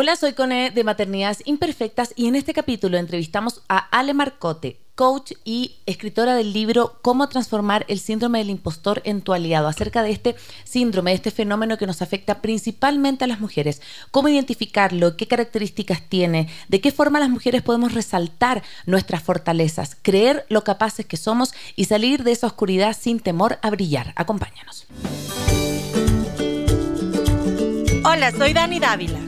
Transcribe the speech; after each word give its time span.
Hola, 0.00 0.14
soy 0.14 0.32
Cone 0.32 0.70
de 0.70 0.84
Maternidades 0.84 1.42
Imperfectas 1.44 2.12
y 2.14 2.28
en 2.28 2.36
este 2.36 2.54
capítulo 2.54 2.98
entrevistamos 2.98 3.62
a 3.68 3.78
Ale 3.78 4.14
Marcote, 4.14 4.78
coach 4.94 5.32
y 5.44 5.74
escritora 5.86 6.36
del 6.36 6.52
libro 6.52 7.00
Cómo 7.02 7.28
transformar 7.28 7.84
el 7.88 7.98
síndrome 7.98 8.38
del 8.38 8.50
impostor 8.50 9.02
en 9.04 9.22
tu 9.22 9.32
aliado, 9.32 9.66
acerca 9.66 10.04
de 10.04 10.12
este 10.12 10.36
síndrome, 10.62 11.10
de 11.10 11.16
este 11.16 11.32
fenómeno 11.32 11.78
que 11.78 11.88
nos 11.88 12.00
afecta 12.00 12.40
principalmente 12.40 13.24
a 13.24 13.26
las 13.26 13.40
mujeres, 13.40 13.82
cómo 14.12 14.28
identificarlo, 14.28 15.16
qué 15.16 15.26
características 15.26 16.02
tiene, 16.08 16.48
de 16.68 16.80
qué 16.80 16.92
forma 16.92 17.18
las 17.18 17.28
mujeres 17.28 17.62
podemos 17.62 17.92
resaltar 17.92 18.62
nuestras 18.86 19.24
fortalezas, 19.24 19.96
creer 20.00 20.46
lo 20.48 20.62
capaces 20.62 21.06
que 21.06 21.16
somos 21.16 21.52
y 21.74 21.86
salir 21.86 22.22
de 22.22 22.30
esa 22.30 22.46
oscuridad 22.46 22.96
sin 22.96 23.18
temor 23.18 23.58
a 23.62 23.70
brillar. 23.70 24.12
Acompáñanos. 24.14 24.86
Hola, 28.04 28.30
soy 28.30 28.52
Dani 28.52 28.78
Dávila. 28.78 29.27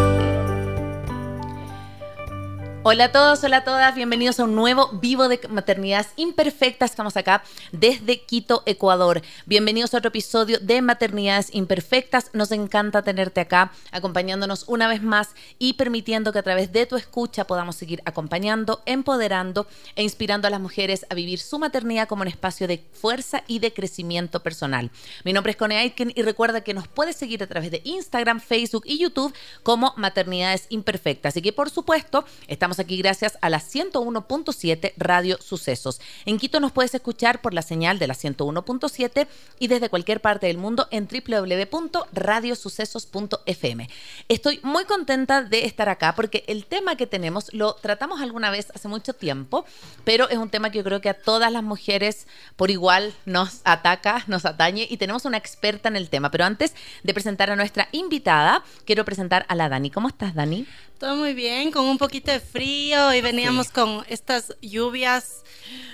Hola 2.83 3.05
a 3.05 3.11
todos, 3.11 3.43
hola 3.43 3.57
a 3.57 3.63
todas, 3.63 3.93
bienvenidos 3.93 4.39
a 4.39 4.45
un 4.45 4.55
nuevo 4.55 4.89
vivo 4.93 5.27
de 5.27 5.39
maternidades 5.49 6.13
imperfectas. 6.15 6.89
Estamos 6.89 7.15
acá 7.15 7.43
desde 7.71 8.21
Quito, 8.21 8.63
Ecuador. 8.65 9.21
Bienvenidos 9.45 9.93
a 9.93 9.99
otro 9.99 10.07
episodio 10.07 10.57
de 10.57 10.81
Maternidades 10.81 11.53
Imperfectas. 11.53 12.31
Nos 12.33 12.51
encanta 12.51 13.03
tenerte 13.03 13.39
acá, 13.39 13.71
acompañándonos 13.91 14.67
una 14.67 14.87
vez 14.87 15.03
más 15.03 15.35
y 15.59 15.73
permitiendo 15.73 16.33
que 16.33 16.39
a 16.39 16.43
través 16.43 16.71
de 16.71 16.87
tu 16.87 16.95
escucha 16.95 17.45
podamos 17.45 17.75
seguir 17.75 18.01
acompañando, 18.05 18.81
empoderando 18.87 19.67
e 19.95 20.01
inspirando 20.01 20.47
a 20.47 20.51
las 20.51 20.59
mujeres 20.59 21.05
a 21.11 21.13
vivir 21.13 21.37
su 21.37 21.59
maternidad 21.59 22.07
como 22.07 22.23
un 22.23 22.29
espacio 22.29 22.67
de 22.67 22.83
fuerza 22.93 23.43
y 23.45 23.59
de 23.59 23.73
crecimiento 23.73 24.41
personal. 24.41 24.89
Mi 25.23 25.33
nombre 25.33 25.51
es 25.51 25.57
Cone 25.57 25.77
Aitken 25.77 26.13
y 26.15 26.23
recuerda 26.23 26.61
que 26.61 26.73
nos 26.73 26.87
puedes 26.87 27.15
seguir 27.15 27.43
a 27.43 27.47
través 27.47 27.69
de 27.69 27.81
Instagram, 27.83 28.39
Facebook 28.39 28.85
y 28.87 28.97
YouTube 28.97 29.35
como 29.61 29.93
Maternidades 29.97 30.65
Imperfectas. 30.69 31.33
Así 31.33 31.43
que, 31.43 31.53
por 31.53 31.69
supuesto, 31.69 32.25
estamos 32.47 32.70
aquí 32.79 32.97
gracias 32.97 33.37
a 33.41 33.49
la 33.49 33.59
101.7 33.59 34.93
Radio 34.97 35.37
Sucesos. 35.41 35.99
En 36.25 36.37
Quito 36.37 36.59
nos 36.59 36.71
puedes 36.71 36.93
escuchar 36.93 37.41
por 37.41 37.53
la 37.53 37.61
señal 37.61 37.99
de 37.99 38.07
la 38.07 38.13
101.7 38.13 39.27
y 39.59 39.67
desde 39.67 39.89
cualquier 39.89 40.21
parte 40.21 40.47
del 40.47 40.57
mundo 40.57 40.87
en 40.91 41.07
www.radiosucesos.fm. 41.07 43.89
Estoy 44.29 44.59
muy 44.63 44.85
contenta 44.85 45.43
de 45.43 45.65
estar 45.65 45.89
acá 45.89 46.15
porque 46.15 46.45
el 46.47 46.65
tema 46.65 46.95
que 46.95 47.07
tenemos 47.07 47.53
lo 47.53 47.73
tratamos 47.75 48.21
alguna 48.21 48.49
vez 48.49 48.71
hace 48.73 48.87
mucho 48.87 49.13
tiempo, 49.13 49.65
pero 50.03 50.29
es 50.29 50.37
un 50.37 50.49
tema 50.49 50.71
que 50.71 50.79
yo 50.79 50.83
creo 50.83 51.01
que 51.01 51.09
a 51.09 51.13
todas 51.13 51.51
las 51.51 51.63
mujeres 51.63 52.27
por 52.55 52.71
igual 52.71 53.13
nos 53.25 53.61
ataca, 53.63 54.23
nos 54.27 54.45
atañe 54.45 54.87
y 54.89 54.97
tenemos 54.97 55.25
una 55.25 55.37
experta 55.37 55.89
en 55.89 55.95
el 55.95 56.09
tema. 56.09 56.31
Pero 56.31 56.45
antes 56.45 56.73
de 57.03 57.13
presentar 57.13 57.49
a 57.49 57.55
nuestra 57.55 57.89
invitada, 57.91 58.63
quiero 58.85 59.05
presentar 59.05 59.45
a 59.47 59.55
la 59.55 59.69
Dani. 59.69 59.89
¿Cómo 59.89 60.07
estás, 60.07 60.35
Dani? 60.35 60.67
Todo 61.01 61.15
muy 61.15 61.33
bien, 61.33 61.71
con 61.71 61.85
un 61.85 61.97
poquito 61.97 62.31
de 62.31 62.39
frío 62.39 62.60
y 62.61 63.21
veníamos 63.21 63.69
con 63.69 64.05
estas 64.07 64.55
lluvias 64.61 65.43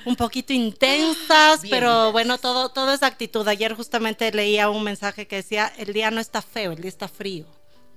un 0.05 0.15
poquito 0.15 0.53
intensas, 0.53 1.61
pero 1.69 2.11
bueno, 2.11 2.37
todo, 2.37 2.69
todo 2.69 2.93
es 2.93 3.03
actitud. 3.03 3.47
Ayer 3.47 3.73
justamente 3.73 4.31
leía 4.31 4.69
un 4.69 4.83
mensaje 4.83 5.27
que 5.27 5.37
decía, 5.37 5.71
el 5.77 5.93
día 5.93 6.11
no 6.11 6.19
está 6.19 6.41
feo, 6.41 6.71
el 6.71 6.81
día 6.81 6.89
está 6.89 7.07
frío 7.07 7.45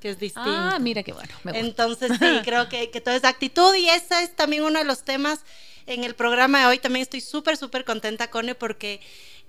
que 0.00 0.10
es 0.10 0.19
distinto. 0.19 0.50
Ah, 0.50 0.78
mira 0.80 1.03
qué 1.03 1.12
bueno. 1.12 1.32
Entonces 1.53 2.12
sí, 2.19 2.26
creo 2.44 2.69
que, 2.69 2.91
que 2.91 3.00
todo 3.00 3.14
es 3.14 3.25
actitud 3.25 3.75
y 3.75 3.88
ese 3.88 4.22
es 4.22 4.34
también 4.34 4.64
uno 4.64 4.78
de 4.78 4.84
los 4.84 5.03
temas 5.04 5.41
en 5.86 6.04
el 6.04 6.14
programa 6.14 6.60
de 6.60 6.66
hoy. 6.66 6.78
También 6.78 7.03
estoy 7.03 7.20
súper, 7.20 7.56
súper 7.56 7.84
contenta, 7.84 8.30
Cone, 8.30 8.54
porque 8.54 9.00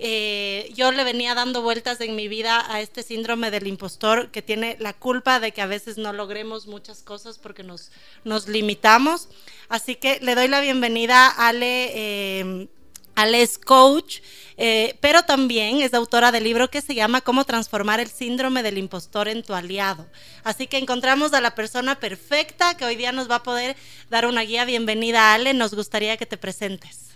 eh, 0.03 0.71
yo 0.73 0.91
le 0.91 1.03
venía 1.03 1.35
dando 1.35 1.61
vueltas 1.61 2.01
en 2.01 2.15
mi 2.15 2.27
vida 2.27 2.65
a 2.73 2.81
este 2.81 3.03
síndrome 3.03 3.51
del 3.51 3.67
impostor 3.67 4.31
que 4.31 4.41
tiene 4.41 4.75
la 4.79 4.93
culpa 4.93 5.39
de 5.39 5.51
que 5.51 5.61
a 5.61 5.67
veces 5.67 5.99
no 5.99 6.11
logremos 6.11 6.65
muchas 6.65 7.03
cosas 7.03 7.37
porque 7.37 7.61
nos, 7.61 7.91
nos 8.23 8.47
limitamos. 8.47 9.29
Así 9.69 9.95
que 9.95 10.19
le 10.19 10.33
doy 10.33 10.47
la 10.47 10.59
bienvenida 10.59 11.27
a 11.27 11.49
Ale. 11.49 11.91
Eh, 11.93 12.67
es 13.15 13.59
Coach, 13.59 14.21
eh, 14.57 14.97
pero 15.01 15.21
también 15.21 15.81
es 15.81 15.93
autora 15.93 16.31
del 16.31 16.45
libro 16.45 16.71
que 16.71 16.81
se 16.81 16.95
llama 16.95 17.21
Cómo 17.21 17.45
transformar 17.45 17.99
el 17.99 18.09
síndrome 18.09 18.63
del 18.63 18.79
impostor 18.79 19.27
en 19.27 19.43
tu 19.43 19.53
aliado. 19.53 20.07
Así 20.43 20.65
que 20.65 20.79
encontramos 20.79 21.31
a 21.33 21.41
la 21.41 21.53
persona 21.53 21.99
perfecta 21.99 22.75
que 22.75 22.85
hoy 22.85 22.95
día 22.95 23.11
nos 23.11 23.29
va 23.29 23.35
a 23.35 23.43
poder 23.43 23.75
dar 24.09 24.25
una 24.25 24.41
guía. 24.41 24.65
Bienvenida, 24.65 25.35
Ale. 25.35 25.53
Nos 25.53 25.75
gustaría 25.75 26.17
que 26.17 26.25
te 26.25 26.37
presentes. 26.37 27.10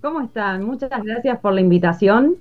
¿Cómo 0.00 0.20
están? 0.20 0.64
Muchas 0.64 0.90
gracias 1.02 1.40
por 1.40 1.52
la 1.54 1.60
invitación. 1.60 2.36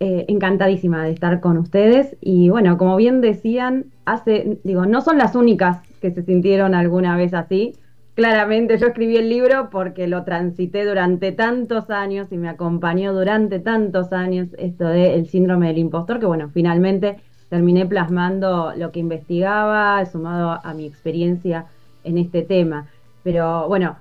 Eh, 0.00 0.24
encantadísima 0.28 1.04
de 1.04 1.10
estar 1.10 1.40
con 1.40 1.58
ustedes. 1.58 2.16
Y 2.22 2.48
bueno, 2.48 2.78
como 2.78 2.96
bien 2.96 3.20
decían, 3.20 3.86
hace, 4.06 4.58
digo, 4.64 4.86
no 4.86 5.02
son 5.02 5.18
las 5.18 5.34
únicas 5.34 5.82
que 6.00 6.12
se 6.12 6.22
sintieron 6.22 6.74
alguna 6.74 7.16
vez 7.16 7.34
así. 7.34 7.74
Claramente 8.14 8.78
yo 8.78 8.86
escribí 8.86 9.16
el 9.16 9.28
libro 9.28 9.68
porque 9.70 10.08
lo 10.08 10.24
transité 10.24 10.84
durante 10.86 11.30
tantos 11.32 11.90
años 11.90 12.32
y 12.32 12.38
me 12.38 12.48
acompañó 12.48 13.12
durante 13.12 13.58
tantos 13.58 14.12
años 14.12 14.48
esto 14.56 14.86
del 14.86 15.26
síndrome 15.26 15.68
del 15.68 15.78
impostor, 15.78 16.18
que 16.18 16.26
bueno, 16.26 16.48
finalmente 16.48 17.18
terminé 17.50 17.84
plasmando 17.84 18.72
lo 18.76 18.92
que 18.92 19.00
investigaba, 19.00 20.04
sumado 20.06 20.58
a 20.64 20.74
mi 20.74 20.86
experiencia 20.86 21.66
en 22.02 22.18
este 22.18 22.42
tema. 22.42 22.86
Pero 23.22 23.68
bueno, 23.68 23.96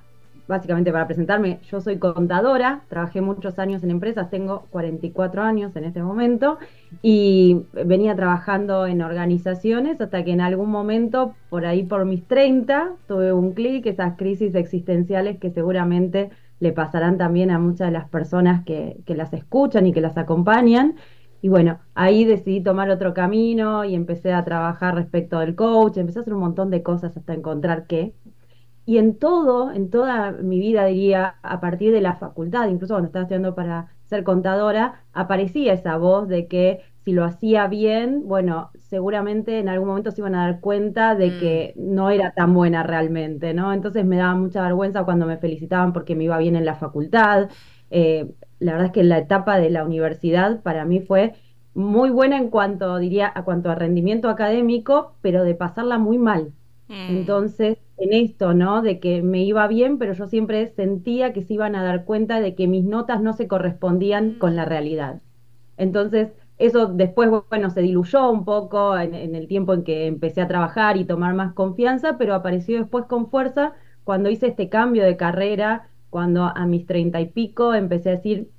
básicamente 0.48 0.92
para 0.92 1.08
presentarme, 1.08 1.60
yo 1.70 1.82
soy 1.82 1.98
contadora, 1.98 2.82
trabajé 2.90 3.22
muchos 3.22 3.60
años 3.60 3.84
en 3.84 3.92
empresas, 3.92 4.30
tengo 4.30 4.66
44 4.70 5.44
años 5.44 5.76
en 5.76 5.84
este 5.84 6.02
momento 6.02 6.58
y 7.02 7.66
venía 7.86 8.16
trabajando 8.16 8.88
en 8.88 9.02
organizaciones 9.02 10.00
hasta 10.00 10.24
que 10.24 10.32
en 10.32 10.42
algún 10.42 10.70
momento, 10.70 11.36
por 11.50 11.66
ahí 11.66 11.84
por 11.84 12.06
mis 12.06 12.26
30, 12.26 12.94
tuve 13.08 13.34
un 13.34 13.54
clic, 13.54 13.86
esas 13.86 14.18
crisis 14.18 14.56
existenciales 14.56 15.38
que 15.38 15.52
seguramente 15.52 16.30
le 16.60 16.72
pasarán 16.72 17.18
también 17.18 17.52
a 17.52 17.60
muchas 17.60 17.88
de 17.88 17.94
las 17.94 18.10
personas 18.10 18.64
que, 18.66 18.98
que 19.06 19.16
las 19.16 19.34
escuchan 19.34 19.86
y 19.86 19.94
que 19.94 20.02
las 20.02 20.18
acompañan. 20.18 20.96
Y 21.42 21.50
bueno, 21.50 21.80
ahí 21.94 22.26
decidí 22.26 22.62
tomar 22.62 22.90
otro 22.90 23.14
camino 23.14 23.86
y 23.86 23.94
empecé 23.94 24.34
a 24.34 24.44
trabajar 24.44 24.96
respecto 24.96 25.40
del 25.40 25.56
coach, 25.56 25.98
empecé 25.98 26.20
a 26.20 26.22
hacer 26.24 26.34
un 26.34 26.40
montón 26.40 26.72
de 26.72 26.82
cosas 26.82 27.16
hasta 27.16 27.34
encontrar 27.34 27.86
qué, 27.86 28.16
y 28.88 29.00
en 29.00 29.20
todo, 29.20 29.74
en 29.74 29.90
toda 29.90 30.32
mi 30.32 30.60
vida, 30.60 30.86
diría, 30.86 31.36
a 31.44 31.60
partir 31.60 31.92
de 31.92 32.00
la 32.00 32.16
facultad, 32.16 32.70
incluso 32.70 32.94
cuando 32.94 33.08
estaba 33.08 33.24
estudiando 33.24 33.54
para 33.54 33.88
ser 34.06 34.24
contadora, 34.24 35.04
aparecía 35.12 35.74
esa 35.74 35.98
voz 35.98 36.30
de 36.30 36.48
que 36.48 36.80
si 37.04 37.12
lo 37.12 37.26
hacía 37.26 37.68
bien, 37.68 38.26
bueno, 38.30 38.72
seguramente 38.80 39.60
en 39.60 39.68
algún 39.68 39.90
momento 39.90 40.12
se 40.12 40.22
iban 40.22 40.36
a 40.36 40.46
dar 40.46 40.62
cuenta 40.62 41.16
de 41.16 41.32
mm. 41.32 41.40
que 41.42 41.74
no 41.76 42.12
era 42.12 42.32
tan 42.32 42.54
buena 42.54 42.82
realmente, 42.82 43.54
¿no? 43.54 43.74
Entonces 43.74 44.06
me 44.06 44.16
daba 44.16 44.36
mucha 44.36 44.62
vergüenza 44.62 45.04
cuando 45.04 45.26
me 45.26 45.38
felicitaban 45.38 45.92
porque 45.92 46.16
me 46.16 46.24
iba 46.24 46.38
bien 46.38 46.56
en 46.56 46.64
la 46.64 46.76
facultad. 46.76 47.50
Eh, 47.92 48.32
la 48.60 48.72
verdad 48.72 48.88
es 48.88 48.94
que 48.94 49.04
la 49.04 49.18
etapa 49.18 49.58
de 49.58 49.70
la 49.70 49.84
universidad 49.84 50.62
para 50.62 50.86
mí 50.86 51.02
fue 51.02 51.34
muy 51.74 52.10
buena 52.10 52.38
en 52.38 52.50
cuanto, 52.50 52.98
diría, 53.00 53.30
a 53.36 53.44
cuanto 53.44 53.70
a 53.70 53.76
rendimiento 53.76 54.30
académico, 54.30 55.18
pero 55.22 55.44
de 55.44 55.56
pasarla 55.56 55.98
muy 55.98 56.18
mal. 56.18 56.54
Mm. 56.88 57.18
Entonces, 57.18 57.78
en 57.98 58.14
esto, 58.14 58.54
¿no? 58.54 58.82
De 58.82 59.00
que 59.00 59.22
me 59.24 59.44
iba 59.44 59.68
bien, 59.68 59.98
pero 59.98 60.14
yo 60.14 60.28
siempre 60.28 60.68
sentía 60.68 61.34
que 61.34 61.44
se 61.44 61.54
iban 61.56 61.76
a 61.76 61.84
dar 61.84 62.06
cuenta 62.06 62.40
de 62.40 62.56
que 62.56 62.68
mis 62.68 62.86
notas 62.86 63.22
no 63.22 63.34
se 63.34 63.48
correspondían 63.48 64.34
con 64.36 64.56
la 64.56 64.66
realidad. 64.66 65.22
Entonces, 65.78 66.34
eso 66.58 66.88
después, 66.88 67.30
bueno, 67.50 67.70
se 67.70 67.82
diluyó 67.82 68.32
un 68.32 68.46
poco 68.46 68.98
en, 68.98 69.14
el 69.36 69.48
tiempo 69.48 69.74
en 69.74 69.84
que 69.84 70.08
empecé 70.08 70.42
a 70.42 70.48
trabajar 70.48 70.98
y 70.98 71.06
tomar 71.06 71.34
más 71.36 71.54
confianza, 71.54 72.18
pero 72.18 72.34
apareció 72.34 72.80
después 72.80 73.06
con 73.06 73.30
fuerza 73.30 73.74
cuando 74.04 74.30
hice 74.30 74.48
este 74.48 74.70
cambio 74.70 75.04
de 75.04 75.18
carrera, 75.18 75.90
cuando 76.10 76.44
a 76.46 76.66
mis 76.66 76.86
treinta 76.86 77.20
y 77.22 77.28
pico 77.28 77.74
empecé 77.74 78.10
a 78.10 78.14
decir, 78.14 78.50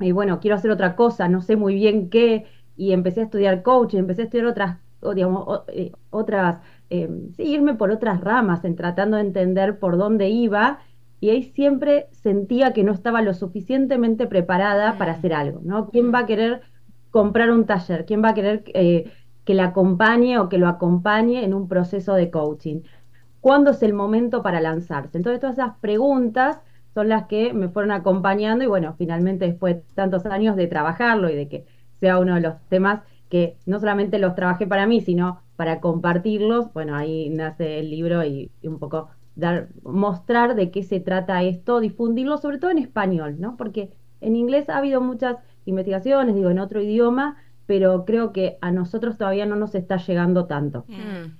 y 0.00 0.12
bueno, 0.12 0.40
quiero 0.40 0.56
hacer 0.56 0.70
otra 0.70 0.96
cosa, 0.96 1.28
no 1.28 1.42
sé 1.42 1.56
muy 1.56 1.74
bien 1.74 2.10
qué, 2.10 2.46
y 2.76 2.92
empecé 2.92 3.20
a 3.20 3.24
estudiar 3.24 3.62
coaching, 3.62 3.98
empecé 3.98 4.22
a 4.22 4.24
estudiar 4.26 4.46
otras 4.46 4.78
digamos, 5.14 5.62
eh, 5.68 5.92
otras, 6.10 6.60
eh, 6.90 7.08
irme 7.38 7.74
por 7.74 7.90
otras 7.90 8.20
ramas 8.20 8.64
en 8.64 8.76
tratando 8.76 9.16
de 9.16 9.22
entender 9.24 9.78
por 9.78 9.96
dónde 9.96 10.28
iba 10.28 10.78
y 11.20 11.30
ahí 11.30 11.42
siempre 11.42 12.08
sentía 12.12 12.72
que 12.72 12.84
no 12.84 12.92
estaba 12.92 13.22
lo 13.22 13.34
suficientemente 13.34 14.26
preparada 14.26 14.98
para 14.98 15.12
hacer 15.12 15.32
algo, 15.32 15.60
¿no? 15.64 15.88
¿Quién 15.90 16.12
va 16.12 16.20
a 16.20 16.26
querer 16.26 16.60
comprar 17.10 17.50
un 17.50 17.64
taller? 17.64 18.04
¿Quién 18.04 18.22
va 18.22 18.30
a 18.30 18.34
querer 18.34 18.64
eh, 18.74 19.10
que 19.44 19.54
la 19.54 19.66
acompañe 19.66 20.38
o 20.38 20.48
que 20.48 20.58
lo 20.58 20.68
acompañe 20.68 21.44
en 21.44 21.54
un 21.54 21.68
proceso 21.68 22.14
de 22.14 22.30
coaching? 22.30 22.82
¿Cuándo 23.40 23.70
es 23.70 23.82
el 23.82 23.94
momento 23.94 24.42
para 24.42 24.60
lanzarse? 24.60 25.16
Entonces 25.16 25.40
todas 25.40 25.58
esas 25.58 25.78
preguntas 25.80 26.60
son 26.94 27.08
las 27.08 27.26
que 27.26 27.52
me 27.52 27.68
fueron 27.68 27.92
acompañando 27.92 28.64
y 28.64 28.66
bueno, 28.66 28.94
finalmente 28.98 29.46
después 29.46 29.76
de 29.76 29.82
tantos 29.94 30.26
años 30.26 30.56
de 30.56 30.66
trabajarlo 30.66 31.30
y 31.30 31.36
de 31.36 31.48
que 31.48 31.66
sea 32.00 32.18
uno 32.18 32.34
de 32.34 32.40
los 32.40 32.54
temas 32.68 33.02
que 33.28 33.56
no 33.66 33.80
solamente 33.80 34.18
los 34.18 34.34
trabajé 34.34 34.66
para 34.66 34.86
mí, 34.86 35.00
sino 35.00 35.42
para 35.56 35.80
compartirlos, 35.80 36.72
bueno, 36.72 36.94
ahí 36.94 37.30
nace 37.30 37.80
el 37.80 37.90
libro 37.90 38.24
y 38.24 38.50
un 38.62 38.78
poco 38.78 39.08
dar, 39.34 39.68
mostrar 39.82 40.54
de 40.54 40.70
qué 40.70 40.82
se 40.82 41.00
trata 41.00 41.42
esto, 41.42 41.80
difundirlo 41.80 42.38
sobre 42.38 42.58
todo 42.58 42.70
en 42.70 42.78
español, 42.78 43.36
¿no? 43.38 43.56
Porque 43.56 43.90
en 44.20 44.36
inglés 44.36 44.68
ha 44.68 44.78
habido 44.78 45.00
muchas 45.00 45.36
investigaciones, 45.64 46.34
digo, 46.34 46.50
en 46.50 46.58
otro 46.58 46.80
idioma, 46.80 47.36
pero 47.66 48.04
creo 48.04 48.32
que 48.32 48.58
a 48.60 48.70
nosotros 48.70 49.18
todavía 49.18 49.46
no 49.46 49.56
nos 49.56 49.74
está 49.74 49.96
llegando 49.96 50.46
tanto. 50.46 50.84
Mm. 50.88 51.36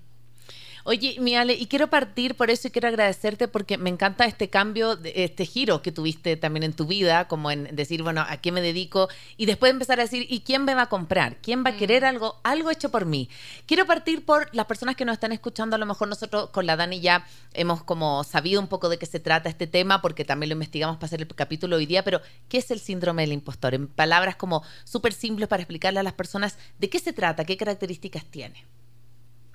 Oye, 0.88 1.16
mi 1.18 1.34
Ale, 1.34 1.54
y 1.54 1.66
quiero 1.66 1.88
partir 1.88 2.36
por 2.36 2.48
eso 2.48 2.68
y 2.68 2.70
quiero 2.70 2.86
agradecerte 2.86 3.48
porque 3.48 3.76
me 3.76 3.90
encanta 3.90 4.24
este 4.24 4.48
cambio, 4.48 4.96
este 5.02 5.44
giro 5.44 5.82
que 5.82 5.90
tuviste 5.90 6.36
también 6.36 6.62
en 6.62 6.74
tu 6.74 6.86
vida, 6.86 7.26
como 7.26 7.50
en 7.50 7.74
decir, 7.74 8.04
bueno, 8.04 8.24
¿a 8.24 8.36
qué 8.36 8.52
me 8.52 8.60
dedico? 8.60 9.08
Y 9.36 9.46
después 9.46 9.72
empezar 9.72 9.98
a 9.98 10.04
decir, 10.04 10.28
¿y 10.30 10.42
quién 10.42 10.64
me 10.64 10.76
va 10.76 10.82
a 10.82 10.88
comprar? 10.88 11.38
¿Quién 11.42 11.64
va 11.64 11.70
a 11.70 11.76
querer 11.76 12.04
mm. 12.04 12.06
algo, 12.06 12.36
algo 12.44 12.70
hecho 12.70 12.92
por 12.92 13.04
mí? 13.04 13.28
Quiero 13.66 13.84
partir 13.84 14.24
por 14.24 14.48
las 14.54 14.66
personas 14.66 14.94
que 14.94 15.04
nos 15.04 15.14
están 15.14 15.32
escuchando, 15.32 15.74
a 15.74 15.78
lo 15.80 15.86
mejor 15.86 16.06
nosotros 16.06 16.50
con 16.50 16.66
la 16.66 16.76
Dani 16.76 17.00
ya 17.00 17.26
hemos 17.52 17.82
como 17.82 18.22
sabido 18.22 18.60
un 18.60 18.68
poco 18.68 18.88
de 18.88 18.96
qué 18.96 19.06
se 19.06 19.18
trata 19.18 19.48
este 19.48 19.66
tema, 19.66 20.00
porque 20.00 20.24
también 20.24 20.50
lo 20.50 20.52
investigamos 20.52 20.98
para 20.98 21.06
hacer 21.06 21.20
el 21.20 21.26
capítulo 21.26 21.74
hoy 21.78 21.86
día, 21.86 22.04
pero 22.04 22.20
¿qué 22.48 22.58
es 22.58 22.70
el 22.70 22.78
síndrome 22.78 23.22
del 23.22 23.32
impostor? 23.32 23.74
En 23.74 23.88
palabras 23.88 24.36
como 24.36 24.62
súper 24.84 25.14
simples 25.14 25.48
para 25.48 25.64
explicarle 25.64 25.98
a 25.98 26.04
las 26.04 26.12
personas 26.12 26.58
de 26.78 26.88
qué 26.88 27.00
se 27.00 27.12
trata, 27.12 27.44
qué 27.44 27.56
características 27.56 28.24
tiene. 28.26 28.64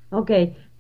Ok, 0.09 0.29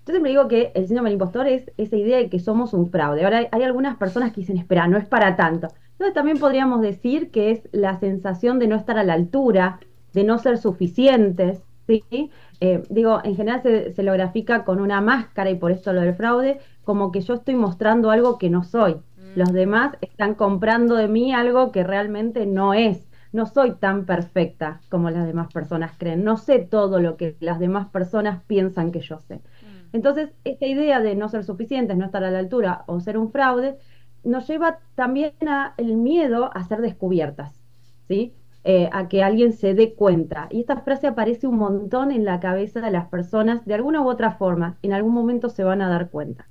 yo 0.05 0.13
siempre 0.13 0.31
digo 0.31 0.47
que 0.47 0.71
el 0.73 0.87
síndrome 0.87 1.09
del 1.09 1.15
impostor 1.15 1.47
es 1.47 1.71
esa 1.77 1.95
idea 1.95 2.17
de 2.17 2.29
que 2.29 2.39
somos 2.39 2.73
un 2.73 2.89
fraude. 2.89 3.23
Ahora 3.23 3.47
hay, 3.51 3.63
algunas 3.63 3.97
personas 3.97 4.31
que 4.31 4.41
dicen, 4.41 4.57
espera, 4.57 4.87
no 4.87 4.97
es 4.97 5.05
para 5.05 5.35
tanto. 5.35 5.67
Entonces 5.91 6.15
también 6.15 6.39
podríamos 6.39 6.81
decir 6.81 7.29
que 7.29 7.51
es 7.51 7.69
la 7.71 7.99
sensación 7.99 8.57
de 8.57 8.67
no 8.67 8.75
estar 8.75 8.97
a 8.97 9.03
la 9.03 9.13
altura, 9.13 9.79
de 10.13 10.23
no 10.23 10.39
ser 10.39 10.57
suficientes, 10.57 11.61
¿sí? 11.85 12.31
Eh, 12.59 12.81
digo, 12.89 13.21
en 13.23 13.35
general 13.35 13.61
se, 13.61 14.03
lo 14.03 14.13
grafica 14.13 14.63
con 14.63 14.81
una 14.81 15.01
máscara 15.01 15.51
y 15.51 15.55
por 15.55 15.71
esto 15.71 15.93
lo 15.93 16.01
del 16.01 16.15
fraude, 16.15 16.59
como 16.83 17.11
que 17.11 17.21
yo 17.21 17.35
estoy 17.35 17.55
mostrando 17.55 18.09
algo 18.09 18.39
que 18.39 18.49
no 18.49 18.63
soy. 18.63 18.95
Mm. 18.95 18.99
Los 19.39 19.53
demás 19.53 19.97
están 20.01 20.33
comprando 20.33 20.95
de 20.95 21.07
mí 21.07 21.31
algo 21.31 21.71
que 21.71 21.83
realmente 21.83 22.47
no 22.47 22.73
es. 22.73 23.07
No 23.33 23.45
soy 23.45 23.75
tan 23.75 24.05
perfecta 24.05 24.81
como 24.89 25.09
las 25.09 25.25
demás 25.25 25.53
personas 25.53 25.93
creen. 25.97 26.23
No 26.23 26.37
sé 26.37 26.59
todo 26.59 26.99
lo 26.99 27.15
que 27.15 27.37
las 27.39 27.59
demás 27.59 27.87
personas 27.87 28.43
piensan 28.45 28.91
que 28.91 28.99
yo 28.99 29.19
sé. 29.19 29.39
Entonces, 29.93 30.31
esta 30.43 30.65
idea 30.65 30.99
de 31.01 31.15
no 31.15 31.29
ser 31.29 31.43
suficientes, 31.43 31.97
no 31.97 32.05
estar 32.05 32.23
a 32.23 32.31
la 32.31 32.39
altura 32.39 32.83
o 32.87 32.99
ser 32.99 33.17
un 33.17 33.31
fraude, 33.31 33.77
nos 34.23 34.47
lleva 34.47 34.79
también 34.95 35.33
al 35.47 35.95
miedo 35.97 36.51
a 36.53 36.63
ser 36.63 36.81
descubiertas, 36.81 37.59
¿sí? 38.07 38.33
Eh, 38.63 38.89
a 38.93 39.07
que 39.07 39.23
alguien 39.23 39.53
se 39.53 39.73
dé 39.73 39.95
cuenta. 39.95 40.47
Y 40.51 40.61
esta 40.61 40.77
frase 40.81 41.07
aparece 41.07 41.47
un 41.47 41.57
montón 41.57 42.11
en 42.11 42.25
la 42.25 42.39
cabeza 42.39 42.79
de 42.79 42.91
las 42.91 43.07
personas, 43.07 43.65
de 43.65 43.73
alguna 43.73 44.01
u 44.01 44.09
otra 44.09 44.31
forma, 44.33 44.77
en 44.83 44.93
algún 44.93 45.13
momento 45.13 45.49
se 45.49 45.63
van 45.63 45.81
a 45.81 45.89
dar 45.89 46.09
cuenta. 46.09 46.47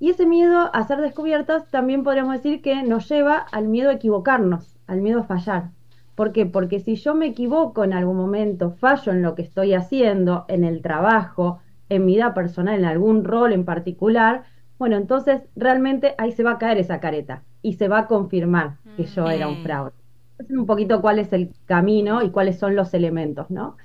Y 0.00 0.10
ese 0.10 0.26
miedo 0.26 0.70
a 0.72 0.84
ser 0.84 1.00
descubiertas 1.00 1.68
también 1.70 2.04
podríamos 2.04 2.34
decir 2.34 2.62
que 2.62 2.82
nos 2.82 3.08
lleva 3.08 3.36
al 3.36 3.68
miedo 3.68 3.90
a 3.90 3.94
equivocarnos, 3.94 4.78
al 4.86 5.02
miedo 5.02 5.20
a 5.20 5.24
fallar. 5.24 5.70
¿Por 6.14 6.32
qué? 6.32 6.46
Porque 6.46 6.80
si 6.80 6.96
yo 6.96 7.14
me 7.14 7.26
equivoco 7.26 7.84
en 7.84 7.92
algún 7.92 8.16
momento, 8.16 8.70
fallo 8.70 9.12
en 9.12 9.22
lo 9.22 9.34
que 9.34 9.42
estoy 9.42 9.74
haciendo, 9.74 10.46
en 10.48 10.64
el 10.64 10.82
trabajo, 10.82 11.58
en 11.88 12.04
mi 12.04 12.14
vida 12.14 12.34
personal, 12.34 12.78
en 12.78 12.84
algún 12.84 13.24
rol 13.24 13.52
en 13.52 13.64
particular, 13.64 14.44
bueno, 14.78 14.96
entonces 14.96 15.42
realmente 15.56 16.14
ahí 16.18 16.32
se 16.32 16.44
va 16.44 16.52
a 16.52 16.58
caer 16.58 16.78
esa 16.78 17.00
careta 17.00 17.42
y 17.62 17.74
se 17.74 17.88
va 17.88 18.00
a 18.00 18.06
confirmar 18.06 18.76
que 18.96 19.04
yo 19.04 19.28
era 19.28 19.48
un 19.48 19.62
fraude. 19.62 19.92
Un 20.50 20.66
poquito 20.66 21.00
cuál 21.00 21.18
es 21.18 21.32
el 21.32 21.50
camino 21.66 22.22
y 22.22 22.30
cuáles 22.30 22.58
son 22.58 22.76
los 22.76 22.94
elementos, 22.94 23.50
¿no? 23.50 23.76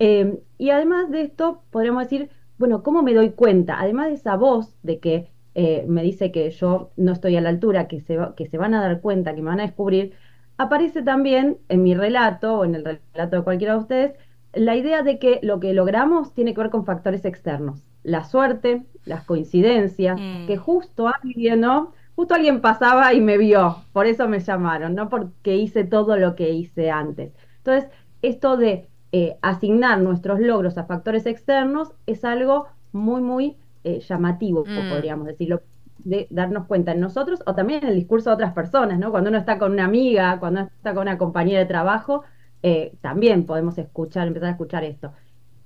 Eh, 0.00 0.40
y 0.58 0.70
además 0.70 1.10
de 1.10 1.22
esto, 1.22 1.62
podríamos 1.70 2.02
decir, 2.02 2.30
bueno, 2.58 2.82
¿cómo 2.82 3.02
me 3.02 3.14
doy 3.14 3.30
cuenta? 3.30 3.78
Además 3.78 4.08
de 4.08 4.14
esa 4.14 4.36
voz 4.36 4.74
de 4.82 4.98
que 4.98 5.30
eh, 5.54 5.84
me 5.88 6.02
dice 6.02 6.32
que 6.32 6.50
yo 6.50 6.90
no 6.96 7.12
estoy 7.12 7.36
a 7.36 7.40
la 7.40 7.48
altura, 7.50 7.86
que 7.86 8.00
se, 8.00 8.18
que 8.36 8.46
se 8.46 8.58
van 8.58 8.74
a 8.74 8.82
dar 8.82 9.00
cuenta, 9.00 9.34
que 9.34 9.42
me 9.42 9.50
van 9.50 9.60
a 9.60 9.64
descubrir, 9.64 10.14
aparece 10.56 11.02
también 11.02 11.58
en 11.68 11.82
mi 11.82 11.94
relato 11.94 12.58
o 12.58 12.64
en 12.64 12.74
el 12.74 13.00
relato 13.14 13.36
de 13.36 13.42
cualquiera 13.42 13.74
de 13.74 13.80
ustedes 13.80 14.12
la 14.52 14.76
idea 14.76 15.02
de 15.02 15.18
que 15.18 15.40
lo 15.42 15.60
que 15.60 15.72
logramos 15.72 16.34
tiene 16.34 16.54
que 16.54 16.60
ver 16.60 16.70
con 16.70 16.84
factores 16.84 17.24
externos, 17.24 17.82
la 18.02 18.24
suerte, 18.24 18.84
las 19.04 19.24
coincidencias, 19.24 20.18
mm. 20.20 20.46
que 20.46 20.56
justo 20.56 21.08
alguien, 21.08 21.60
¿no? 21.60 21.92
Justo 22.16 22.34
alguien 22.34 22.60
pasaba 22.60 23.14
y 23.14 23.20
me 23.20 23.38
vio, 23.38 23.76
por 23.92 24.06
eso 24.06 24.28
me 24.28 24.40
llamaron, 24.40 24.94
no 24.94 25.08
porque 25.08 25.56
hice 25.56 25.84
todo 25.84 26.16
lo 26.16 26.34
que 26.34 26.50
hice 26.50 26.90
antes. 26.90 27.32
Entonces, 27.58 27.90
esto 28.22 28.56
de 28.56 28.88
eh, 29.12 29.36
asignar 29.42 30.00
nuestros 30.00 30.40
logros 30.40 30.76
a 30.78 30.84
factores 30.84 31.26
externos 31.26 31.92
es 32.06 32.24
algo 32.24 32.66
muy, 32.92 33.22
muy 33.22 33.56
eh, 33.84 34.00
llamativo, 34.00 34.64
mm. 34.66 34.90
podríamos 34.90 35.26
decirlo, 35.26 35.62
de 35.98 36.26
darnos 36.30 36.66
cuenta 36.66 36.92
en 36.92 37.00
nosotros 37.00 37.42
o 37.46 37.54
también 37.54 37.84
en 37.84 37.90
el 37.90 37.94
discurso 37.94 38.30
de 38.30 38.34
otras 38.34 38.52
personas, 38.52 38.98
¿no? 38.98 39.10
Cuando 39.10 39.30
uno 39.30 39.38
está 39.38 39.58
con 39.58 39.72
una 39.72 39.84
amiga, 39.84 40.38
cuando 40.40 40.62
está 40.62 40.94
con 40.94 41.02
una 41.02 41.18
compañera 41.18 41.60
de 41.60 41.66
trabajo, 41.66 42.24
eh, 42.62 42.92
también 43.00 43.46
podemos 43.46 43.78
escuchar, 43.78 44.26
empezar 44.26 44.48
a 44.48 44.52
escuchar 44.52 44.84
esto. 44.84 45.12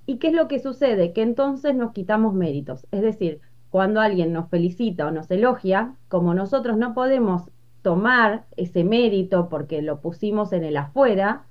¿Y 0.07 0.19
qué 0.19 0.29
es 0.29 0.35
lo 0.35 0.49
que 0.49 0.59
sucede? 0.59 1.13
Que 1.13 1.23
entonces 1.23 1.75
nos 1.75 1.93
quitamos 1.93 2.35
méritos. 2.35 2.87
Es 2.91 3.03
decir, 3.03 3.41
cuando 3.71 4.01
alguien 4.01 4.33
nos 4.33 4.49
felicita 4.49 5.07
o 5.07 5.11
nos 5.11 5.31
elogia, 5.31 5.95
como 6.09 6.35
nosotros 6.35 6.77
no 6.77 6.95
podemos 6.95 7.51
tomar 7.83 8.45
ese 8.57 8.85
mérito 8.85 9.49
porque 9.49 9.83
lo 9.83 10.01
pusimos 10.01 10.53
en 10.53 10.65
el 10.65 10.77
afuera, 10.77 11.45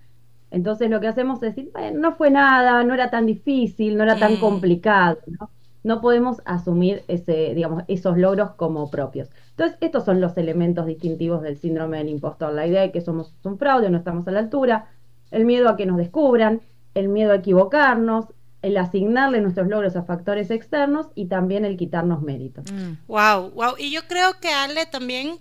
entonces 0.51 0.89
lo 0.89 0.99
que 0.99 1.07
hacemos 1.07 1.41
es 1.43 1.55
decir, 1.55 1.71
no 1.95 2.13
fue 2.13 2.29
nada, 2.29 2.83
no 2.83 2.93
era 2.93 3.09
tan 3.09 3.25
difícil, 3.25 3.97
no 3.97 4.03
era 4.03 4.17
tan 4.17 4.37
complicado, 4.37 5.17
¿no? 5.27 5.49
no 5.83 5.99
podemos 6.01 6.41
asumir 6.45 7.03
ese, 7.07 7.53
digamos, 7.53 7.83
esos 7.87 8.17
logros 8.17 8.51
como 8.51 8.89
propios. 8.89 9.29
Entonces, 9.51 9.77
estos 9.81 10.05
son 10.05 10.21
los 10.21 10.37
elementos 10.37 10.85
distintivos 10.85 11.41
del 11.41 11.57
síndrome 11.57 11.97
del 11.97 12.09
impostor. 12.09 12.53
La 12.53 12.65
idea 12.65 12.81
de 12.81 12.91
que 12.91 13.01
somos 13.01 13.35
un 13.43 13.57
fraude, 13.57 13.89
no 13.89 13.97
estamos 13.97 14.27
a 14.27 14.31
la 14.31 14.39
altura, 14.39 14.87
el 15.33 15.45
miedo 15.45 15.67
a 15.67 15.75
que 15.75 15.85
nos 15.85 15.97
descubran, 15.97 16.61
el 16.93 17.09
miedo 17.09 17.31
a 17.31 17.35
equivocarnos, 17.35 18.27
el 18.61 18.77
asignarle 18.77 19.41
nuestros 19.41 19.67
logros 19.67 19.95
a 19.95 20.03
factores 20.03 20.49
externos 20.49 21.07
y 21.15 21.25
también 21.25 21.65
el 21.65 21.75
quitarnos 21.75 22.21
méritos. 22.21 22.65
Wow, 23.07 23.49
mm. 23.49 23.55
wow. 23.55 23.75
Y 23.77 23.91
yo 23.91 24.07
creo 24.07 24.39
que 24.39 24.49
Ale 24.49 24.85
también 24.85 25.39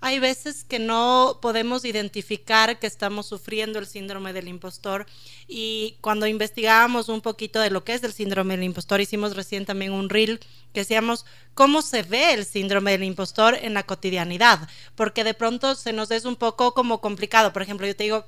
hay 0.00 0.18
veces 0.18 0.64
que 0.64 0.78
no 0.78 1.38
podemos 1.40 1.84
identificar 1.84 2.78
que 2.78 2.86
estamos 2.86 3.26
sufriendo 3.26 3.78
el 3.78 3.86
síndrome 3.86 4.32
del 4.32 4.48
impostor 4.48 5.06
y 5.46 5.96
cuando 6.00 6.26
investigábamos 6.26 7.08
un 7.08 7.20
poquito 7.20 7.60
de 7.60 7.70
lo 7.70 7.84
que 7.84 7.94
es 7.94 8.02
el 8.02 8.12
síndrome 8.12 8.56
del 8.56 8.66
impostor, 8.66 9.00
hicimos 9.00 9.36
recién 9.36 9.64
también 9.64 9.92
un 9.92 10.10
reel 10.10 10.40
que 10.74 10.80
decíamos 10.80 11.24
cómo 11.54 11.80
se 11.80 12.02
ve 12.02 12.34
el 12.34 12.44
síndrome 12.44 12.90
del 12.90 13.04
impostor 13.04 13.56
en 13.62 13.72
la 13.72 13.84
cotidianidad, 13.84 14.68
porque 14.94 15.24
de 15.24 15.32
pronto 15.32 15.74
se 15.74 15.92
nos 15.92 16.10
es 16.10 16.24
un 16.24 16.36
poco 16.36 16.74
como 16.74 17.00
complicado. 17.00 17.52
Por 17.52 17.62
ejemplo, 17.62 17.86
yo 17.86 17.96
te 17.96 18.04
digo, 18.04 18.26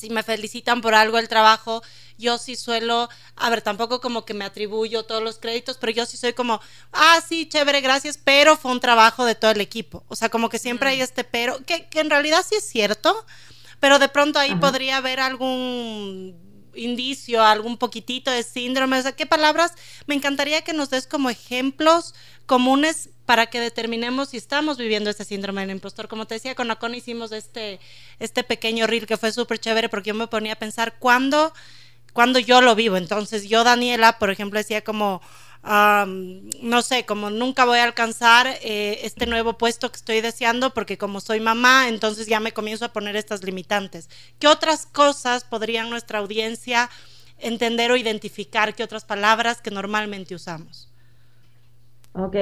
si 0.00 0.08
me 0.08 0.22
felicitan 0.22 0.80
por 0.80 0.94
algo 0.94 1.18
el 1.18 1.28
trabajo, 1.28 1.82
yo 2.16 2.38
sí 2.38 2.56
suelo, 2.56 3.08
a 3.36 3.50
ver, 3.50 3.60
tampoco 3.60 4.00
como 4.00 4.24
que 4.24 4.32
me 4.32 4.46
atribuyo 4.46 5.04
todos 5.04 5.22
los 5.22 5.38
créditos, 5.38 5.76
pero 5.76 5.92
yo 5.92 6.06
sí 6.06 6.16
soy 6.16 6.32
como, 6.32 6.60
ah, 6.92 7.20
sí, 7.26 7.46
chévere, 7.46 7.82
gracias, 7.82 8.18
pero 8.22 8.56
fue 8.56 8.72
un 8.72 8.80
trabajo 8.80 9.26
de 9.26 9.34
todo 9.34 9.50
el 9.50 9.60
equipo. 9.60 10.04
O 10.08 10.16
sea, 10.16 10.30
como 10.30 10.48
que 10.48 10.58
siempre 10.58 10.90
hay 10.90 11.02
este 11.02 11.22
pero, 11.24 11.58
que, 11.66 11.86
en 11.92 12.08
realidad 12.08 12.44
sí 12.48 12.54
es 12.54 12.66
cierto, 12.66 13.26
pero 13.78 13.98
de 13.98 14.08
pronto 14.08 14.38
ahí 14.38 14.54
podría 14.54 14.96
haber 14.96 15.20
algún 15.20 16.49
indicio, 16.74 17.42
algún 17.42 17.76
poquitito 17.76 18.30
de 18.30 18.42
síndrome. 18.42 18.98
O 18.98 19.02
sea, 19.02 19.12
¿qué 19.12 19.26
palabras? 19.26 19.72
Me 20.06 20.14
encantaría 20.14 20.62
que 20.62 20.72
nos 20.72 20.90
des 20.90 21.06
como 21.06 21.30
ejemplos 21.30 22.14
comunes 22.46 23.10
para 23.26 23.46
que 23.46 23.60
determinemos 23.60 24.30
si 24.30 24.36
estamos 24.36 24.76
viviendo 24.76 25.10
este 25.10 25.24
síndrome 25.24 25.60
del 25.60 25.70
impostor. 25.70 26.08
Como 26.08 26.26
te 26.26 26.34
decía, 26.34 26.54
con 26.54 26.70
Acon 26.70 26.94
hicimos 26.94 27.32
este, 27.32 27.78
este 28.18 28.42
pequeño 28.42 28.86
reel 28.86 29.06
que 29.06 29.16
fue 29.16 29.30
súper 29.32 29.58
chévere 29.58 29.88
porque 29.88 30.08
yo 30.08 30.14
me 30.14 30.26
ponía 30.26 30.54
a 30.54 30.56
pensar 30.56 30.96
cuándo, 30.98 31.52
cuando 32.12 32.38
yo 32.38 32.60
lo 32.60 32.74
vivo. 32.74 32.96
Entonces 32.96 33.48
yo, 33.48 33.62
Daniela, 33.62 34.18
por 34.18 34.30
ejemplo, 34.30 34.58
decía 34.58 34.82
como, 34.82 35.22
no 35.62 36.82
sé, 36.82 37.04
como 37.04 37.30
nunca 37.30 37.64
voy 37.64 37.78
a 37.78 37.84
alcanzar 37.84 38.46
eh, 38.62 39.00
este 39.02 39.26
nuevo 39.26 39.58
puesto 39.58 39.90
que 39.90 39.96
estoy 39.96 40.20
deseando 40.20 40.72
porque 40.72 40.96
como 40.98 41.20
soy 41.20 41.40
mamá, 41.40 41.88
entonces 41.88 42.26
ya 42.26 42.40
me 42.40 42.52
comienzo 42.52 42.86
a 42.86 42.92
poner 42.92 43.16
estas 43.16 43.44
limitantes. 43.44 44.08
¿Qué 44.38 44.48
otras 44.48 44.86
cosas 44.86 45.44
podrían 45.44 45.90
nuestra 45.90 46.18
audiencia 46.18 46.88
entender 47.40 47.90
o 47.90 47.96
identificar 47.96 48.74
qué 48.74 48.84
otras 48.84 49.04
palabras 49.04 49.60
que 49.60 49.70
normalmente 49.70 50.34
usamos. 50.34 50.88
Ok, 52.12 52.34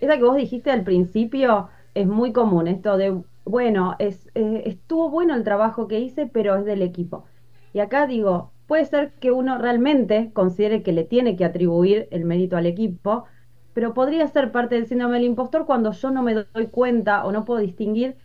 esa 0.00 0.16
que 0.16 0.22
vos 0.22 0.36
dijiste 0.36 0.70
al 0.70 0.84
principio 0.84 1.68
es 1.94 2.06
muy 2.06 2.32
común, 2.32 2.68
esto 2.68 2.96
de, 2.96 3.22
bueno, 3.44 3.96
es, 3.98 4.28
eh, 4.34 4.62
estuvo 4.66 5.10
bueno 5.10 5.34
el 5.34 5.44
trabajo 5.44 5.88
que 5.88 6.00
hice, 6.00 6.26
pero 6.26 6.56
es 6.56 6.64
del 6.64 6.82
equipo. 6.82 7.24
Y 7.72 7.80
acá 7.80 8.06
digo, 8.06 8.52
puede 8.66 8.84
ser 8.86 9.12
que 9.20 9.32
uno 9.32 9.58
realmente 9.58 10.30
considere 10.32 10.82
que 10.82 10.92
le 10.92 11.04
tiene 11.04 11.36
que 11.36 11.44
atribuir 11.44 12.08
el 12.10 12.24
mérito 12.24 12.56
al 12.56 12.66
equipo, 12.66 13.24
pero 13.72 13.94
podría 13.94 14.26
ser 14.28 14.52
parte 14.52 14.76
del 14.76 14.86
síndrome 14.86 15.14
del 15.14 15.24
impostor 15.24 15.66
cuando 15.66 15.92
yo 15.92 16.10
no 16.10 16.22
me 16.22 16.34
doy 16.34 16.66
cuenta 16.68 17.24
o 17.24 17.32
no 17.32 17.44
puedo 17.44 17.60
distinguir 17.60 18.16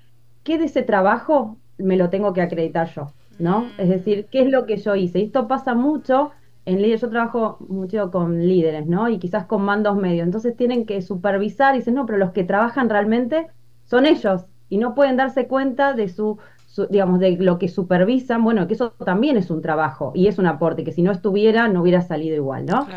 qué 0.43 0.57
de 0.57 0.65
ese 0.65 0.83
trabajo 0.83 1.57
me 1.77 1.97
lo 1.97 2.09
tengo 2.09 2.33
que 2.33 2.41
acreditar 2.41 2.89
yo, 2.93 3.13
¿no? 3.39 3.67
Es 3.77 3.89
decir, 3.89 4.27
qué 4.31 4.41
es 4.41 4.49
lo 4.51 4.65
que 4.65 4.77
yo 4.77 4.95
hice. 4.95 5.19
Y 5.19 5.23
esto 5.25 5.47
pasa 5.47 5.73
mucho 5.75 6.31
en 6.65 6.81
líderes, 6.81 7.01
yo 7.01 7.09
trabajo 7.09 7.57
mucho 7.67 8.11
con 8.11 8.47
líderes, 8.47 8.85
¿no? 8.87 9.09
Y 9.09 9.17
quizás 9.19 9.45
con 9.45 9.63
mandos 9.63 9.95
medios. 9.97 10.25
Entonces 10.25 10.55
tienen 10.55 10.85
que 10.85 11.01
supervisar 11.01 11.75
y 11.75 11.79
dicen, 11.79 11.95
no, 11.95 12.05
pero 12.05 12.17
los 12.17 12.31
que 12.31 12.43
trabajan 12.43 12.89
realmente 12.89 13.47
son 13.85 14.05
ellos 14.05 14.45
y 14.69 14.77
no 14.77 14.93
pueden 14.93 15.17
darse 15.17 15.47
cuenta 15.47 15.93
de 15.93 16.09
su, 16.09 16.37
digamos, 16.87 17.19
de 17.19 17.37
lo 17.37 17.57
que 17.59 17.67
supervisan. 17.67 18.43
Bueno, 18.43 18.67
que 18.67 18.73
eso 18.73 18.91
también 18.91 19.37
es 19.37 19.49
un 19.49 19.61
trabajo 19.61 20.11
y 20.15 20.27
es 20.27 20.37
un 20.37 20.45
aporte, 20.45 20.83
que 20.83 20.91
si 20.91 21.01
no 21.01 21.11
estuviera, 21.11 21.67
no 21.67 21.81
hubiera 21.81 22.01
salido 22.01 22.35
igual, 22.35 22.65
¿no? 22.65 22.87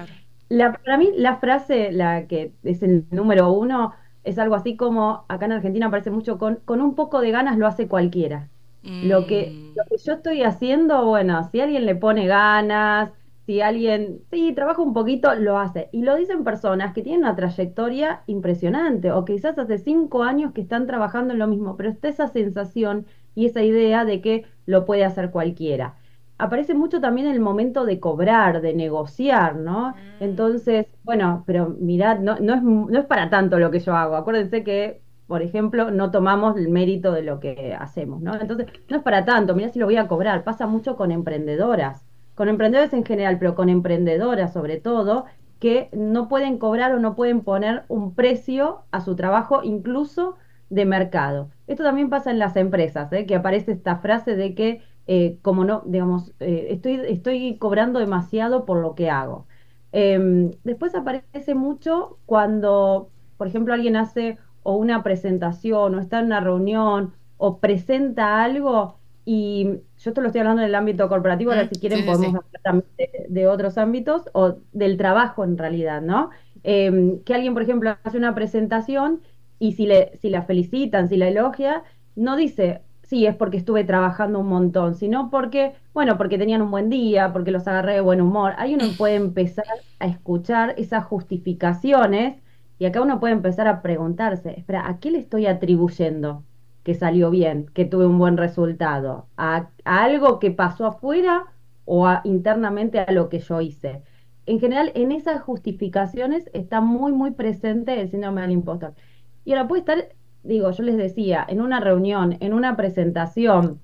La, 0.48 0.72
para 0.72 0.98
mí, 0.98 1.10
la 1.16 1.36
frase, 1.36 1.92
la 1.92 2.26
que 2.26 2.52
es 2.62 2.82
el 2.82 3.06
número 3.10 3.52
uno, 3.52 3.92
es 4.24 4.38
algo 4.38 4.54
así 4.54 4.76
como, 4.76 5.24
acá 5.28 5.46
en 5.46 5.52
Argentina 5.52 5.86
aparece 5.86 6.10
mucho, 6.10 6.38
con, 6.38 6.56
con 6.64 6.80
un 6.80 6.94
poco 6.94 7.20
de 7.20 7.30
ganas 7.30 7.58
lo 7.58 7.66
hace 7.66 7.88
cualquiera. 7.88 8.48
Lo, 8.82 9.28
que, 9.28 9.50
mm. 9.50 9.76
lo 9.76 9.84
que 9.88 9.96
yo 10.04 10.14
estoy 10.14 10.42
haciendo, 10.42 11.06
bueno, 11.06 11.48
si 11.52 11.60
alguien 11.60 11.86
le 11.86 11.94
pone 11.94 12.26
ganas, 12.26 13.12
si 13.46 13.60
alguien, 13.60 14.22
sí, 14.30 14.52
trabaja 14.54 14.82
un 14.82 14.92
poquito, 14.92 15.34
lo 15.34 15.58
hace. 15.58 15.88
Y 15.92 16.02
lo 16.02 16.16
dicen 16.16 16.44
personas 16.44 16.92
que 16.92 17.02
tienen 17.02 17.22
una 17.22 17.36
trayectoria 17.36 18.22
impresionante 18.26 19.12
o 19.12 19.24
quizás 19.24 19.58
hace 19.58 19.78
cinco 19.78 20.22
años 20.22 20.52
que 20.52 20.60
están 20.60 20.86
trabajando 20.86 21.32
en 21.32 21.38
lo 21.38 21.46
mismo, 21.46 21.76
pero 21.76 21.90
está 21.90 22.08
esa 22.08 22.28
sensación 22.28 23.06
y 23.34 23.46
esa 23.46 23.62
idea 23.62 24.04
de 24.04 24.20
que 24.20 24.46
lo 24.66 24.84
puede 24.84 25.04
hacer 25.04 25.30
cualquiera. 25.30 25.96
Aparece 26.38 26.74
mucho 26.74 27.00
también 27.00 27.28
el 27.28 27.40
momento 27.40 27.84
de 27.84 28.00
cobrar, 28.00 28.60
de 28.62 28.74
negociar, 28.74 29.56
¿no? 29.56 29.90
Mm. 29.90 29.94
Entonces, 30.24 30.86
bueno, 31.04 31.44
pero 31.46 31.76
mirad, 31.78 32.18
no, 32.18 32.38
no, 32.40 32.54
es, 32.54 32.62
no 32.62 32.98
es 32.98 33.06
para 33.06 33.30
tanto 33.30 33.58
lo 33.58 33.70
que 33.70 33.80
yo 33.80 33.94
hago. 33.94 34.16
Acuérdense 34.16 34.64
que, 34.64 35.02
por 35.26 35.42
ejemplo, 35.42 35.90
no 35.90 36.10
tomamos 36.10 36.56
el 36.56 36.68
mérito 36.68 37.12
de 37.12 37.22
lo 37.22 37.38
que 37.40 37.76
hacemos, 37.78 38.20
¿no? 38.22 38.34
Entonces, 38.40 38.66
no 38.88 38.96
es 38.96 39.02
para 39.02 39.24
tanto, 39.24 39.54
mirá 39.54 39.68
si 39.70 39.78
lo 39.78 39.86
voy 39.86 39.96
a 39.96 40.08
cobrar. 40.08 40.44
Pasa 40.44 40.66
mucho 40.66 40.96
con 40.96 41.12
emprendedoras 41.12 42.04
con 42.34 42.48
emprendedores 42.48 42.92
en 42.92 43.04
general, 43.04 43.38
pero 43.38 43.54
con 43.54 43.68
emprendedoras 43.68 44.52
sobre 44.52 44.80
todo, 44.80 45.26
que 45.58 45.88
no 45.92 46.28
pueden 46.28 46.58
cobrar 46.58 46.92
o 46.92 46.98
no 46.98 47.14
pueden 47.14 47.42
poner 47.42 47.84
un 47.88 48.14
precio 48.14 48.82
a 48.90 49.00
su 49.00 49.14
trabajo, 49.16 49.62
incluso 49.62 50.36
de 50.70 50.84
mercado. 50.84 51.50
Esto 51.66 51.84
también 51.84 52.10
pasa 52.10 52.30
en 52.30 52.38
las 52.38 52.56
empresas, 52.56 53.12
¿eh? 53.12 53.26
que 53.26 53.34
aparece 53.36 53.72
esta 53.72 53.96
frase 53.96 54.36
de 54.36 54.54
que, 54.54 54.82
eh, 55.06 55.38
como 55.42 55.64
no, 55.64 55.82
digamos, 55.86 56.32
eh, 56.40 56.68
estoy, 56.70 57.00
estoy 57.08 57.56
cobrando 57.56 57.98
demasiado 57.98 58.64
por 58.64 58.78
lo 58.78 58.94
que 58.94 59.10
hago. 59.10 59.46
Em, 59.92 60.52
después 60.64 60.94
aparece 60.94 61.54
mucho 61.54 62.18
cuando, 62.26 63.10
por 63.36 63.46
ejemplo, 63.46 63.74
alguien 63.74 63.96
hace 63.96 64.38
o 64.62 64.76
una 64.76 65.02
presentación 65.02 65.94
o 65.94 66.00
está 66.00 66.20
en 66.20 66.26
una 66.26 66.40
reunión 66.40 67.12
o 67.36 67.58
presenta 67.58 68.42
algo 68.42 68.98
y 69.24 69.64
yo 69.98 70.10
esto 70.10 70.20
lo 70.20 70.28
estoy 70.28 70.40
hablando 70.40 70.62
en 70.62 70.68
el 70.68 70.74
ámbito 70.74 71.08
corporativo, 71.08 71.52
ahora 71.52 71.64
mm, 71.64 71.68
si 71.68 71.80
quieren 71.80 72.04
podemos 72.04 72.28
hablar 72.28 72.60
también 72.62 72.86
de, 73.28 73.46
otros 73.46 73.78
ámbitos 73.78 74.28
o 74.32 74.56
del 74.72 74.96
trabajo 74.96 75.44
en 75.44 75.58
realidad, 75.58 76.02
¿no? 76.02 76.30
Em, 76.64 77.20
que 77.22 77.34
alguien, 77.34 77.54
por 77.54 77.62
ejemplo, 77.62 77.96
hace 78.02 78.18
una 78.18 78.34
presentación 78.34 79.20
y 79.62 79.72
si, 79.74 79.86
le, 79.86 80.18
si 80.20 80.28
la 80.28 80.42
felicitan, 80.42 81.08
si 81.08 81.16
la 81.16 81.28
elogia, 81.28 81.84
no 82.16 82.34
dice, 82.36 82.82
sí, 83.02 83.26
es 83.26 83.36
porque 83.36 83.58
estuve 83.58 83.84
trabajando 83.84 84.40
un 84.40 84.48
montón, 84.48 84.96
sino 84.96 85.30
porque, 85.30 85.74
bueno, 85.94 86.18
porque 86.18 86.36
tenían 86.36 86.62
un 86.62 86.72
buen 86.72 86.90
día, 86.90 87.32
porque 87.32 87.52
los 87.52 87.68
agarré 87.68 87.94
de 87.94 88.00
buen 88.00 88.20
humor. 88.20 88.54
Ahí 88.58 88.74
uno 88.74 88.86
puede 88.98 89.14
empezar 89.14 89.64
a 90.00 90.06
escuchar 90.06 90.74
esas 90.78 91.04
justificaciones 91.04 92.42
y 92.80 92.86
acá 92.86 93.00
uno 93.02 93.20
puede 93.20 93.34
empezar 93.34 93.68
a 93.68 93.82
preguntarse, 93.82 94.52
espera, 94.58 94.88
¿a 94.88 94.98
qué 94.98 95.12
le 95.12 95.18
estoy 95.18 95.46
atribuyendo? 95.46 96.42
que 96.82 96.94
salió 96.96 97.30
bien, 97.30 97.66
que 97.74 97.84
tuve 97.84 98.06
un 98.06 98.18
buen 98.18 98.36
resultado, 98.36 99.28
a, 99.36 99.70
algo 99.84 100.40
que 100.40 100.50
pasó 100.50 100.86
afuera 100.86 101.44
o 101.84 102.08
internamente 102.24 102.98
a 102.98 103.12
lo 103.12 103.28
que 103.28 103.38
yo 103.38 103.60
hice. 103.60 104.02
En 104.46 104.58
general, 104.58 104.90
en 104.96 105.12
esas 105.12 105.42
justificaciones 105.42 106.50
está 106.52 106.80
muy, 106.80 107.12
muy 107.12 107.30
presente 107.30 108.00
el 108.00 108.10
síndrome 108.10 108.40
del 108.42 108.50
impostor. 108.50 108.94
Y 109.44 109.52
ahora 109.52 109.68
puede 109.68 109.80
estar, 109.80 110.08
digo, 110.42 110.70
yo 110.70 110.82
les 110.84 110.96
decía, 110.96 111.44
en 111.48 111.60
una 111.60 111.80
reunión, 111.80 112.36
en 112.40 112.52
una 112.52 112.76
presentación, 112.76 113.80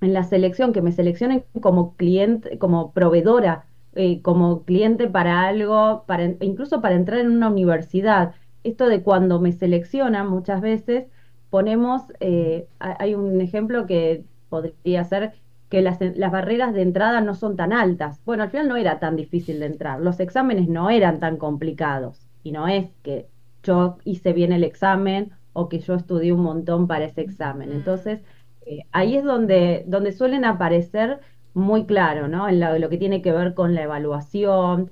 en 0.00 0.12
la 0.12 0.24
selección, 0.24 0.72
que 0.72 0.82
me 0.82 0.92
seleccionen 0.92 1.44
como 1.60 1.94
cliente, 1.96 2.58
como 2.58 2.92
proveedora, 2.92 3.66
eh, 3.94 4.22
como 4.22 4.64
cliente 4.64 5.08
para 5.08 5.42
algo, 5.42 6.04
para, 6.06 6.24
incluso 6.40 6.80
para 6.80 6.94
entrar 6.94 7.20
en 7.20 7.30
una 7.30 7.48
universidad. 7.48 8.34
Esto 8.64 8.88
de 8.88 9.02
cuando 9.02 9.40
me 9.40 9.52
seleccionan 9.52 10.28
muchas 10.28 10.60
veces, 10.60 11.06
ponemos, 11.50 12.02
eh, 12.20 12.66
hay 12.78 13.14
un 13.14 13.40
ejemplo 13.40 13.86
que 13.86 14.24
podría 14.48 15.04
ser 15.04 15.34
que 15.68 15.82
las, 15.82 15.98
las, 16.00 16.32
barreras 16.32 16.74
de 16.74 16.82
entrada 16.82 17.20
no 17.20 17.34
son 17.34 17.56
tan 17.56 17.72
altas. 17.72 18.20
Bueno, 18.24 18.42
al 18.42 18.50
final 18.50 18.68
no 18.68 18.76
era 18.76 18.98
tan 18.98 19.16
difícil 19.16 19.60
de 19.60 19.66
entrar, 19.66 20.00
los 20.00 20.20
exámenes 20.20 20.68
no 20.68 20.90
eran 20.90 21.20
tan 21.20 21.36
complicados 21.36 22.28
y 22.42 22.52
no 22.52 22.68
es 22.68 22.90
que 23.02 23.28
yo 23.62 23.98
hice 24.04 24.32
bien 24.32 24.52
el 24.52 24.64
examen 24.64 25.32
o 25.52 25.68
que 25.68 25.80
yo 25.80 25.94
estudié 25.94 26.32
un 26.32 26.42
montón 26.42 26.86
para 26.86 27.04
ese 27.04 27.20
examen. 27.22 27.70
Mm. 27.70 27.72
Entonces, 27.72 28.20
eh, 28.66 28.84
ahí 28.92 29.16
es 29.16 29.24
donde, 29.24 29.84
donde 29.86 30.12
suelen 30.12 30.44
aparecer 30.44 31.20
muy 31.54 31.86
claro, 31.86 32.28
¿no? 32.28 32.48
En 32.48 32.60
lo, 32.60 32.78
lo 32.78 32.88
que 32.88 32.98
tiene 32.98 33.22
que 33.22 33.32
ver 33.32 33.54
con 33.54 33.74
la 33.74 33.82
evaluación, 33.82 34.90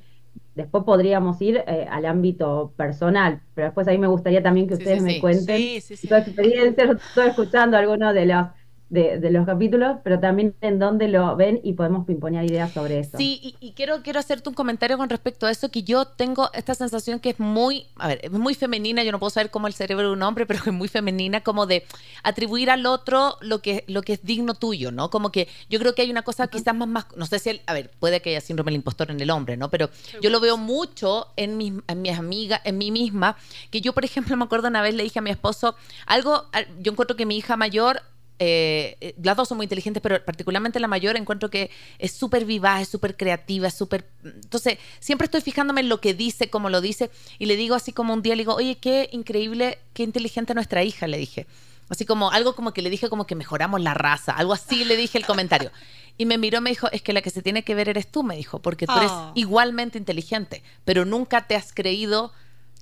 Después 0.54 0.84
podríamos 0.84 1.40
ir 1.40 1.62
eh, 1.66 1.86
al 1.90 2.04
ámbito 2.06 2.74
personal, 2.76 3.40
pero 3.54 3.68
después 3.68 3.86
ahí 3.86 3.98
me 3.98 4.08
gustaría 4.08 4.42
también 4.42 4.66
que 4.66 4.74
ustedes 4.74 5.02
me 5.02 5.20
cuenten 5.20 5.80
su 5.80 6.14
experiencia. 6.14 6.84
Estoy 6.84 7.28
escuchando 7.28 7.76
algunos 7.76 8.12
de 8.12 8.26
los 8.26 8.46
de, 8.90 9.30
los 9.30 9.46
capítulos, 9.46 9.98
pero 10.02 10.18
también 10.18 10.54
en 10.60 10.80
dónde 10.80 11.08
lo 11.08 11.36
ven 11.36 11.60
y 11.62 11.74
podemos 11.74 12.06
pimponear 12.06 12.44
ideas 12.44 12.72
sobre 12.72 12.98
eso. 12.98 13.16
Sí, 13.16 13.56
y, 13.60 13.72
quiero, 13.72 14.02
quiero 14.02 14.18
hacerte 14.18 14.48
un 14.48 14.54
comentario 14.54 14.98
con 14.98 15.08
respecto 15.08 15.46
a 15.46 15.50
eso, 15.50 15.70
que 15.70 15.84
yo 15.84 16.04
tengo 16.04 16.50
esta 16.52 16.74
sensación 16.74 17.20
que 17.20 17.30
es 17.30 17.38
muy, 17.38 17.86
a 17.96 18.08
ver, 18.08 18.20
es 18.22 18.32
muy 18.32 18.54
femenina, 18.54 19.04
yo 19.04 19.12
no 19.12 19.20
puedo 19.20 19.30
saber 19.30 19.50
cómo 19.50 19.68
el 19.68 19.74
cerebro 19.74 20.08
de 20.08 20.12
un 20.14 20.22
hombre, 20.22 20.44
pero 20.46 20.60
es 20.66 20.72
muy 20.72 20.88
femenina, 20.88 21.40
como 21.42 21.66
de 21.66 21.84
atribuir 22.24 22.68
al 22.70 22.84
otro 22.84 23.36
lo 23.40 23.62
que, 23.62 23.84
lo 23.86 24.02
que 24.02 24.14
es 24.14 24.24
digno 24.24 24.54
tuyo, 24.54 24.90
¿no? 24.90 25.08
Como 25.08 25.30
que 25.30 25.46
yo 25.68 25.78
creo 25.78 25.94
que 25.94 26.02
hay 26.02 26.10
una 26.10 26.22
cosa 26.22 26.48
quizás 26.48 26.74
más, 26.74 26.88
más, 26.88 27.06
no 27.16 27.26
sé 27.26 27.38
si, 27.38 27.60
a 27.66 27.72
ver, 27.72 27.90
puede 28.00 28.20
que 28.20 28.30
haya 28.30 28.40
síndrome 28.40 28.70
del 28.70 28.76
impostor 28.76 29.10
en 29.12 29.20
el 29.20 29.30
hombre, 29.30 29.56
¿no? 29.56 29.70
Pero 29.70 29.88
yo 30.20 30.30
lo 30.30 30.40
veo 30.40 30.56
mucho 30.56 31.28
en, 31.36 31.56
mis, 31.56 31.74
en 31.86 32.02
mis 32.02 32.18
amigas, 32.18 32.60
en 32.64 32.76
mí 32.76 32.90
misma, 32.90 33.36
que 33.70 33.80
yo, 33.80 33.92
por 33.92 34.04
ejemplo, 34.04 34.36
me 34.36 34.44
acuerdo 34.44 34.66
una 34.66 34.82
vez 34.82 34.94
le 34.94 35.04
dije 35.04 35.20
a 35.20 35.22
mi 35.22 35.30
esposo 35.30 35.76
algo, 36.06 36.46
yo 36.80 36.90
encuentro 36.90 37.16
que 37.16 37.24
mi 37.24 37.36
hija 37.36 37.56
mayor 37.56 38.02
eh, 38.42 38.96
eh, 39.02 39.14
las 39.22 39.36
dos 39.36 39.48
son 39.48 39.58
muy 39.58 39.66
inteligentes, 39.66 40.02
pero 40.02 40.24
particularmente 40.24 40.80
la 40.80 40.88
mayor 40.88 41.14
encuentro 41.18 41.50
que 41.50 41.70
es 41.98 42.12
súper 42.12 42.46
vivaz, 42.46 42.80
es 42.80 42.88
súper 42.88 43.14
creativa, 43.14 43.68
es 43.68 43.74
súper... 43.74 44.08
Entonces, 44.24 44.78
siempre 44.98 45.26
estoy 45.26 45.42
fijándome 45.42 45.82
en 45.82 45.90
lo 45.90 46.00
que 46.00 46.14
dice, 46.14 46.48
cómo 46.48 46.70
lo 46.70 46.80
dice, 46.80 47.10
y 47.38 47.44
le 47.44 47.56
digo 47.56 47.74
así 47.74 47.92
como 47.92 48.14
un 48.14 48.22
día, 48.22 48.34
le 48.34 48.40
digo, 48.40 48.54
oye, 48.54 48.78
qué 48.78 49.10
increíble, 49.12 49.78
qué 49.92 50.04
inteligente 50.04 50.54
nuestra 50.54 50.82
hija, 50.82 51.06
le 51.06 51.18
dije. 51.18 51.46
Así 51.90 52.06
como 52.06 52.30
algo 52.30 52.56
como 52.56 52.72
que 52.72 52.80
le 52.80 52.88
dije 52.88 53.10
como 53.10 53.26
que 53.26 53.34
mejoramos 53.34 53.82
la 53.82 53.92
raza, 53.92 54.32
algo 54.32 54.54
así 54.54 54.86
le 54.86 54.96
dije 54.96 55.18
el 55.18 55.26
comentario. 55.26 55.70
Y 56.16 56.24
me 56.24 56.38
miró, 56.38 56.62
me 56.62 56.70
dijo, 56.70 56.90
es 56.92 57.02
que 57.02 57.12
la 57.12 57.20
que 57.20 57.28
se 57.28 57.42
tiene 57.42 57.62
que 57.62 57.74
ver 57.74 57.90
eres 57.90 58.10
tú, 58.10 58.22
me 58.22 58.36
dijo, 58.36 58.60
porque 58.62 58.86
tú 58.86 58.96
eres 58.96 59.10
ah. 59.12 59.32
igualmente 59.34 59.98
inteligente, 59.98 60.62
pero 60.86 61.04
nunca 61.04 61.46
te 61.46 61.56
has 61.56 61.74
creído 61.74 62.32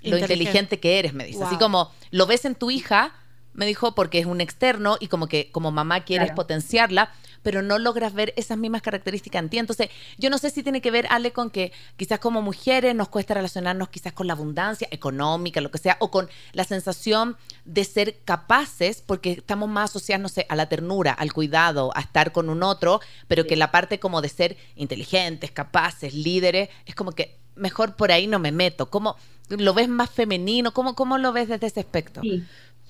lo 0.03 0.19
inteligente, 0.19 0.79
que 0.79 1.01
eres, 1.01 1.15
me 1.15 1.25
dice. 1.25 1.43
Así 1.43 1.57
como 1.57 1.91
lo 2.13 2.27
ves 2.27 2.45
en 2.45 2.55
tu 2.55 2.71
hija, 2.71 3.13
me 3.59 3.67
dijo, 3.67 3.93
porque 3.93 4.21
es 4.21 4.27
un 4.27 4.41
externo 4.41 4.99
y 5.01 5.09
como 5.09 5.27
que 5.27 5.51
como 5.51 5.73
mamá 5.73 6.05
quieres 6.05 6.31
potenciarla, 6.31 7.11
pero 7.43 7.61
no 7.61 7.81
logras 7.81 8.15
ver 8.15 8.33
esas 8.37 8.57
mismas 8.57 8.83
características 8.83 9.43
en 9.43 9.49
ti. 9.49 9.59
Entonces, 9.59 9.89
yo 10.17 10.31
no 10.31 10.39
sé 10.39 10.51
si 10.51 10.63
tiene 10.63 10.81
que 10.81 10.93
ver, 10.93 11.09
Ale, 11.11 11.33
con 11.33 11.51
que 11.51 11.73
quizás 11.97 12.21
como 12.21 12.41
mujeres 12.41 12.95
nos 12.95 13.09
cuesta 13.09 13.35
relacionarnos 13.35 13.89
quizás 13.89 14.13
con 14.13 14.29
la 14.29 14.35
abundancia 14.35 14.87
económica, 14.93 15.61
lo 15.61 15.73
que 15.73 15.79
sea, 15.79 15.97
o 15.99 16.13
con 16.13 16.29
la 16.53 16.63
sensación 16.63 17.37
de 17.65 17.83
ser 17.83 18.21
capaces, 18.25 19.03
porque 19.05 19.33
estamos 19.33 19.69
más 19.69 19.91
asociados, 19.91 20.23
no 20.23 20.29
sé, 20.29 20.47
a 20.49 20.55
la 20.55 20.69
ternura, 20.69 21.13
al 21.13 21.33
cuidado, 21.33 21.91
a 21.97 22.01
estar 22.01 22.31
con 22.31 22.51
un 22.51 22.63
otro, 22.63 23.01
pero 23.27 23.45
que 23.45 23.57
la 23.57 23.73
parte 23.73 23.99
como 23.99 24.23
de 24.23 24.29
ser 24.29 24.57
inteligentes, 24.77 25.51
capaces, 25.51 26.15
líderes, 26.15 26.69
es 26.87 26.95
como 26.95 27.11
que 27.11 27.37
mejor 27.57 27.97
por 27.97 28.13
ahí 28.13 28.29
no 28.29 28.39
me 28.39 28.53
meto. 28.53 28.89
¿Cómo 28.89 29.17
lo 29.49 29.75
ves 29.75 29.89
más 29.89 30.11
femenino? 30.11 30.73
¿Cómo, 30.73 30.95
cómo 30.95 31.19
lo 31.19 31.33
ves 31.33 31.49
desde 31.49 31.67
ese 31.67 31.81
aspecto? 31.81 32.21
Sí 32.21 32.45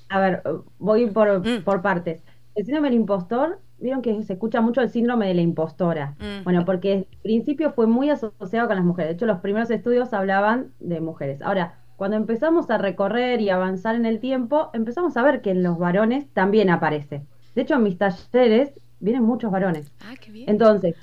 a 0.08 0.20
ver, 0.20 0.42
voy 0.78 1.06
por, 1.10 1.46
mm. 1.46 1.64
por 1.64 1.82
partes. 1.82 2.22
El 2.54 2.64
síndrome 2.64 2.88
del 2.88 2.98
impostor 2.98 3.60
vieron 3.78 4.02
que 4.02 4.22
se 4.22 4.32
escucha 4.32 4.60
mucho 4.60 4.80
el 4.80 4.90
síndrome 4.90 5.28
de 5.28 5.34
la 5.34 5.42
impostora. 5.42 6.16
Mm. 6.18 6.44
Bueno, 6.44 6.64
porque 6.64 6.92
al 6.92 7.06
principio 7.22 7.72
fue 7.72 7.86
muy 7.86 8.10
asociado 8.10 8.66
con 8.66 8.76
las 8.76 8.84
mujeres. 8.84 9.10
De 9.10 9.14
hecho, 9.14 9.26
los 9.26 9.40
primeros 9.40 9.70
estudios 9.70 10.12
hablaban 10.12 10.72
de 10.80 11.00
mujeres. 11.00 11.40
Ahora, 11.42 11.78
cuando 11.96 12.16
empezamos 12.16 12.70
a 12.70 12.78
recorrer 12.78 13.40
y 13.40 13.50
avanzar 13.50 13.94
en 13.96 14.06
el 14.06 14.20
tiempo, 14.20 14.70
empezamos 14.72 15.16
a 15.16 15.22
ver 15.22 15.40
que 15.40 15.50
en 15.50 15.62
los 15.62 15.78
varones 15.78 16.28
también 16.32 16.70
aparece. 16.70 17.22
De 17.54 17.62
hecho, 17.62 17.74
en 17.74 17.82
mis 17.82 17.98
talleres 17.98 18.72
vienen 19.00 19.24
muchos 19.24 19.50
varones. 19.50 19.92
Ah, 20.00 20.14
qué 20.20 20.30
bien. 20.30 20.48
Entonces, 20.48 20.96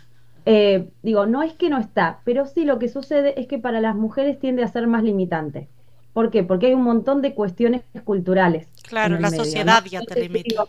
eh, 0.46 0.90
digo, 1.02 1.26
no 1.26 1.44
es 1.44 1.54
que 1.54 1.70
no 1.70 1.80
está, 1.80 2.20
pero 2.24 2.46
sí 2.46 2.66
lo 2.66 2.80
que 2.80 2.88
sucede 2.88 3.40
es 3.40 3.48
que 3.48 3.60
para 3.60 3.82
las 3.82 3.96
mujeres 3.96 4.40
tiende 4.40 4.64
a 4.64 4.68
ser 4.68 4.88
más 4.88 5.04
limitante. 5.04 5.70
¿Por 6.16 6.32
qué? 6.32 6.44
Porque 6.44 6.68
hay 6.68 6.74
un 6.74 6.84
montón 6.84 7.22
de 7.22 7.34
cuestiones 7.34 7.82
culturales. 8.06 8.70
Claro, 8.88 9.20
la 9.20 9.30
medio, 9.30 9.44
sociedad 9.44 9.84
¿no? 9.84 9.90
ya 9.90 10.00
te 10.00 10.22
limita. 10.22 10.64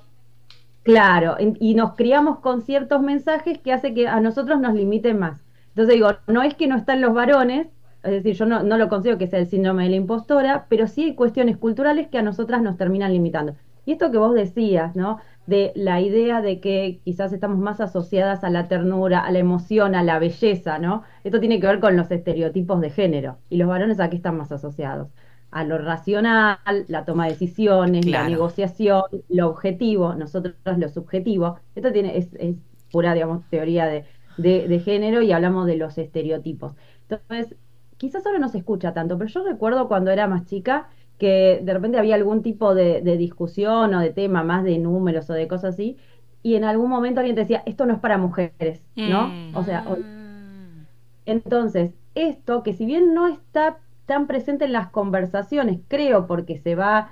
Claro, 0.82 1.36
y 1.38 1.76
nos 1.76 1.94
criamos 1.94 2.40
con 2.40 2.62
ciertos 2.62 3.00
mensajes 3.00 3.56
que 3.58 3.72
hace 3.72 3.94
que 3.94 4.08
a 4.08 4.18
nosotros 4.18 4.58
nos 4.58 4.74
limiten 4.74 5.20
más. 5.20 5.44
Entonces 5.68 5.94
digo, 5.94 6.10
no 6.26 6.42
es 6.42 6.54
que 6.54 6.66
no 6.66 6.76
están 6.76 7.00
los 7.00 7.14
varones, 7.14 7.68
es 8.02 8.10
decir, 8.10 8.34
yo 8.34 8.44
no, 8.46 8.64
no 8.64 8.76
lo 8.76 8.88
considero 8.88 9.18
que 9.18 9.28
sea 9.28 9.38
el 9.38 9.46
síndrome 9.46 9.84
de 9.84 9.90
la 9.90 9.96
impostora, 9.96 10.66
pero 10.68 10.88
sí 10.88 11.04
hay 11.04 11.14
cuestiones 11.14 11.58
culturales 11.58 12.08
que 12.08 12.18
a 12.18 12.22
nosotras 12.22 12.60
nos 12.60 12.76
terminan 12.76 13.12
limitando. 13.12 13.54
Y 13.84 13.92
esto 13.92 14.10
que 14.10 14.18
vos 14.18 14.34
decías, 14.34 14.96
¿no? 14.96 15.20
De 15.46 15.70
la 15.76 16.00
idea 16.00 16.42
de 16.42 16.58
que 16.58 17.00
quizás 17.04 17.32
estamos 17.32 17.58
más 17.58 17.80
asociadas 17.80 18.42
a 18.42 18.50
la 18.50 18.66
ternura, 18.66 19.20
a 19.20 19.30
la 19.30 19.38
emoción, 19.38 19.94
a 19.94 20.02
la 20.02 20.18
belleza, 20.18 20.80
¿no? 20.80 21.04
Esto 21.22 21.38
tiene 21.38 21.60
que 21.60 21.68
ver 21.68 21.78
con 21.78 21.96
los 21.96 22.10
estereotipos 22.10 22.80
de 22.80 22.90
género. 22.90 23.38
¿Y 23.48 23.58
los 23.58 23.68
varones 23.68 24.00
a 24.00 24.10
qué 24.10 24.16
están 24.16 24.36
más 24.36 24.50
asociados? 24.50 25.08
A 25.50 25.64
lo 25.64 25.78
racional, 25.78 26.58
la 26.88 27.04
toma 27.04 27.24
de 27.26 27.30
decisiones, 27.32 28.04
Claro. 28.04 28.24
la 28.24 28.24
negociación, 28.24 29.02
lo 29.28 29.48
objetivo, 29.48 30.14
nosotros 30.14 30.56
lo 30.64 30.88
subjetivo. 30.88 31.60
Esto 31.74 31.92
tiene, 31.92 32.18
es, 32.18 32.28
es 32.34 32.56
pura, 32.90 33.14
digamos, 33.14 33.48
teoría 33.48 33.86
de, 33.86 34.04
de, 34.36 34.68
de 34.68 34.80
género 34.80 35.22
y 35.22 35.32
hablamos 35.32 35.66
de 35.66 35.76
los 35.76 35.96
estereotipos. 35.98 36.74
Entonces, 37.08 37.56
quizás 37.96 38.26
ahora 38.26 38.38
no 38.38 38.48
se 38.48 38.58
escucha 38.58 38.92
tanto, 38.92 39.16
pero 39.18 39.30
yo 39.30 39.44
recuerdo 39.44 39.88
cuando 39.88 40.10
era 40.10 40.26
más 40.26 40.44
chica 40.46 40.88
que 41.18 41.60
de 41.62 41.72
repente 41.72 41.98
había 41.98 42.14
algún 42.16 42.42
tipo 42.42 42.74
de, 42.74 43.00
de 43.02 43.16
discusión 43.16 43.94
o 43.94 44.00
de 44.00 44.10
tema 44.12 44.42
más 44.44 44.64
de 44.64 44.78
números 44.78 45.30
o 45.30 45.32
de 45.32 45.48
cosas 45.48 45.74
así, 45.74 45.96
y 46.42 46.56
en 46.56 46.64
algún 46.64 46.90
momento 46.90 47.20
alguien 47.20 47.34
te 47.36 47.42
decía, 47.42 47.62
esto 47.66 47.86
no 47.86 47.94
es 47.94 48.00
para 48.00 48.18
mujeres, 48.18 48.84
¿no? 49.04 49.40
Mm. 49.46 49.52
O 49.52 49.64
sea, 49.64 49.84
o- 49.86 49.96
Mm. 49.96 50.86
entonces, 51.24 51.94
esto 52.14 52.62
que 52.62 52.72
si 52.74 52.86
bien 52.86 53.14
no 53.14 53.26
está 53.28 53.80
tan 54.06 54.26
presente 54.26 54.64
en 54.64 54.72
las 54.72 54.88
conversaciones, 54.88 55.80
creo 55.88 56.26
porque 56.26 56.58
se 56.58 56.74
va, 56.74 57.10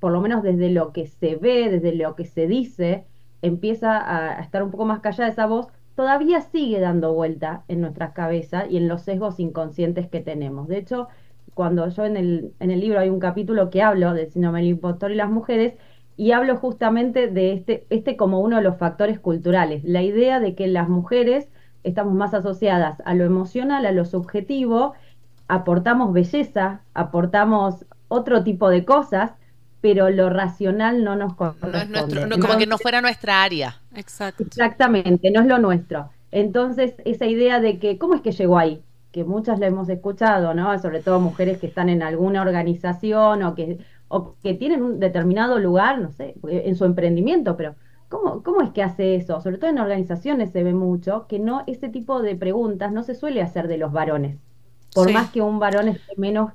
por 0.00 0.12
lo 0.12 0.20
menos 0.20 0.42
desde 0.42 0.70
lo 0.70 0.92
que 0.92 1.06
se 1.06 1.36
ve, 1.36 1.68
desde 1.70 1.94
lo 1.94 2.14
que 2.14 2.24
se 2.24 2.46
dice, 2.46 3.04
empieza 3.42 3.98
a, 3.98 4.40
estar 4.40 4.62
un 4.62 4.70
poco 4.70 4.86
más 4.86 5.00
callada 5.00 5.30
esa 5.30 5.46
voz, 5.46 5.68
todavía 5.94 6.40
sigue 6.40 6.80
dando 6.80 7.12
vuelta 7.14 7.64
en 7.68 7.80
nuestras 7.80 8.12
cabezas 8.12 8.66
y 8.70 8.76
en 8.76 8.88
los 8.88 9.02
sesgos 9.02 9.40
inconscientes 9.40 10.08
que 10.08 10.20
tenemos. 10.20 10.68
De 10.68 10.78
hecho, 10.78 11.08
cuando 11.54 11.88
yo 11.88 12.04
en 12.04 12.16
el, 12.16 12.52
en 12.60 12.70
el 12.70 12.80
libro 12.80 13.00
hay 13.00 13.08
un 13.08 13.20
capítulo 13.20 13.70
que 13.70 13.82
hablo 13.82 14.12
del 14.14 14.30
síndrome 14.30 14.60
del 14.60 14.70
impostor 14.70 15.10
y 15.10 15.16
las 15.16 15.30
mujeres, 15.30 15.74
y 16.16 16.32
hablo 16.32 16.56
justamente 16.56 17.28
de 17.28 17.52
este, 17.52 17.86
este 17.90 18.16
como 18.16 18.40
uno 18.40 18.56
de 18.56 18.62
los 18.62 18.78
factores 18.78 19.18
culturales, 19.20 19.84
la 19.84 20.02
idea 20.02 20.40
de 20.40 20.54
que 20.54 20.66
las 20.66 20.88
mujeres 20.88 21.50
estamos 21.82 22.14
más 22.14 22.34
asociadas 22.34 23.00
a 23.04 23.14
lo 23.14 23.24
emocional, 23.24 23.86
a 23.86 23.92
lo 23.92 24.04
subjetivo, 24.04 24.94
aportamos 25.48 26.12
belleza, 26.12 26.84
aportamos 26.94 27.86
otro 28.08 28.44
tipo 28.44 28.68
de 28.70 28.84
cosas, 28.84 29.32
pero 29.80 30.10
lo 30.10 30.30
racional 30.30 31.04
no 31.04 31.16
nos 31.16 31.36
No 31.60 31.78
es 31.78 31.88
corresponde. 31.90 31.90
nuestro, 31.90 32.26
no, 32.26 32.38
como 32.38 32.56
Entonces, 32.56 32.56
que 32.56 32.66
no 32.66 32.78
fuera 32.78 33.02
nuestra 33.02 33.42
área. 33.42 33.82
Exacto. 33.94 34.50
Exactamente, 34.58 35.30
no 35.30 35.40
es 35.40 35.46
lo 35.46 35.58
nuestro. 35.58 36.10
Entonces, 36.30 36.96
esa 37.04 37.26
idea 37.26 37.60
de 37.60 37.78
que, 37.78 37.98
¿cómo 37.98 38.14
es 38.14 38.20
que 38.22 38.32
llegó 38.32 38.58
ahí? 38.58 38.84
Que 39.12 39.24
muchas 39.24 39.58
la 39.58 39.66
hemos 39.66 39.88
escuchado, 39.88 40.54
¿no? 40.54 40.78
Sobre 40.78 41.02
todo 41.02 41.20
mujeres 41.20 41.58
que 41.58 41.66
están 41.66 41.88
en 41.88 42.02
alguna 42.02 42.42
organización 42.42 43.42
o 43.42 43.54
que, 43.54 43.78
o 44.08 44.36
que 44.42 44.54
tienen 44.54 44.82
un 44.82 44.98
determinado 45.00 45.58
lugar, 45.58 46.00
no 46.00 46.10
sé, 46.12 46.34
en 46.48 46.76
su 46.76 46.84
emprendimiento, 46.84 47.56
pero 47.56 47.76
¿cómo, 48.08 48.42
¿cómo 48.42 48.60
es 48.62 48.70
que 48.72 48.82
hace 48.82 49.14
eso? 49.16 49.40
Sobre 49.40 49.58
todo 49.58 49.70
en 49.70 49.78
organizaciones 49.78 50.50
se 50.52 50.62
ve 50.64 50.74
mucho 50.74 51.26
que 51.28 51.38
no, 51.38 51.64
ese 51.66 51.88
tipo 51.88 52.20
de 52.22 52.36
preguntas 52.36 52.92
no 52.92 53.02
se 53.04 53.14
suele 53.14 53.42
hacer 53.42 53.68
de 53.68 53.78
los 53.78 53.92
varones. 53.92 54.38
Por 54.96 55.06
Sí. 55.08 55.14
más 55.14 55.30
que 55.30 55.40
un 55.40 55.58
varón 55.60 55.88
esté 55.88 56.14
menos 56.16 56.52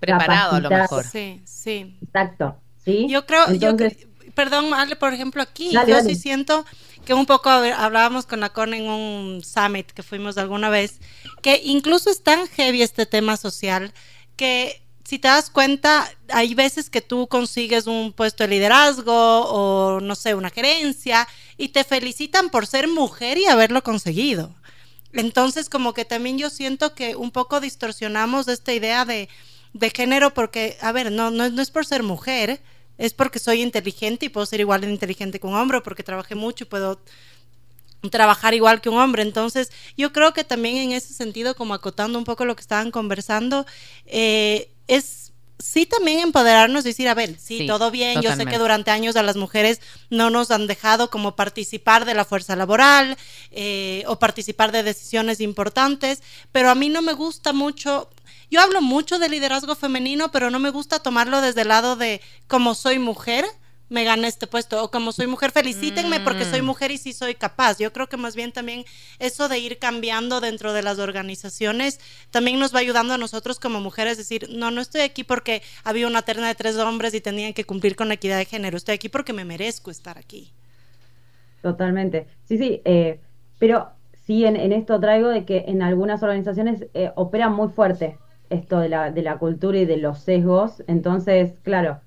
Preparado 0.00 0.56
a 0.56 0.60
lo 0.60 0.68
mejor. 0.68 1.04
Sí, 1.04 1.40
sí. 1.46 1.96
Exacto. 2.02 2.56
¿sí? 2.84 3.06
Yo 3.08 3.24
creo, 3.24 3.46
yo 3.54 3.70
Entonces, 3.70 4.06
cre- 4.06 4.32
perdón, 4.34 4.74
Ale, 4.74 4.96
por 4.96 5.14
ejemplo, 5.14 5.40
aquí 5.40 5.72
Dale, 5.72 5.90
yo 5.90 5.96
dale. 5.96 6.14
sí 6.14 6.20
siento 6.20 6.66
que 7.06 7.14
un 7.14 7.24
poco 7.24 7.48
hab- 7.48 7.74
hablábamos 7.74 8.26
con 8.26 8.40
la 8.40 8.50
CON 8.50 8.74
en 8.74 8.90
un 8.90 9.42
summit 9.42 9.90
que 9.92 10.02
fuimos 10.02 10.36
alguna 10.36 10.68
vez, 10.68 10.98
que 11.40 11.62
incluso 11.64 12.10
es 12.10 12.22
tan 12.22 12.46
heavy 12.48 12.82
este 12.82 13.06
tema 13.06 13.36
social 13.38 13.92
que 14.36 14.82
si 15.04 15.18
te 15.18 15.28
das 15.28 15.50
cuenta, 15.50 16.10
hay 16.30 16.54
veces 16.54 16.88
que 16.90 17.02
tú 17.02 17.26
consigues 17.28 17.86
un 17.86 18.12
puesto 18.12 18.42
de 18.44 18.48
liderazgo 18.48 19.12
o 19.14 20.00
no 20.00 20.14
sé, 20.14 20.34
una 20.34 20.48
gerencia 20.50 21.28
y 21.58 21.68
te 21.68 21.84
felicitan 21.84 22.48
por 22.50 22.66
ser 22.66 22.88
mujer 22.88 23.36
y 23.38 23.46
haberlo 23.46 23.82
conseguido. 23.82 24.54
Entonces, 25.14 25.68
como 25.68 25.94
que 25.94 26.04
también 26.04 26.38
yo 26.38 26.50
siento 26.50 26.94
que 26.94 27.16
un 27.16 27.30
poco 27.30 27.60
distorsionamos 27.60 28.48
esta 28.48 28.72
idea 28.72 29.04
de, 29.04 29.28
de 29.72 29.90
género 29.90 30.34
porque, 30.34 30.76
a 30.80 30.92
ver, 30.92 31.12
no, 31.12 31.30
no, 31.30 31.44
es 31.44 31.70
por 31.70 31.86
ser 31.86 32.02
mujer, 32.02 32.60
es 32.98 33.12
porque 33.12 33.38
soy 33.38 33.62
inteligente 33.62 34.26
y 34.26 34.28
puedo 34.28 34.46
ser 34.46 34.60
igual 34.60 34.80
de 34.82 34.90
inteligente 34.90 35.40
que 35.40 35.46
un 35.46 35.54
hombre, 35.54 35.80
porque 35.82 36.02
trabajé 36.02 36.34
mucho 36.34 36.64
y 36.64 36.68
puedo 36.68 37.00
trabajar 38.10 38.54
igual 38.54 38.80
que 38.80 38.88
un 38.88 38.98
hombre. 38.98 39.22
Entonces, 39.22 39.70
yo 39.96 40.12
creo 40.12 40.32
que 40.32 40.44
también 40.44 40.76
en 40.76 40.92
ese 40.92 41.14
sentido, 41.14 41.54
como 41.54 41.74
acotando 41.74 42.18
un 42.18 42.24
poco 42.24 42.44
lo 42.44 42.56
que 42.56 42.62
estaban 42.62 42.90
conversando, 42.90 43.66
eh, 44.06 44.70
es 44.88 45.32
sí 45.64 45.86
también 45.86 46.18
empoderarnos 46.18 46.84
y 46.84 46.88
decir, 46.88 47.08
a 47.08 47.14
ver, 47.14 47.38
sí, 47.40 47.60
Sí, 47.60 47.66
todo 47.66 47.90
bien, 47.90 48.20
yo 48.20 48.36
sé 48.36 48.44
que 48.44 48.58
durante 48.58 48.90
años 48.90 49.16
a 49.16 49.22
las 49.22 49.36
mujeres 49.36 49.80
no 50.10 50.28
nos 50.28 50.50
han 50.50 50.66
dejado 50.66 51.08
como 51.08 51.36
participar 51.36 52.04
de 52.04 52.12
la 52.12 52.26
fuerza 52.26 52.54
laboral 52.54 53.16
eh, 53.50 54.04
o 54.06 54.18
participar 54.18 54.72
de 54.72 54.82
decisiones 54.82 55.40
importantes, 55.40 56.22
pero 56.52 56.68
a 56.68 56.74
mí 56.74 56.90
no 56.90 57.00
me 57.00 57.14
gusta 57.14 57.54
mucho, 57.54 58.10
yo 58.50 58.60
hablo 58.60 58.82
mucho 58.82 59.18
de 59.18 59.30
liderazgo 59.30 59.74
femenino, 59.74 60.30
pero 60.30 60.50
no 60.50 60.58
me 60.58 60.68
gusta 60.68 60.98
tomarlo 60.98 61.40
desde 61.40 61.62
el 61.62 61.68
lado 61.68 61.96
de 61.96 62.20
como 62.46 62.74
soy 62.74 62.98
mujer, 62.98 63.46
me 63.88 64.04
gané 64.04 64.28
este 64.28 64.46
puesto, 64.46 64.82
o 64.82 64.90
como 64.90 65.12
soy 65.12 65.26
mujer, 65.26 65.50
felicítenme 65.52 66.20
porque 66.20 66.44
soy 66.44 66.62
Mm. 66.62 66.66
mujer 66.66 66.90
y 66.90 66.98
sí 66.98 67.12
soy 67.12 67.34
capaz. 67.34 67.78
Yo 67.78 67.92
creo 67.92 68.08
que 68.08 68.16
más 68.16 68.34
bien 68.36 68.52
también 68.52 68.84
eso 69.18 69.48
de 69.48 69.58
ir 69.58 69.78
cambiando 69.78 70.40
dentro 70.40 70.72
de 70.72 70.82
las 70.82 70.98
organizaciones 70.98 72.00
también 72.30 72.58
nos 72.58 72.74
va 72.74 72.80
ayudando 72.80 73.14
a 73.14 73.18
nosotros 73.18 73.58
como 73.58 73.80
mujeres 73.80 74.16
decir, 74.18 74.48
no, 74.50 74.70
no 74.70 74.80
estoy 74.80 75.02
aquí 75.02 75.24
porque 75.24 75.62
había 75.84 76.06
una 76.06 76.22
terna 76.22 76.48
de 76.48 76.54
tres 76.54 76.76
hombres 76.76 77.14
y 77.14 77.20
tenían 77.20 77.52
que 77.54 77.64
cumplir 77.64 77.96
con 77.96 78.08
la 78.08 78.14
equidad 78.14 78.38
de 78.38 78.44
género, 78.46 78.76
estoy 78.76 78.94
aquí 78.94 79.08
porque 79.08 79.32
me 79.32 79.44
merezco 79.44 79.90
estar 79.90 80.18
aquí. 80.18 80.52
Totalmente. 81.60 82.28
Sí, 82.44 82.58
sí, 82.58 82.82
eh, 82.84 83.22
pero 83.58 83.92
sí 84.26 84.44
en, 84.44 84.56
en 84.56 84.72
esto 84.72 85.00
traigo 85.00 85.28
de 85.28 85.44
que 85.46 85.64
en 85.68 85.82
algunas 85.82 86.22
organizaciones 86.22 86.86
eh, 86.94 87.12
opera 87.16 87.48
muy 87.48 87.68
fuerte 87.68 88.22
esto 88.50 88.78
de 88.80 88.88
la, 88.90 89.10
de 89.10 89.22
la 89.22 89.38
cultura 89.38 89.78
y 89.78 89.86
de 89.86 89.96
los 89.96 90.20
sesgos. 90.20 90.82
Entonces, 90.86 91.58
claro, 91.62 92.02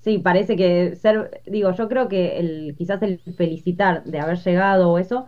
sí, 0.00 0.18
parece 0.18 0.56
que 0.56 0.96
ser, 0.96 1.42
digo, 1.46 1.72
yo 1.72 1.88
creo 1.88 2.08
que 2.08 2.38
el, 2.38 2.74
quizás 2.76 3.02
el 3.02 3.20
felicitar 3.36 4.04
de 4.04 4.20
haber 4.20 4.38
llegado 4.38 4.90
o 4.90 4.98
eso 4.98 5.26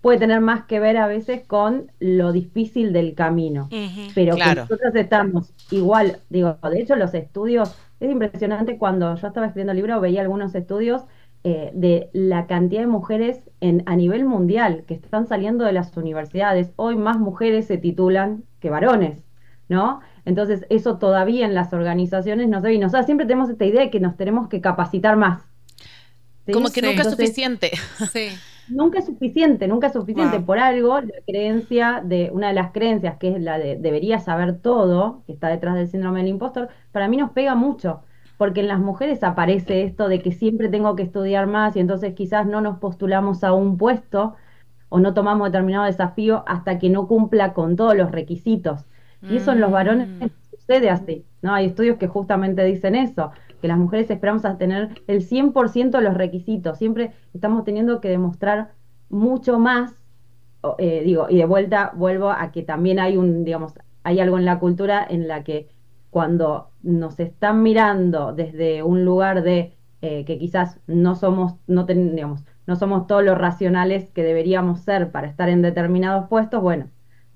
puede 0.00 0.18
tener 0.18 0.40
más 0.40 0.64
que 0.66 0.80
ver 0.80 0.96
a 0.98 1.06
veces 1.06 1.44
con 1.46 1.92
lo 2.00 2.32
difícil 2.32 2.92
del 2.92 3.14
camino. 3.14 3.74
Pero 4.14 4.34
Claro. 4.36 4.62
que 4.66 4.74
nosotros 4.74 4.94
estamos 4.96 5.54
igual, 5.70 6.20
digo, 6.28 6.58
de 6.70 6.80
hecho 6.80 6.96
los 6.96 7.14
estudios, 7.14 7.76
es 8.00 8.10
impresionante 8.10 8.78
cuando 8.78 9.14
yo 9.16 9.26
estaba 9.28 9.46
escribiendo 9.46 9.72
el 9.72 9.76
libro, 9.78 10.00
veía 10.00 10.20
algunos 10.22 10.54
estudios 10.54 11.04
eh, 11.44 11.70
de 11.74 12.10
la 12.12 12.46
cantidad 12.46 12.80
de 12.82 12.86
mujeres 12.88 13.50
en, 13.60 13.82
a 13.86 13.96
nivel 13.96 14.24
mundial 14.24 14.84
que 14.86 14.94
están 14.94 15.26
saliendo 15.26 15.64
de 15.64 15.72
las 15.72 15.96
universidades. 15.96 16.72
Hoy 16.76 16.96
más 16.96 17.18
mujeres 17.18 17.66
se 17.66 17.78
titulan 17.78 18.44
que 18.60 18.70
varones, 18.70 19.24
¿no? 19.72 20.00
Entonces 20.24 20.66
eso 20.70 20.98
todavía 20.98 21.46
en 21.46 21.54
las 21.54 21.72
organizaciones 21.72 22.48
no 22.48 22.60
se 22.60 22.68
ve. 22.68 22.74
Y 22.74 22.78
nosotros 22.78 23.06
siempre 23.06 23.26
tenemos 23.26 23.50
esta 23.50 23.64
idea 23.64 23.82
de 23.82 23.90
que 23.90 24.00
nos 24.00 24.16
tenemos 24.16 24.48
que 24.48 24.60
capacitar 24.60 25.16
más. 25.16 25.42
¿sí? 26.46 26.52
Como 26.52 26.70
que 26.72 26.80
Sí. 26.80 26.86
nunca 26.86 27.02
es 27.02 27.10
suficiente. 27.10 27.70
Sí. 28.12 28.28
Nunca 28.68 29.00
es 29.00 29.06
suficiente, 29.06 29.66
nunca 29.68 29.88
es 29.88 29.92
suficiente. 29.92 30.38
Wow. 30.38 30.46
Por 30.46 30.58
algo, 30.58 31.00
la 31.00 31.12
creencia 31.26 32.00
de, 32.04 32.30
una 32.32 32.48
de 32.48 32.54
las 32.54 32.72
creencias, 32.72 33.16
que 33.18 33.34
es 33.34 33.42
la 33.42 33.58
de 33.58 33.76
debería 33.76 34.18
saber 34.20 34.58
todo, 34.60 35.24
que 35.26 35.32
está 35.32 35.48
detrás 35.48 35.74
del 35.74 35.88
síndrome 35.88 36.20
del 36.20 36.28
impostor, 36.28 36.68
para 36.92 37.08
mí 37.08 37.16
nos 37.16 37.32
pega 37.32 37.54
mucho, 37.56 38.02
porque 38.36 38.60
en 38.60 38.68
las 38.68 38.78
mujeres 38.80 39.22
aparece 39.24 39.82
esto 39.82 40.08
de 40.08 40.22
que 40.22 40.32
siempre 40.32 40.68
tengo 40.68 40.96
que 40.96 41.02
estudiar 41.02 41.46
más 41.48 41.76
y 41.76 41.80
entonces 41.80 42.14
quizás 42.14 42.46
no 42.46 42.60
nos 42.60 42.78
postulamos 42.78 43.44
a 43.44 43.52
un 43.52 43.76
puesto 43.78 44.36
o 44.88 45.00
no 45.00 45.14
tomamos 45.14 45.48
determinado 45.48 45.84
desafío 45.86 46.44
hasta 46.46 46.78
que 46.78 46.90
no 46.90 47.08
cumpla 47.08 47.54
con 47.54 47.76
todos 47.76 47.96
los 47.96 48.10
requisitos. 48.12 48.86
Y 49.28 49.36
eso 49.36 49.52
en 49.52 49.60
los 49.60 49.70
varones 49.70 50.08
Mm. 50.20 50.26
sucede 50.50 50.90
así, 50.90 51.26
¿no? 51.42 51.54
Hay 51.54 51.66
estudios 51.66 51.98
que 51.98 52.08
justamente 52.08 52.64
dicen 52.64 52.94
eso, 52.94 53.32
que 53.60 53.68
las 53.68 53.78
mujeres 53.78 54.10
esperamos 54.10 54.44
a 54.44 54.58
tener 54.58 55.02
el 55.06 55.22
100% 55.22 55.98
de 55.98 56.04
los 56.04 56.14
requisitos, 56.14 56.78
siempre 56.78 57.12
estamos 57.34 57.64
teniendo 57.64 58.00
que 58.00 58.08
demostrar 58.08 58.72
mucho 59.08 59.58
más, 59.58 59.92
eh, 60.78 61.02
digo, 61.04 61.26
y 61.28 61.38
de 61.38 61.44
vuelta 61.46 61.92
vuelvo 61.94 62.30
a 62.30 62.52
que 62.52 62.62
también 62.62 62.98
hay 63.00 63.16
un, 63.16 63.44
digamos, 63.44 63.74
hay 64.04 64.20
algo 64.20 64.38
en 64.38 64.44
la 64.44 64.58
cultura 64.58 65.04
en 65.08 65.28
la 65.28 65.44
que 65.44 65.68
cuando 66.10 66.70
nos 66.82 67.18
están 67.20 67.62
mirando 67.62 68.32
desde 68.34 68.82
un 68.82 69.04
lugar 69.04 69.42
de 69.42 69.76
eh, 70.02 70.24
que 70.24 70.38
quizás 70.38 70.80
no 70.86 71.14
somos, 71.14 71.54
no 71.66 71.86
tenemos, 71.86 72.44
no 72.66 72.76
somos 72.76 73.06
todos 73.06 73.24
los 73.24 73.38
racionales 73.38 74.10
que 74.10 74.22
deberíamos 74.24 74.80
ser 74.80 75.10
para 75.12 75.26
estar 75.28 75.48
en 75.48 75.62
determinados 75.62 76.28
puestos, 76.28 76.60
bueno, 76.62 76.90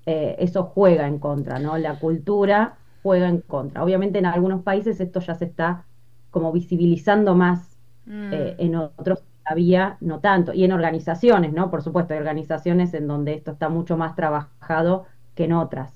eh, 0.09 0.37
eso 0.39 0.63
juega 0.63 1.05
en 1.05 1.19
contra, 1.19 1.59
¿no? 1.59 1.77
La 1.77 1.99
cultura 1.99 2.77
juega 3.03 3.27
en 3.27 3.41
contra. 3.41 3.83
Obviamente 3.83 4.19
en 4.19 4.25
algunos 4.25 4.63
países 4.63 5.01
esto 5.01 5.19
ya 5.19 5.35
se 5.35 5.43
está 5.43 5.83
como 6.31 6.53
visibilizando 6.53 7.35
más, 7.35 7.77
mm. 8.05 8.33
eh, 8.33 8.55
en 8.57 8.75
otros 8.75 9.19
todavía 9.43 9.97
no 9.99 10.19
tanto, 10.19 10.53
y 10.53 10.63
en 10.63 10.71
organizaciones, 10.71 11.51
¿no? 11.51 11.69
Por 11.69 11.83
supuesto, 11.83 12.13
hay 12.13 12.19
organizaciones 12.21 12.93
en 12.93 13.05
donde 13.07 13.33
esto 13.33 13.51
está 13.51 13.67
mucho 13.67 13.97
más 13.97 14.15
trabajado 14.15 15.07
que 15.35 15.43
en 15.43 15.51
otras. 15.51 15.91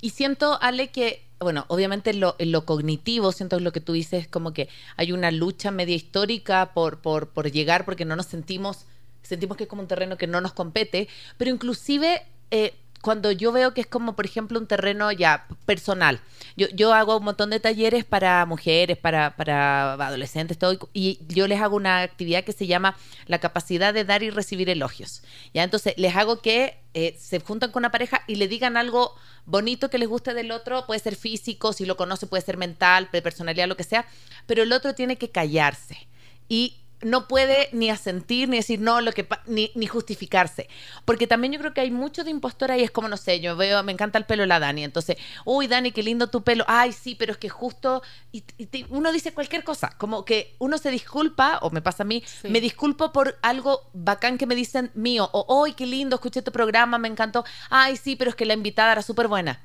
Y 0.00 0.10
siento, 0.10 0.58
Ale, 0.62 0.88
que, 0.88 1.22
bueno, 1.38 1.66
obviamente 1.68 2.10
en 2.10 2.20
lo, 2.20 2.36
lo 2.38 2.64
cognitivo, 2.64 3.30
siento 3.30 3.60
lo 3.60 3.72
que 3.72 3.82
tú 3.82 3.92
dices, 3.92 4.26
como 4.26 4.54
que 4.54 4.70
hay 4.96 5.12
una 5.12 5.30
lucha 5.30 5.70
media 5.70 5.94
histórica 5.94 6.72
por, 6.72 7.02
por, 7.02 7.28
por 7.28 7.50
llegar, 7.50 7.84
porque 7.84 8.06
no 8.06 8.16
nos 8.16 8.26
sentimos, 8.26 8.86
sentimos 9.20 9.58
que 9.58 9.64
es 9.64 9.68
como 9.68 9.82
un 9.82 9.88
terreno 9.88 10.16
que 10.16 10.26
no 10.26 10.40
nos 10.40 10.54
compete, 10.54 11.08
pero 11.36 11.50
inclusive... 11.50 12.22
Eh, 12.50 12.72
cuando 13.02 13.32
yo 13.32 13.50
veo 13.52 13.72
que 13.72 13.80
es 13.80 13.86
como, 13.86 14.14
por 14.14 14.26
ejemplo, 14.26 14.58
un 14.58 14.66
terreno 14.66 15.10
ya 15.12 15.46
personal. 15.64 16.20
Yo, 16.56 16.68
yo 16.68 16.92
hago 16.92 17.16
un 17.16 17.24
montón 17.24 17.50
de 17.50 17.60
talleres 17.60 18.04
para 18.04 18.44
mujeres, 18.44 18.98
para, 18.98 19.36
para 19.36 19.94
adolescentes, 19.94 20.58
todo, 20.58 20.90
y 20.92 21.18
yo 21.28 21.46
les 21.46 21.60
hago 21.60 21.76
una 21.76 22.02
actividad 22.02 22.44
que 22.44 22.52
se 22.52 22.66
llama 22.66 22.96
la 23.26 23.38
capacidad 23.38 23.94
de 23.94 24.04
dar 24.04 24.22
y 24.22 24.30
recibir 24.30 24.68
elogios. 24.68 25.22
Ya, 25.54 25.62
entonces 25.62 25.94
les 25.96 26.14
hago 26.14 26.40
que 26.42 26.78
eh, 26.92 27.16
se 27.18 27.40
juntan 27.40 27.70
con 27.70 27.80
una 27.80 27.90
pareja 27.90 28.22
y 28.26 28.34
le 28.34 28.48
digan 28.48 28.76
algo 28.76 29.14
bonito 29.46 29.88
que 29.88 29.98
les 29.98 30.08
guste 30.08 30.34
del 30.34 30.50
otro, 30.50 30.86
puede 30.86 31.00
ser 31.00 31.16
físico, 31.16 31.72
si 31.72 31.86
lo 31.86 31.96
conoce, 31.96 32.26
puede 32.26 32.42
ser 32.42 32.56
mental, 32.56 33.08
personalidad, 33.10 33.68
lo 33.68 33.76
que 33.76 33.84
sea, 33.84 34.06
pero 34.46 34.62
el 34.62 34.72
otro 34.72 34.94
tiene 34.94 35.16
que 35.16 35.30
callarse. 35.30 36.08
Y 36.48 36.79
no 37.02 37.28
puede 37.28 37.68
ni 37.72 37.90
asentir, 37.90 38.48
ni 38.48 38.58
decir 38.58 38.80
no, 38.80 39.00
lo 39.00 39.12
que 39.12 39.26
ni, 39.46 39.70
ni, 39.74 39.86
justificarse. 39.86 40.68
Porque 41.04 41.26
también 41.26 41.52
yo 41.52 41.58
creo 41.58 41.72
que 41.72 41.80
hay 41.80 41.90
mucho 41.90 42.24
de 42.24 42.30
impostora 42.30 42.76
y 42.76 42.82
es 42.82 42.90
como, 42.90 43.08
no 43.08 43.16
sé, 43.16 43.40
yo 43.40 43.56
veo, 43.56 43.82
me 43.82 43.92
encanta 43.92 44.18
el 44.18 44.26
pelo 44.26 44.42
de 44.42 44.48
la 44.48 44.60
Dani. 44.60 44.84
Entonces, 44.84 45.16
uy, 45.44 45.66
Dani, 45.66 45.92
qué 45.92 46.02
lindo 46.02 46.28
tu 46.28 46.42
pelo. 46.42 46.64
Ay, 46.68 46.92
sí, 46.92 47.14
pero 47.14 47.32
es 47.32 47.38
que 47.38 47.48
justo. 47.48 48.02
Y, 48.32 48.44
uno 48.90 49.12
dice 49.12 49.32
cualquier 49.32 49.64
cosa. 49.64 49.94
Como 49.98 50.24
que 50.24 50.54
uno 50.58 50.78
se 50.78 50.90
disculpa, 50.90 51.58
o 51.62 51.70
me 51.70 51.80
pasa 51.80 52.02
a 52.02 52.06
mí, 52.06 52.22
me 52.44 52.60
disculpo 52.60 53.12
por 53.12 53.38
algo 53.42 53.88
bacán 53.92 54.38
que 54.38 54.46
me 54.46 54.54
dicen 54.54 54.90
mío. 54.94 55.28
O, 55.32 55.62
uy, 55.62 55.72
qué 55.72 55.86
lindo, 55.86 56.16
escuché 56.16 56.42
tu 56.42 56.52
programa, 56.52 56.98
me 56.98 57.08
encantó. 57.08 57.44
Ay, 57.70 57.96
sí, 57.96 58.16
pero 58.16 58.30
es 58.30 58.36
que 58.36 58.44
la 58.44 58.54
invitada 58.54 58.92
era 58.92 59.02
súper 59.02 59.28
buena. 59.28 59.60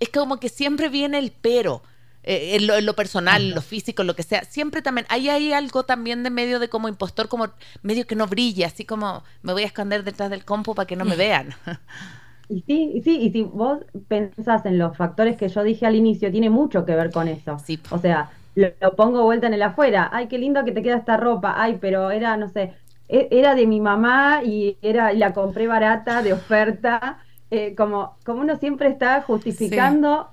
Es 0.00 0.10
como 0.10 0.38
que 0.38 0.48
siempre 0.48 0.88
viene 0.88 1.18
el 1.18 1.32
pero. 1.32 1.82
Eh, 2.26 2.56
en, 2.56 2.86
lo, 2.86 2.94
personal, 2.94 3.42
en 3.42 3.54
lo 3.54 3.60
físico, 3.60 4.02
lo 4.02 4.16
que 4.16 4.22
sea, 4.22 4.44
siempre 4.44 4.80
también, 4.80 5.06
ahí 5.10 5.28
hay 5.28 5.52
algo 5.52 5.84
también 5.84 6.22
de 6.22 6.30
medio 6.30 6.58
de 6.58 6.70
como 6.70 6.88
impostor, 6.88 7.28
como 7.28 7.48
medio 7.82 8.06
que 8.06 8.16
no 8.16 8.26
brilla, 8.26 8.68
así 8.68 8.86
como 8.86 9.22
me 9.42 9.52
voy 9.52 9.62
a 9.62 9.66
esconder 9.66 10.04
detrás 10.04 10.30
del 10.30 10.42
compu 10.42 10.74
para 10.74 10.86
que 10.86 10.96
no 10.96 11.04
me 11.04 11.16
vean. 11.16 11.54
Y 12.46 12.60
sí, 12.66 13.00
sí, 13.02 13.16
y 13.22 13.32
si 13.32 13.42
vos 13.42 13.78
pensás 14.06 14.66
en 14.66 14.76
los 14.76 14.94
factores 14.98 15.38
que 15.38 15.48
yo 15.48 15.62
dije 15.62 15.86
al 15.86 15.96
inicio, 15.96 16.30
tiene 16.30 16.50
mucho 16.50 16.84
que 16.84 16.94
ver 16.94 17.10
con 17.10 17.26
eso. 17.26 17.58
Sí. 17.64 17.80
O 17.90 17.96
sea, 17.96 18.32
lo, 18.54 18.70
pongo 18.96 19.22
vuelta 19.22 19.46
en 19.46 19.54
el 19.54 19.62
afuera, 19.62 20.10
ay, 20.12 20.28
qué 20.28 20.36
lindo 20.36 20.62
que 20.62 20.72
te 20.72 20.82
queda 20.82 20.96
esta 20.96 21.16
ropa, 21.16 21.54
ay, 21.56 21.78
pero 21.80 22.10
era, 22.10 22.36
no 22.36 22.50
sé, 22.50 22.74
e, 23.08 23.28
era 23.30 23.54
de 23.54 23.66
mi 23.66 23.80
mamá 23.80 24.42
y 24.44 24.76
era 24.82 25.14
la 25.14 25.32
compré 25.32 25.66
barata, 25.66 26.22
de 26.22 26.34
oferta, 26.34 27.18
eh, 27.50 27.74
como, 27.74 28.16
como 28.26 28.42
uno 28.42 28.56
siempre 28.56 28.88
está 28.88 29.22
justificando 29.22 30.28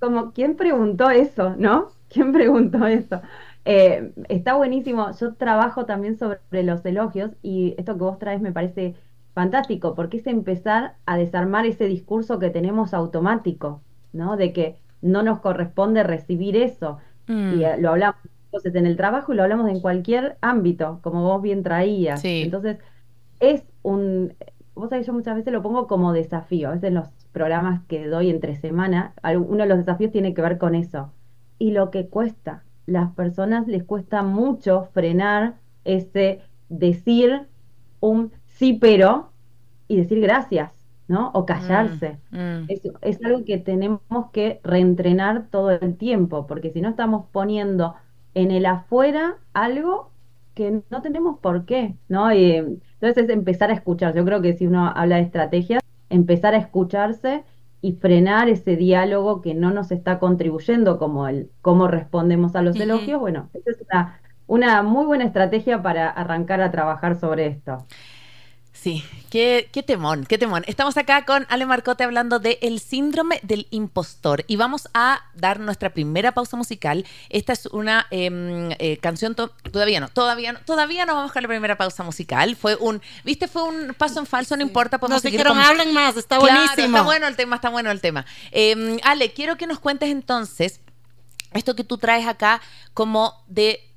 como, 0.00 0.32
¿quién 0.32 0.56
preguntó 0.56 1.10
eso, 1.10 1.54
no? 1.56 1.88
¿Quién 2.08 2.32
preguntó 2.32 2.86
eso? 2.86 3.20
Eh, 3.64 4.12
está 4.28 4.54
buenísimo. 4.54 5.10
Yo 5.18 5.34
trabajo 5.34 5.84
también 5.84 6.18
sobre 6.18 6.40
los 6.64 6.84
elogios 6.84 7.32
y 7.42 7.74
esto 7.78 7.94
que 7.94 8.00
vos 8.00 8.18
traes 8.18 8.40
me 8.40 8.52
parece 8.52 8.96
fantástico, 9.34 9.94
porque 9.94 10.16
es 10.16 10.26
empezar 10.26 10.96
a 11.06 11.16
desarmar 11.16 11.66
ese 11.66 11.84
discurso 11.84 12.38
que 12.38 12.50
tenemos 12.50 12.94
automático, 12.94 13.80
¿no? 14.12 14.36
De 14.36 14.52
que 14.52 14.80
no 15.02 15.22
nos 15.22 15.40
corresponde 15.40 16.02
recibir 16.02 16.56
eso. 16.56 16.98
Mm. 17.26 17.58
Y 17.58 17.64
eh, 17.64 17.76
lo 17.78 17.90
hablamos 17.90 18.16
entonces 18.46 18.74
en 18.74 18.86
el 18.86 18.96
trabajo 18.96 19.32
y 19.32 19.36
lo 19.36 19.44
hablamos 19.44 19.70
en 19.70 19.80
cualquier 19.80 20.36
ámbito, 20.40 20.98
como 21.02 21.22
vos 21.22 21.40
bien 21.40 21.62
traías. 21.62 22.24
Entonces, 22.24 22.78
es 23.38 23.62
un, 23.82 24.34
vos 24.74 24.90
sabés, 24.90 25.06
yo 25.06 25.12
muchas 25.12 25.36
veces 25.36 25.52
lo 25.52 25.62
pongo 25.62 25.86
como 25.86 26.12
desafío, 26.12 26.68
a 26.68 26.72
veces 26.72 26.92
los 26.92 27.08
programas 27.32 27.82
que 27.86 28.06
doy 28.06 28.30
entre 28.30 28.56
semana, 28.56 29.14
uno 29.24 29.62
de 29.62 29.68
los 29.68 29.78
desafíos 29.78 30.12
tiene 30.12 30.34
que 30.34 30.42
ver 30.42 30.58
con 30.58 30.74
eso. 30.74 31.12
Y 31.58 31.72
lo 31.72 31.90
que 31.90 32.08
cuesta, 32.08 32.64
las 32.86 33.12
personas 33.12 33.66
les 33.66 33.84
cuesta 33.84 34.22
mucho 34.22 34.88
frenar 34.92 35.56
ese 35.84 36.40
decir 36.68 37.46
un 38.00 38.32
sí 38.46 38.78
pero 38.80 39.30
y 39.88 39.96
decir 39.96 40.20
gracias, 40.20 40.72
¿no? 41.08 41.30
O 41.34 41.44
callarse. 41.46 42.18
Mm, 42.30 42.38
mm. 42.38 42.64
Es, 42.68 42.82
es, 43.02 43.24
algo 43.24 43.44
que 43.44 43.58
tenemos 43.58 44.30
que 44.32 44.60
reentrenar 44.62 45.48
todo 45.50 45.70
el 45.70 45.96
tiempo, 45.96 46.46
porque 46.46 46.70
si 46.70 46.80
no 46.80 46.88
estamos 46.88 47.26
poniendo 47.32 47.94
en 48.34 48.50
el 48.50 48.66
afuera 48.66 49.38
algo 49.52 50.10
que 50.54 50.82
no 50.90 51.02
tenemos 51.02 51.38
por 51.38 51.64
qué, 51.64 51.96
¿no? 52.08 52.32
Y, 52.32 52.54
entonces 52.54 53.24
es 53.24 53.30
empezar 53.30 53.70
a 53.70 53.74
escuchar. 53.74 54.14
Yo 54.14 54.24
creo 54.24 54.42
que 54.42 54.54
si 54.54 54.66
uno 54.66 54.92
habla 54.94 55.16
de 55.16 55.22
estrategias, 55.22 55.82
empezar 56.10 56.54
a 56.54 56.58
escucharse 56.58 57.44
y 57.80 57.92
frenar 57.92 58.48
ese 58.48 58.76
diálogo 58.76 59.40
que 59.40 59.54
no 59.54 59.70
nos 59.70 59.90
está 59.90 60.18
contribuyendo 60.18 60.98
como 60.98 61.26
el 61.28 61.50
cómo 61.62 61.88
respondemos 61.88 62.54
a 62.54 62.62
los 62.62 62.78
elogios, 62.78 63.18
bueno, 63.18 63.48
esa 63.54 63.70
es 63.70 63.78
una, 63.80 64.20
una 64.46 64.82
muy 64.82 65.06
buena 65.06 65.24
estrategia 65.24 65.82
para 65.82 66.10
arrancar 66.10 66.60
a 66.60 66.70
trabajar 66.70 67.18
sobre 67.18 67.46
esto. 67.46 67.86
Sí, 68.80 69.04
qué, 69.28 69.68
qué, 69.70 69.82
temón, 69.82 70.24
qué 70.24 70.38
temón. 70.38 70.64
Estamos 70.66 70.96
acá 70.96 71.26
con 71.26 71.46
Ale 71.50 71.66
Marcote 71.66 72.02
hablando 72.02 72.38
de 72.38 72.58
el 72.62 72.80
síndrome 72.80 73.38
del 73.42 73.66
impostor 73.70 74.46
y 74.46 74.56
vamos 74.56 74.88
a 74.94 75.22
dar 75.34 75.60
nuestra 75.60 75.90
primera 75.92 76.32
pausa 76.32 76.56
musical. 76.56 77.04
Esta 77.28 77.52
es 77.52 77.66
una 77.66 78.06
em, 78.10 78.70
eh, 78.78 78.96
canción, 79.02 79.34
todavía 79.34 80.00
no, 80.00 80.08
todavía 80.08 80.52
no, 80.54 80.60
todavía 80.60 81.04
no 81.04 81.14
vamos 81.14 81.30
con 81.32 81.42
la 81.42 81.48
primera 81.48 81.76
pausa 81.76 82.04
musical. 82.04 82.56
Fue 82.56 82.74
un, 82.76 83.02
viste, 83.22 83.48
fue 83.48 83.64
un 83.64 83.92
paso 83.92 84.18
en 84.18 84.24
falso, 84.24 84.56
no 84.56 84.62
importa, 84.62 84.96
podemos 84.96 85.22
Nos 85.22 85.30
dijeron, 85.30 85.58
hablen 85.58 85.92
más, 85.92 86.16
está 86.16 86.38
buenísimo. 86.38 86.86
Está 86.86 87.02
bueno 87.02 87.26
el 87.26 87.36
tema, 87.36 87.56
está 87.56 87.68
bueno 87.68 87.90
el 87.90 88.00
tema. 88.00 88.24
Em, 88.50 88.98
Ale, 89.02 89.34
quiero 89.34 89.58
que 89.58 89.66
nos 89.66 89.78
cuentes 89.78 90.08
entonces 90.08 90.80
esto 91.52 91.76
que 91.76 91.84
tú 91.84 91.98
traes 91.98 92.26
acá 92.26 92.62
como 92.94 93.44
de 93.46 93.89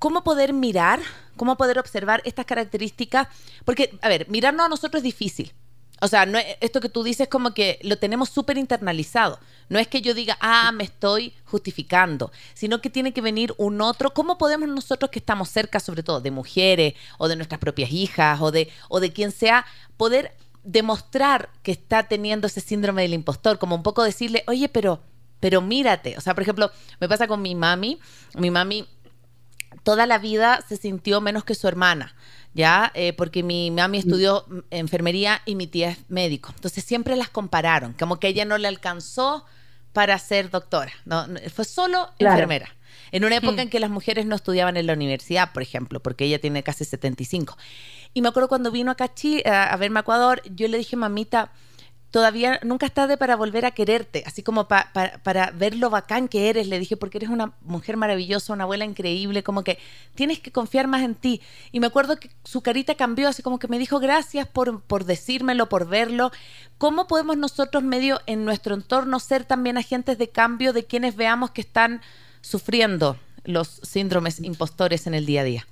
cómo 0.00 0.24
poder 0.24 0.52
mirar 0.52 0.98
cómo 1.40 1.56
poder 1.56 1.78
observar 1.78 2.20
estas 2.26 2.44
características, 2.44 3.26
porque, 3.64 3.98
a 4.02 4.10
ver, 4.10 4.28
mirarnos 4.28 4.66
a 4.66 4.68
nosotros 4.68 4.98
es 4.98 5.04
difícil. 5.04 5.54
O 6.02 6.06
sea, 6.06 6.26
no 6.26 6.38
esto 6.60 6.82
que 6.82 6.90
tú 6.90 7.02
dices 7.02 7.28
como 7.28 7.54
que 7.54 7.78
lo 7.82 7.96
tenemos 7.96 8.28
súper 8.28 8.58
internalizado. 8.58 9.38
No 9.70 9.78
es 9.78 9.88
que 9.88 10.02
yo 10.02 10.12
diga, 10.12 10.36
ah, 10.42 10.70
me 10.72 10.84
estoy 10.84 11.32
justificando, 11.46 12.30
sino 12.52 12.82
que 12.82 12.90
tiene 12.90 13.14
que 13.14 13.22
venir 13.22 13.54
un 13.56 13.80
otro. 13.80 14.12
¿Cómo 14.12 14.36
podemos 14.36 14.68
nosotros 14.68 15.10
que 15.10 15.18
estamos 15.18 15.48
cerca, 15.48 15.80
sobre 15.80 16.02
todo, 16.02 16.20
de 16.20 16.30
mujeres 16.30 16.92
o 17.16 17.26
de 17.26 17.36
nuestras 17.36 17.58
propias 17.58 17.90
hijas 17.90 18.38
o 18.42 18.50
de, 18.50 18.70
o 18.90 19.00
de 19.00 19.14
quien 19.14 19.32
sea, 19.32 19.64
poder 19.96 20.36
demostrar 20.62 21.48
que 21.62 21.72
está 21.72 22.02
teniendo 22.02 22.48
ese 22.48 22.60
síndrome 22.60 23.00
del 23.00 23.14
impostor? 23.14 23.58
Como 23.58 23.76
un 23.76 23.82
poco 23.82 24.02
decirle, 24.02 24.44
oye, 24.46 24.68
pero, 24.68 25.00
pero 25.40 25.62
mírate. 25.62 26.18
O 26.18 26.20
sea, 26.20 26.34
por 26.34 26.42
ejemplo, 26.42 26.70
me 27.00 27.08
pasa 27.08 27.26
con 27.26 27.40
mi 27.40 27.54
mami. 27.54 27.98
Mi 28.34 28.50
mami 28.50 28.86
toda 29.82 30.06
la 30.06 30.18
vida 30.18 30.64
se 30.68 30.76
sintió 30.76 31.20
menos 31.20 31.44
que 31.44 31.54
su 31.54 31.68
hermana, 31.68 32.14
¿ya? 32.54 32.90
Eh, 32.94 33.12
porque 33.12 33.42
mi 33.42 33.70
mami 33.70 33.98
mm. 33.98 34.00
estudió 34.00 34.46
enfermería 34.70 35.42
y 35.46 35.54
mi 35.54 35.66
tía 35.66 35.90
es 35.90 35.98
médico. 36.08 36.52
Entonces 36.54 36.84
siempre 36.84 37.16
las 37.16 37.30
compararon, 37.30 37.94
como 37.94 38.18
que 38.20 38.28
ella 38.28 38.44
no 38.44 38.58
le 38.58 38.68
alcanzó 38.68 39.44
para 39.92 40.18
ser 40.18 40.50
doctora, 40.50 40.92
¿no? 41.04 41.26
Fue 41.52 41.64
solo 41.64 42.10
enfermera. 42.18 42.74
En 43.12 43.24
una 43.24 43.36
época 43.36 43.56
hmm. 43.56 43.60
en 43.60 43.70
que 43.70 43.80
las 43.80 43.90
mujeres 43.90 44.26
no 44.26 44.36
estudiaban 44.36 44.76
en 44.76 44.86
la 44.86 44.92
universidad, 44.92 45.52
por 45.52 45.62
ejemplo, 45.62 46.00
porque 46.00 46.24
ella 46.24 46.40
tiene 46.40 46.62
casi 46.62 46.84
75. 46.84 47.56
Y 48.14 48.22
me 48.22 48.28
acuerdo 48.28 48.48
cuando 48.48 48.70
vino 48.70 48.92
acá 48.92 49.10
a, 49.44 49.64
a 49.64 49.76
verme 49.76 49.98
a 49.98 50.02
Ecuador, 50.02 50.42
yo 50.54 50.68
le 50.68 50.78
dije, 50.78 50.94
mamita, 50.94 51.50
todavía 52.10 52.58
nunca 52.62 52.86
es 52.86 52.92
tarde 52.92 53.16
para 53.16 53.36
volver 53.36 53.64
a 53.64 53.70
quererte, 53.70 54.22
así 54.26 54.42
como 54.42 54.66
para 54.66 55.50
ver 55.52 55.76
lo 55.76 55.90
bacán 55.90 56.28
que 56.28 56.50
eres, 56.50 56.66
le 56.66 56.78
dije, 56.78 56.96
porque 56.96 57.18
eres 57.18 57.30
una 57.30 57.52
mujer 57.62 57.96
maravillosa, 57.96 58.52
una 58.52 58.64
abuela 58.64 58.84
increíble, 58.84 59.42
como 59.42 59.62
que 59.62 59.78
tienes 60.14 60.40
que 60.40 60.50
confiar 60.50 60.86
más 60.88 61.02
en 61.02 61.14
ti. 61.14 61.40
Y 61.72 61.80
me 61.80 61.86
acuerdo 61.86 62.16
que 62.16 62.30
su 62.44 62.62
carita 62.62 62.94
cambió, 62.94 63.28
así 63.28 63.42
como 63.42 63.58
que 63.58 63.68
me 63.68 63.78
dijo, 63.78 64.00
gracias 64.00 64.46
por, 64.48 64.82
por 64.82 65.04
decírmelo, 65.04 65.68
por 65.68 65.88
verlo. 65.88 66.30
¿Cómo 66.78 67.06
podemos 67.06 67.36
nosotros 67.36 67.82
medio 67.82 68.20
en 68.26 68.44
nuestro 68.44 68.74
entorno 68.74 69.20
ser 69.20 69.44
también 69.44 69.78
agentes 69.78 70.18
de 70.18 70.28
cambio 70.28 70.72
de 70.72 70.84
quienes 70.84 71.16
veamos 71.16 71.52
que 71.52 71.60
están 71.60 72.00
sufriendo 72.40 73.16
los 73.44 73.80
síndromes 73.82 74.40
impostores 74.40 75.06
en 75.06 75.14
el 75.14 75.26
día 75.26 75.42
a 75.42 75.44
día? 75.44 75.66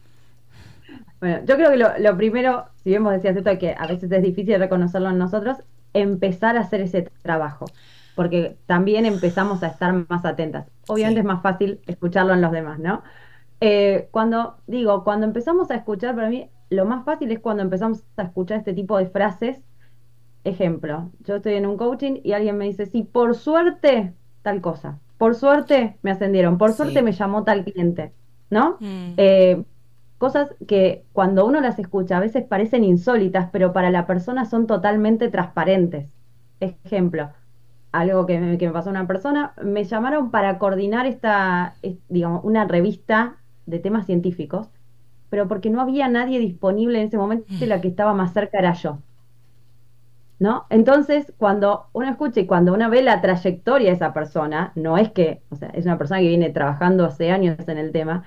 Bueno, 1.20 1.40
yo 1.44 1.56
creo 1.56 1.70
que 1.70 2.00
lo, 2.02 2.16
primero, 2.16 2.66
si 2.82 2.90
bien 2.90 3.02
vos 3.02 3.12
decías 3.12 3.36
esto 3.36 3.58
que 3.58 3.74
a 3.76 3.86
veces 3.88 4.10
es 4.10 4.22
difícil 4.22 4.58
reconocerlo 4.58 5.10
en 5.10 5.18
nosotros, 5.18 5.56
empezar 5.92 6.56
a 6.56 6.60
hacer 6.60 6.80
ese 6.80 7.10
trabajo, 7.22 7.66
porque 8.14 8.56
también 8.66 9.06
empezamos 9.06 9.62
a 9.62 9.68
estar 9.68 9.92
más 10.08 10.24
atentas. 10.24 10.66
Obviamente 10.88 11.20
es 11.20 11.26
más 11.26 11.42
fácil 11.42 11.80
escucharlo 11.86 12.34
en 12.34 12.40
los 12.40 12.52
demás, 12.52 12.78
¿no? 12.78 13.02
Eh, 13.60 14.08
cuando 14.10 14.56
digo, 14.66 15.04
cuando 15.04 15.26
empezamos 15.26 15.70
a 15.70 15.76
escuchar, 15.76 16.14
para 16.14 16.28
mí 16.28 16.48
lo 16.70 16.84
más 16.84 17.04
fácil 17.04 17.30
es 17.32 17.40
cuando 17.40 17.62
empezamos 17.62 18.04
a 18.16 18.22
escuchar 18.22 18.58
este 18.58 18.74
tipo 18.74 18.98
de 18.98 19.06
frases. 19.06 19.60
Ejemplo, 20.44 21.10
yo 21.24 21.36
estoy 21.36 21.54
en 21.54 21.66
un 21.66 21.76
coaching 21.76 22.20
y 22.22 22.32
alguien 22.32 22.56
me 22.56 22.66
dice, 22.66 22.86
sí, 22.86 23.02
por 23.02 23.34
suerte, 23.34 24.14
tal 24.42 24.60
cosa. 24.60 25.00
Por 25.18 25.34
suerte 25.34 25.98
me 26.02 26.12
ascendieron, 26.12 26.58
por 26.58 26.72
suerte 26.72 27.02
me 27.02 27.12
llamó 27.12 27.42
tal 27.42 27.64
cliente, 27.64 28.12
¿no? 28.50 28.76
Mm. 28.80 29.14
Eh, 29.16 29.64
cosas 30.18 30.54
que 30.66 31.04
cuando 31.12 31.46
uno 31.46 31.60
las 31.60 31.78
escucha 31.78 32.16
a 32.16 32.20
veces 32.20 32.44
parecen 32.44 32.84
insólitas, 32.84 33.48
pero 33.52 33.72
para 33.72 33.90
la 33.90 34.06
persona 34.06 34.44
son 34.44 34.66
totalmente 34.66 35.28
transparentes. 35.28 36.10
Ejemplo, 36.60 37.30
algo 37.92 38.26
que 38.26 38.38
me, 38.38 38.70
pasó 38.70 38.90
a 38.90 38.92
una 38.92 39.06
persona, 39.06 39.54
me 39.62 39.84
llamaron 39.84 40.30
para 40.30 40.58
coordinar 40.58 41.06
esta, 41.06 41.74
digamos, 42.08 42.44
una 42.44 42.66
revista 42.66 43.36
de 43.66 43.78
temas 43.78 44.06
científicos, 44.06 44.68
pero 45.30 45.46
porque 45.46 45.70
no 45.70 45.80
había 45.80 46.08
nadie 46.08 46.38
disponible 46.38 47.00
en 47.00 47.08
ese 47.08 47.18
momento 47.18 47.46
la 47.60 47.80
que 47.80 47.88
estaba 47.88 48.12
más 48.12 48.32
cerca 48.32 48.58
era 48.58 48.72
yo. 48.74 48.98
¿No? 50.40 50.66
Entonces, 50.70 51.32
cuando 51.36 51.86
uno 51.92 52.08
escucha 52.08 52.38
y 52.40 52.46
cuando 52.46 52.72
uno 52.72 52.88
ve 52.90 53.02
la 53.02 53.20
trayectoria 53.20 53.88
de 53.88 53.96
esa 53.96 54.12
persona, 54.12 54.72
no 54.76 54.96
es 54.96 55.10
que, 55.10 55.42
o 55.50 55.56
sea, 55.56 55.68
es 55.70 55.84
una 55.84 55.98
persona 55.98 56.20
que 56.20 56.28
viene 56.28 56.50
trabajando 56.50 57.04
hace 57.04 57.32
años 57.32 57.68
en 57.68 57.76
el 57.76 57.90
tema, 57.90 58.22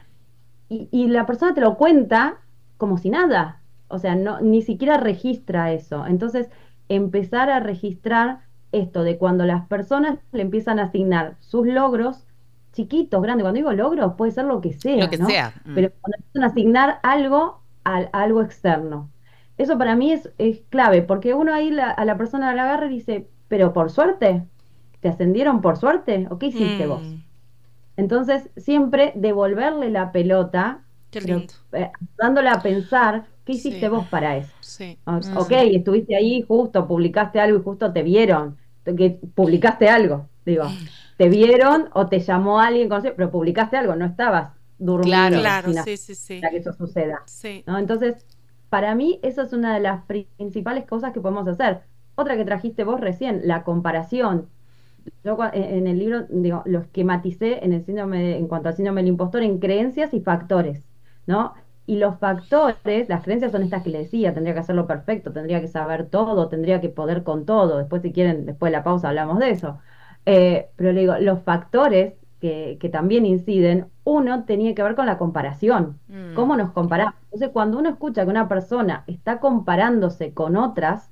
y, 0.71 1.07
la 1.07 1.25
persona 1.25 1.53
te 1.53 1.61
lo 1.61 1.75
cuenta 1.75 2.37
como 2.77 2.97
si 2.97 3.09
nada, 3.09 3.59
o 3.89 3.99
sea, 3.99 4.15
no, 4.15 4.39
ni 4.39 4.61
siquiera 4.61 4.97
registra 4.97 5.73
eso. 5.73 6.05
Entonces, 6.07 6.49
empezar 6.87 7.49
a 7.49 7.59
registrar 7.59 8.39
esto 8.71 9.03
de 9.03 9.17
cuando 9.17 9.45
las 9.45 9.67
personas 9.67 10.19
le 10.31 10.41
empiezan 10.41 10.79
a 10.79 10.83
asignar 10.83 11.35
sus 11.39 11.67
logros, 11.67 12.25
chiquitos, 12.71 13.21
grandes, 13.21 13.43
cuando 13.43 13.57
digo 13.57 13.73
logros, 13.73 14.13
puede 14.13 14.31
ser 14.31 14.45
lo 14.45 14.61
que 14.61 14.71
sea, 14.71 15.03
lo 15.03 15.09
que 15.09 15.17
sea. 15.17 15.53
Mm. 15.65 15.75
Pero 15.75 15.91
cuando 15.99 16.17
empiezan 16.17 16.43
a 16.43 16.47
asignar 16.47 16.99
algo 17.03 17.61
a, 17.83 17.97
algo 18.13 18.41
externo. 18.41 19.09
Eso 19.57 19.77
para 19.77 19.97
mí 19.97 20.13
es, 20.13 20.31
es 20.37 20.61
clave, 20.69 21.01
porque 21.01 21.33
uno 21.33 21.53
ahí 21.53 21.77
a 21.77 22.05
la 22.05 22.17
persona 22.17 22.55
la 22.55 22.63
agarra 22.63 22.85
y 22.85 22.95
dice, 22.95 23.27
pero 23.49 23.73
por 23.73 23.91
suerte, 23.91 24.45
¿te 25.01 25.09
ascendieron 25.09 25.59
por 25.59 25.75
suerte? 25.75 26.27
¿O 26.29 26.39
qué 26.39 26.47
hiciste 26.47 26.87
vos? 26.87 27.03
Mm. 28.01 28.03
Entonces, 28.03 28.49
siempre 28.57 29.13
devolverle 29.15 29.89
la 29.89 30.11
pelota, 30.11 30.81
eh, 31.13 31.91
dándola 32.17 32.53
a 32.53 32.61
pensar, 32.61 33.25
¿qué 33.45 33.53
hiciste 33.53 33.89
vos 33.89 34.07
para 34.07 34.37
eso? 34.37 34.51
Sí. 34.61 34.97
ok, 35.05 35.51
estuviste 35.51 36.15
ahí 36.15 36.41
justo, 36.41 36.87
publicaste 36.87 37.39
algo 37.39 37.59
y 37.59 37.63
justo 37.63 37.93
te 37.93 38.01
vieron, 38.01 38.57
que 38.83 39.19
publicaste 39.35 39.89
algo, 39.89 40.27
digo, 40.45 40.65
te 41.17 41.29
vieron 41.29 41.89
o 41.93 42.07
te 42.07 42.19
llamó 42.19 42.59
alguien, 42.59 42.89
pero 43.15 43.29
publicaste 43.29 43.77
algo, 43.77 43.95
no 43.95 44.05
estabas 44.05 44.53
durmiendo 44.79 45.39
claro, 45.39 45.71
sí, 45.83 45.95
sí, 45.97 46.15
sí. 46.15 46.39
para 46.39 46.51
que 46.51 46.57
eso 46.57 46.73
suceda. 46.73 47.21
¿no? 47.67 47.77
Entonces, 47.77 48.25
para 48.69 48.95
mí, 48.95 49.19
eso 49.21 49.43
es 49.43 49.53
una 49.53 49.75
de 49.75 49.81
las 49.81 50.03
principales 50.05 50.85
cosas 50.85 51.13
que 51.13 51.21
podemos 51.21 51.47
hacer. 51.47 51.81
Otra 52.15 52.35
que 52.35 52.45
trajiste 52.45 52.83
vos 52.83 52.99
recién, 52.99 53.41
la 53.43 53.63
comparación 53.63 54.47
yo 55.23 55.37
en 55.53 55.87
el 55.87 55.99
libro 55.99 56.25
digo, 56.29 56.63
lo 56.65 56.79
esquematicé 56.79 57.63
en 57.63 57.73
el 57.73 57.85
síndrome 57.85 58.37
en 58.37 58.47
cuanto 58.47 58.69
al 58.69 58.75
síndrome 58.75 59.01
del 59.01 59.09
impostor 59.09 59.43
en 59.43 59.59
creencias 59.59 60.13
y 60.13 60.21
factores, 60.21 60.87
¿no? 61.27 61.53
Y 61.85 61.97
los 61.97 62.17
factores, 62.19 63.09
las 63.09 63.23
creencias 63.23 63.51
son 63.51 63.63
estas 63.63 63.83
que 63.83 63.89
le 63.89 63.99
decía, 63.99 64.33
tendría 64.33 64.53
que 64.53 64.61
hacerlo 64.61 64.87
perfecto, 64.87 65.31
tendría 65.33 65.61
que 65.61 65.67
saber 65.67 66.07
todo, 66.07 66.47
tendría 66.47 66.79
que 66.79 66.89
poder 66.89 67.23
con 67.23 67.45
todo. 67.45 67.77
Después, 67.79 68.01
si 68.01 68.13
quieren, 68.13 68.45
después 68.45 68.71
de 68.71 68.77
la 68.77 68.83
pausa 68.83 69.09
hablamos 69.09 69.39
de 69.39 69.49
eso. 69.49 69.79
Eh, 70.25 70.69
pero 70.75 70.93
le 70.93 71.01
digo, 71.01 71.15
los 71.19 71.41
factores 71.41 72.13
que, 72.39 72.77
que, 72.79 72.89
también 72.89 73.25
inciden, 73.25 73.87
uno 74.03 74.45
tenía 74.45 74.73
que 74.75 74.83
ver 74.83 74.95
con 74.95 75.05
la 75.05 75.17
comparación. 75.17 75.99
Mm. 76.07 76.33
¿Cómo 76.35 76.55
nos 76.55 76.71
comparamos? 76.71 77.15
Entonces, 77.25 77.49
cuando 77.49 77.77
uno 77.79 77.89
escucha 77.89 78.23
que 78.23 78.29
una 78.29 78.47
persona 78.47 79.03
está 79.07 79.39
comparándose 79.39 80.33
con 80.33 80.57
otras, 80.57 81.10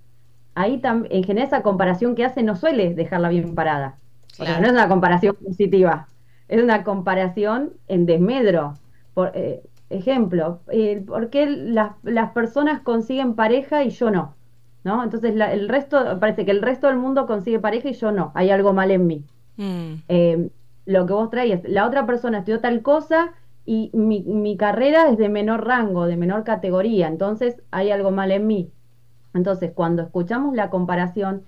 ahí 0.60 0.82
en 0.84 1.24
general 1.24 1.48
esa 1.48 1.64
comparación 1.64 2.16
que 2.16 2.26
hace 2.26 2.44
no 2.44 2.58
suele 2.58 2.94
dejarla 2.94 3.30
bien 3.30 3.56
parada. 3.56 3.96
O 4.40 4.44
sea, 4.44 4.60
no 4.60 4.68
es 4.68 4.74
una 4.74 4.90
comparación 4.90 5.36
positiva, 5.36 6.08
es 6.50 6.62
una 6.62 6.84
comparación 6.84 7.72
en 7.88 8.06
desmedro. 8.06 8.74
Por, 9.14 9.32
eh, 9.36 9.62
ejemplo, 9.90 10.60
eh, 10.70 11.02
¿por 11.06 11.30
qué 11.30 11.46
las, 11.46 11.94
personas 12.34 12.82
consiguen 12.82 13.36
pareja 13.36 13.84
y 13.86 13.90
yo 13.92 14.12
no? 14.12 14.36
¿No? 14.84 15.02
Entonces 15.02 15.34
el 15.34 15.70
resto, 15.70 16.20
parece 16.20 16.46
que 16.46 16.52
el 16.52 16.62
resto 16.62 16.88
del 16.88 16.98
mundo 16.98 17.26
consigue 17.26 17.60
pareja 17.60 17.90
y 17.90 17.94
yo 17.94 18.12
no, 18.12 18.32
hay 18.36 18.50
algo 18.50 18.74
mal 18.74 18.92
en 18.92 19.08
mí. 19.08 19.24
Mm. 19.56 19.94
Eh, 20.10 20.50
lo 20.86 21.06
que 21.06 21.14
vos 21.14 21.30
traías, 21.30 21.62
la 21.64 21.86
otra 21.86 22.06
persona 22.06 22.40
estudió 22.40 22.60
tal 22.60 22.82
cosa 22.82 23.32
y 23.66 23.92
mi, 23.94 24.24
mi 24.24 24.58
carrera 24.58 25.10
es 25.10 25.18
de 25.18 25.30
menor 25.30 25.66
rango, 25.66 26.06
de 26.06 26.18
menor 26.18 26.44
categoría, 26.44 27.08
entonces 27.08 27.62
hay 27.72 27.92
algo 27.92 28.12
mal 28.12 28.32
en 28.32 28.46
mí. 28.46 28.72
Entonces, 29.34 29.72
cuando 29.74 30.02
escuchamos 30.02 30.56
la 30.56 30.70
comparación, 30.70 31.44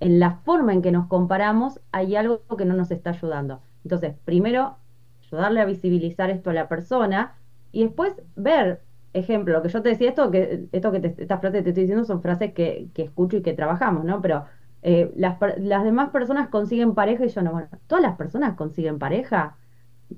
en 0.00 0.20
la 0.20 0.32
forma 0.44 0.72
en 0.72 0.82
que 0.82 0.92
nos 0.92 1.06
comparamos, 1.06 1.80
hay 1.92 2.16
algo 2.16 2.42
que 2.56 2.64
no 2.64 2.74
nos 2.74 2.90
está 2.90 3.10
ayudando. 3.10 3.60
Entonces, 3.84 4.14
primero, 4.24 4.76
ayudarle 5.22 5.60
a 5.60 5.64
visibilizar 5.64 6.30
esto 6.30 6.50
a 6.50 6.52
la 6.52 6.68
persona 6.68 7.34
y 7.72 7.84
después 7.84 8.14
ver, 8.36 8.82
ejemplo, 9.12 9.54
lo 9.54 9.62
que 9.62 9.68
yo 9.68 9.82
te 9.82 9.90
decía, 9.90 10.08
esto 10.08 10.30
que, 10.30 10.68
esto 10.72 10.92
que 10.92 11.00
te, 11.00 11.22
estas 11.22 11.40
frases 11.40 11.60
que 11.60 11.64
te 11.64 11.70
estoy 11.70 11.84
diciendo 11.84 12.04
son 12.04 12.22
frases 12.22 12.52
que, 12.52 12.90
escucho 12.94 13.36
y 13.38 13.42
que 13.42 13.52
trabajamos, 13.52 14.04
¿no? 14.04 14.20
Pero 14.20 14.44
eh, 14.82 15.12
las, 15.16 15.38
las 15.58 15.84
demás 15.84 16.10
personas 16.10 16.48
consiguen 16.48 16.94
pareja 16.94 17.24
y 17.24 17.28
yo 17.28 17.42
no. 17.42 17.52
Bueno, 17.52 17.68
todas 17.86 18.02
las 18.02 18.16
personas 18.16 18.54
consiguen 18.56 18.98
pareja 18.98 19.56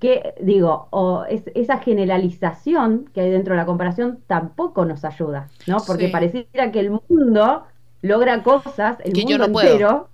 que 0.00 0.34
digo, 0.40 0.88
o 0.90 1.24
esa 1.54 1.78
generalización 1.78 3.08
que 3.14 3.22
hay 3.22 3.30
dentro 3.30 3.54
de 3.54 3.58
la 3.58 3.66
comparación 3.66 4.20
tampoco 4.26 4.84
nos 4.84 5.04
ayuda, 5.04 5.48
¿no? 5.66 5.78
Porque 5.86 6.08
pareciera 6.08 6.70
que 6.72 6.80
el 6.80 6.90
mundo 6.90 7.64
logra 8.02 8.42
cosas, 8.42 8.98
el 9.04 9.14
mundo 9.14 9.30
yo 9.30 9.38
no 9.38 9.44
entero, 9.46 10.08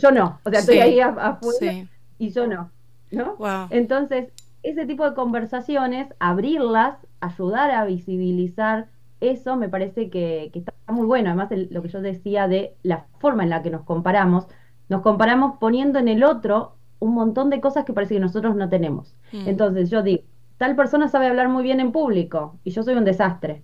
yo, 0.00 0.10
no, 0.10 0.38
o 0.44 0.50
sea, 0.50 0.60
estoy 0.60 0.78
ahí 0.78 1.00
afuera 1.00 1.88
y 2.18 2.30
yo 2.30 2.46
no, 2.46 2.70
¿no? 3.10 3.36
Entonces, 3.70 4.28
ese 4.62 4.86
tipo 4.86 5.08
de 5.08 5.14
conversaciones, 5.14 6.08
abrirlas, 6.18 6.96
ayudar 7.20 7.70
a 7.70 7.84
visibilizar 7.84 8.88
eso 9.20 9.56
me 9.56 9.68
parece 9.68 10.10
que, 10.10 10.50
está 10.54 10.72
muy 10.88 11.06
bueno. 11.06 11.30
Además, 11.30 11.50
lo 11.70 11.82
que 11.82 11.88
yo 11.88 12.00
decía 12.00 12.48
de 12.48 12.74
la 12.82 13.06
forma 13.18 13.42
en 13.42 13.50
la 13.50 13.62
que 13.62 13.70
nos 13.70 13.82
comparamos, 13.82 14.46
nos 14.88 15.02
comparamos 15.02 15.58
poniendo 15.58 15.98
en 15.98 16.08
el 16.08 16.24
otro 16.24 16.76
un 17.00 17.14
montón 17.14 17.50
de 17.50 17.60
cosas 17.60 17.84
que 17.84 17.92
parece 17.92 18.14
que 18.14 18.20
nosotros 18.20 18.56
no 18.56 18.68
tenemos. 18.68 19.14
Mm. 19.32 19.48
Entonces 19.48 19.90
yo 19.90 20.02
digo, 20.02 20.22
tal 20.56 20.76
persona 20.76 21.08
sabe 21.08 21.26
hablar 21.26 21.48
muy 21.48 21.62
bien 21.62 21.80
en 21.80 21.92
público 21.92 22.58
y 22.64 22.70
yo 22.70 22.82
soy 22.82 22.94
un 22.94 23.04
desastre. 23.04 23.62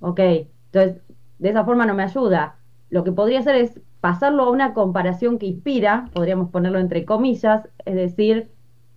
Ok, 0.00 0.20
entonces 0.20 1.02
de 1.38 1.50
esa 1.50 1.64
forma 1.64 1.86
no 1.86 1.94
me 1.94 2.02
ayuda. 2.02 2.56
Lo 2.90 3.04
que 3.04 3.12
podría 3.12 3.40
hacer 3.40 3.56
es 3.56 3.80
pasarlo 4.00 4.44
a 4.44 4.50
una 4.50 4.74
comparación 4.74 5.38
que 5.38 5.46
inspira, 5.46 6.08
podríamos 6.12 6.50
ponerlo 6.50 6.78
entre 6.78 7.04
comillas, 7.04 7.68
es 7.84 7.94
decir, 7.94 8.50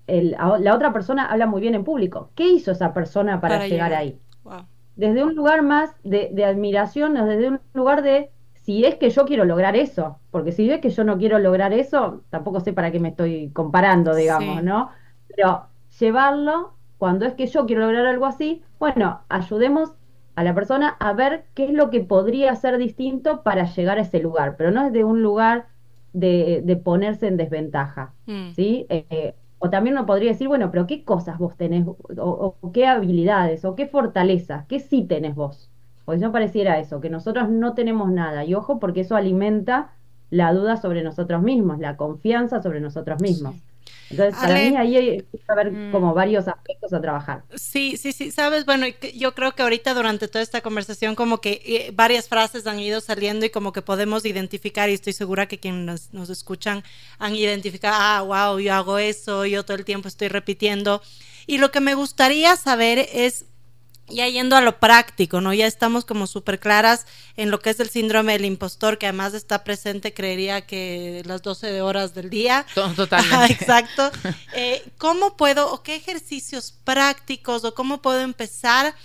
la 0.07 0.75
otra 0.75 0.91
persona 0.91 1.25
habla 1.25 1.45
muy 1.45 1.61
bien 1.61 1.75
en 1.75 1.83
público. 1.83 2.31
¿Qué 2.35 2.47
hizo 2.47 2.71
esa 2.71 2.93
persona 2.93 3.41
para, 3.41 3.67
llegar, 3.67 3.93
ahí? 3.93 4.19
Desde 4.95 5.23
un 5.23 5.35
lugar 5.35 5.61
más 5.61 5.95
de, 6.03 6.29
de 6.33 6.45
admiración, 6.45 7.13
desde 7.13 7.47
un 7.47 7.59
lugar 7.73 8.01
de 8.01 8.31
si 8.69 8.85
es 8.85 8.97
que 8.97 9.09
yo 9.09 9.25
quiero 9.25 9.45
lograr 9.45 9.75
eso, 9.75 10.19
porque 10.29 10.51
si 10.51 10.69
es 10.69 10.79
que 10.79 10.91
yo 10.91 11.03
no 11.03 11.17
quiero 11.17 11.39
lograr 11.39 11.73
eso, 11.73 12.21
tampoco 12.29 12.59
sé 12.59 12.71
para 12.71 12.91
qué 12.91 12.99
me 12.99 13.09
estoy 13.09 13.49
comparando, 13.49 14.13
digamos, 14.13 14.61
¿no? 14.61 14.91
Pero 15.27 15.65
llevarlo, 15.99 16.73
cuando 16.99 17.25
es 17.25 17.33
que 17.33 17.47
yo 17.47 17.65
quiero 17.65 17.81
lograr 17.81 18.05
algo 18.05 18.27
así, 18.27 18.61
bueno, 18.77 19.21
ayudemos 19.27 19.93
a 20.35 20.43
la 20.43 20.53
persona 20.53 20.89
a 20.99 21.13
ver 21.13 21.45
qué 21.55 21.65
es 21.65 21.73
lo 21.73 21.89
que 21.89 22.01
podría 22.01 22.55
ser 22.57 22.77
distinto 22.77 23.41
para 23.41 23.63
llegar 23.63 23.97
a 23.97 24.01
ese 24.01 24.19
lugar, 24.19 24.53
pero 24.55 24.69
no 24.69 24.85
es 24.85 24.93
de 24.93 25.03
un 25.03 25.23
lugar 25.23 25.69
de, 26.13 26.79
ponerse 26.83 27.25
en 27.25 27.37
desventaja, 27.37 28.13
mm. 28.27 28.51
¿sí? 28.51 28.85
Eh, 28.89 29.33
o 29.57 29.71
también 29.71 29.95
uno 29.95 30.05
podría 30.05 30.29
decir, 30.29 30.47
bueno, 30.47 30.69
pero 30.69 30.85
¿qué 30.85 31.03
cosas 31.03 31.39
vos 31.39 31.57
tenés? 31.57 31.87
o, 31.87 32.55
qué 32.71 32.85
habilidades? 32.85 33.65
¿O 33.65 33.73
qué 33.73 33.87
fortalezas? 33.87 34.67
¿Qué 34.67 34.79
sí 34.79 35.05
tenés 35.05 35.33
vos? 35.33 35.71
Pues 36.09 36.19
no 36.19 36.31
pareciera 36.31 36.79
eso, 36.79 36.99
que 37.01 37.11
nosotros 37.11 37.49
no 37.49 37.75
tenemos 37.75 38.11
nada. 38.11 38.43
Y 38.43 38.55
ojo, 38.55 38.79
porque 38.79 39.01
eso 39.01 39.15
alimenta 39.15 39.91
la 40.31 40.51
duda 40.53 40.75
sobre 40.75 41.03
nosotros 41.03 41.43
mismos, 41.43 41.77
la 41.77 41.97
confianza 41.97 42.63
sobre 42.63 42.79
nosotros 42.79 43.21
mismos. 43.21 43.53
Entonces, 44.09 44.33
para 44.41 44.55
mí 44.55 44.75
ahí 44.75 44.95
hay 44.95 45.17
que 45.19 45.39
haber 45.47 45.71
mm. 45.71 45.91
como 45.91 46.15
varios 46.15 46.47
aspectos 46.47 46.93
a 46.93 46.99
trabajar. 46.99 47.43
Sí, 47.53 47.95
sí, 47.95 48.11
sí, 48.11 48.31
sabes, 48.31 48.65
bueno, 48.65 48.87
yo 49.13 49.35
creo 49.35 49.51
que 49.51 49.61
ahorita 49.61 49.93
durante 49.93 50.27
toda 50.27 50.41
esta 50.41 50.61
conversación 50.61 51.13
como 51.13 51.41
que 51.41 51.61
eh, 51.63 51.91
varias 51.93 52.27
frases 52.27 52.65
han 52.65 52.79
ido 52.79 53.01
saliendo 53.01 53.45
y 53.45 53.51
como 53.51 53.71
que 53.71 53.83
podemos 53.83 54.25
identificar 54.25 54.89
y 54.89 54.93
estoy 54.93 55.13
segura 55.13 55.47
que 55.47 55.59
quienes 55.59 56.11
nos, 56.11 56.29
escuchan 56.31 56.83
han 57.19 57.35
identificado, 57.35 57.95
ah, 57.95 58.21
wow, 58.23 58.59
yo 58.59 58.73
hago 58.73 58.97
eso, 58.97 59.45
yo 59.45 59.63
todo 59.63 59.77
el 59.77 59.85
tiempo 59.85 60.07
estoy 60.07 60.29
repitiendo. 60.29 61.03
Y 61.45 61.59
lo 61.59 61.69
que 61.69 61.81
me 61.81 61.93
gustaría 61.93 62.55
saber 62.55 63.07
es 63.13 63.45
ya 64.09 64.27
yendo 64.27 64.55
a 64.55 64.61
lo 64.61 64.79
práctico, 64.79 65.41
¿no? 65.41 65.53
Ya 65.53 65.67
estamos 65.67 66.05
como 66.05 66.27
súper 66.27 66.59
claras 66.59 67.05
en 67.35 67.51
lo 67.51 67.59
que 67.59 67.69
es 67.69 67.79
el 67.79 67.89
síndrome 67.89 68.33
del 68.33 68.45
impostor, 68.45 68.97
que 68.97 69.07
además 69.07 69.33
está 69.33 69.63
presente, 69.63 70.13
creería 70.13 70.65
que 70.65 71.21
las 71.25 71.41
12 71.41 71.81
horas 71.81 72.13
del 72.13 72.29
día. 72.29 72.65
Totalmente. 72.73 73.53
Exacto. 73.53 74.11
Eh, 74.53 74.83
¿Cómo 74.97 75.37
puedo, 75.37 75.71
o 75.71 75.83
qué 75.83 75.95
ejercicios 75.95 76.73
prácticos, 76.83 77.63
o 77.63 77.73
cómo 77.73 78.01
puedo 78.01 78.19
empezar 78.21 78.95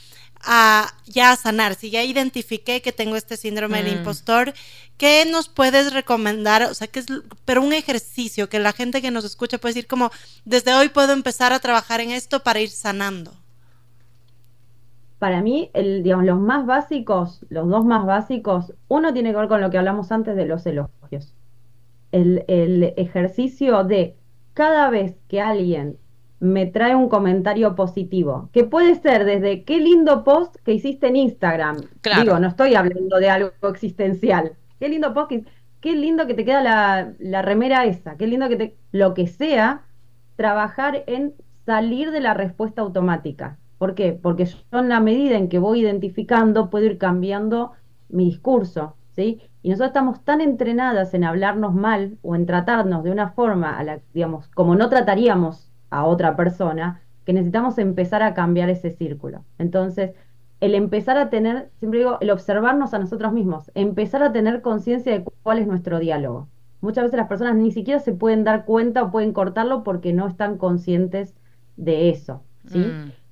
a 0.40 0.92
ya 1.06 1.36
sanar? 1.36 1.74
Si 1.74 1.90
ya 1.90 2.02
identifiqué 2.02 2.82
que 2.82 2.92
tengo 2.92 3.16
este 3.16 3.36
síndrome 3.36 3.82
del 3.82 3.94
mm. 3.94 3.98
impostor, 3.98 4.54
¿qué 4.98 5.26
nos 5.30 5.48
puedes 5.48 5.92
recomendar? 5.92 6.62
O 6.64 6.74
sea, 6.74 6.88
que 6.88 7.00
es, 7.00 7.06
pero 7.44 7.62
un 7.62 7.72
ejercicio 7.72 8.48
que 8.48 8.58
la 8.58 8.72
gente 8.72 9.02
que 9.02 9.10
nos 9.10 9.24
escucha 9.24 9.58
puede 9.58 9.74
decir 9.74 9.86
como, 9.86 10.10
desde 10.44 10.74
hoy 10.74 10.88
puedo 10.88 11.12
empezar 11.12 11.52
a 11.52 11.60
trabajar 11.60 12.00
en 12.00 12.10
esto 12.10 12.42
para 12.42 12.60
ir 12.60 12.70
sanando 12.70 13.43
para 15.18 15.42
mí, 15.42 15.70
el, 15.74 16.02
digamos, 16.02 16.26
los 16.26 16.40
más 16.40 16.66
básicos, 16.66 17.44
los 17.48 17.68
dos 17.68 17.84
más 17.84 18.04
básicos, 18.04 18.74
uno 18.88 19.12
tiene 19.12 19.30
que 19.30 19.38
ver 19.38 19.48
con 19.48 19.60
lo 19.60 19.70
que 19.70 19.78
hablamos 19.78 20.12
antes 20.12 20.36
de 20.36 20.46
los 20.46 20.66
elogios. 20.66 21.34
El, 22.12 22.44
el 22.48 22.94
ejercicio 22.96 23.84
de 23.84 24.16
cada 24.52 24.90
vez 24.90 25.16
que 25.28 25.40
alguien 25.40 25.98
me 26.40 26.66
trae 26.66 26.94
un 26.94 27.08
comentario 27.08 27.74
positivo, 27.74 28.50
que 28.52 28.64
puede 28.64 28.96
ser 28.96 29.24
desde 29.24 29.64
qué 29.64 29.80
lindo 29.80 30.24
post 30.24 30.56
que 30.64 30.72
hiciste 30.74 31.06
en 31.08 31.16
Instagram. 31.16 31.78
Digo, 32.20 32.38
no 32.38 32.48
estoy 32.48 32.74
hablando 32.74 33.16
de 33.18 33.30
algo 33.30 33.50
existencial. 33.70 34.52
Qué 34.78 34.88
lindo 34.88 35.14
post, 35.14 35.32
qué 35.80 35.92
lindo 35.94 36.26
que 36.26 36.34
te 36.34 36.44
queda 36.44 36.62
la, 36.62 37.12
la 37.18 37.40
remera 37.40 37.86
esa, 37.86 38.16
qué 38.16 38.26
lindo 38.26 38.48
que 38.48 38.56
te... 38.56 38.76
Lo 38.92 39.14
que 39.14 39.26
sea, 39.26 39.82
trabajar 40.36 41.04
en 41.06 41.34
salir 41.64 42.10
de 42.10 42.20
la 42.20 42.34
respuesta 42.34 42.82
automática. 42.82 43.58
¿Por 43.84 43.94
qué? 43.94 44.14
Porque 44.14 44.46
yo 44.46 44.78
en 44.78 44.88
la 44.88 44.98
medida 44.98 45.36
en 45.36 45.50
que 45.50 45.58
voy 45.58 45.80
identificando 45.80 46.70
puedo 46.70 46.86
ir 46.86 46.96
cambiando 46.96 47.72
mi 48.08 48.24
discurso, 48.24 48.96
¿sí? 49.14 49.42
Y 49.60 49.68
nosotros 49.68 49.88
estamos 49.88 50.24
tan 50.24 50.40
entrenadas 50.40 51.12
en 51.12 51.22
hablarnos 51.22 51.74
mal 51.74 52.16
o 52.22 52.34
en 52.34 52.46
tratarnos 52.46 53.04
de 53.04 53.10
una 53.10 53.32
forma 53.32 53.78
a 53.78 53.84
la, 53.84 54.00
digamos, 54.14 54.48
como 54.54 54.74
no 54.74 54.88
trataríamos 54.88 55.70
a 55.90 56.06
otra 56.06 56.34
persona, 56.34 57.02
que 57.26 57.34
necesitamos 57.34 57.76
empezar 57.76 58.22
a 58.22 58.32
cambiar 58.32 58.70
ese 58.70 58.90
círculo. 58.90 59.44
Entonces, 59.58 60.12
el 60.60 60.74
empezar 60.74 61.18
a 61.18 61.28
tener, 61.28 61.68
siempre 61.78 61.98
digo, 61.98 62.16
el 62.22 62.30
observarnos 62.30 62.94
a 62.94 62.98
nosotros 62.98 63.34
mismos, 63.34 63.70
empezar 63.74 64.22
a 64.22 64.32
tener 64.32 64.62
conciencia 64.62 65.12
de 65.12 65.24
cuál 65.42 65.58
es 65.58 65.66
nuestro 65.66 65.98
diálogo. 65.98 66.48
Muchas 66.80 67.04
veces 67.04 67.18
las 67.18 67.28
personas 67.28 67.56
ni 67.56 67.70
siquiera 67.70 68.00
se 68.00 68.14
pueden 68.14 68.44
dar 68.44 68.64
cuenta 68.64 69.02
o 69.02 69.10
pueden 69.10 69.34
cortarlo 69.34 69.84
porque 69.84 70.14
no 70.14 70.26
están 70.26 70.56
conscientes 70.56 71.34
de 71.76 72.08
eso, 72.08 72.42
¿sí? 72.64 72.78
Mm 72.78 73.23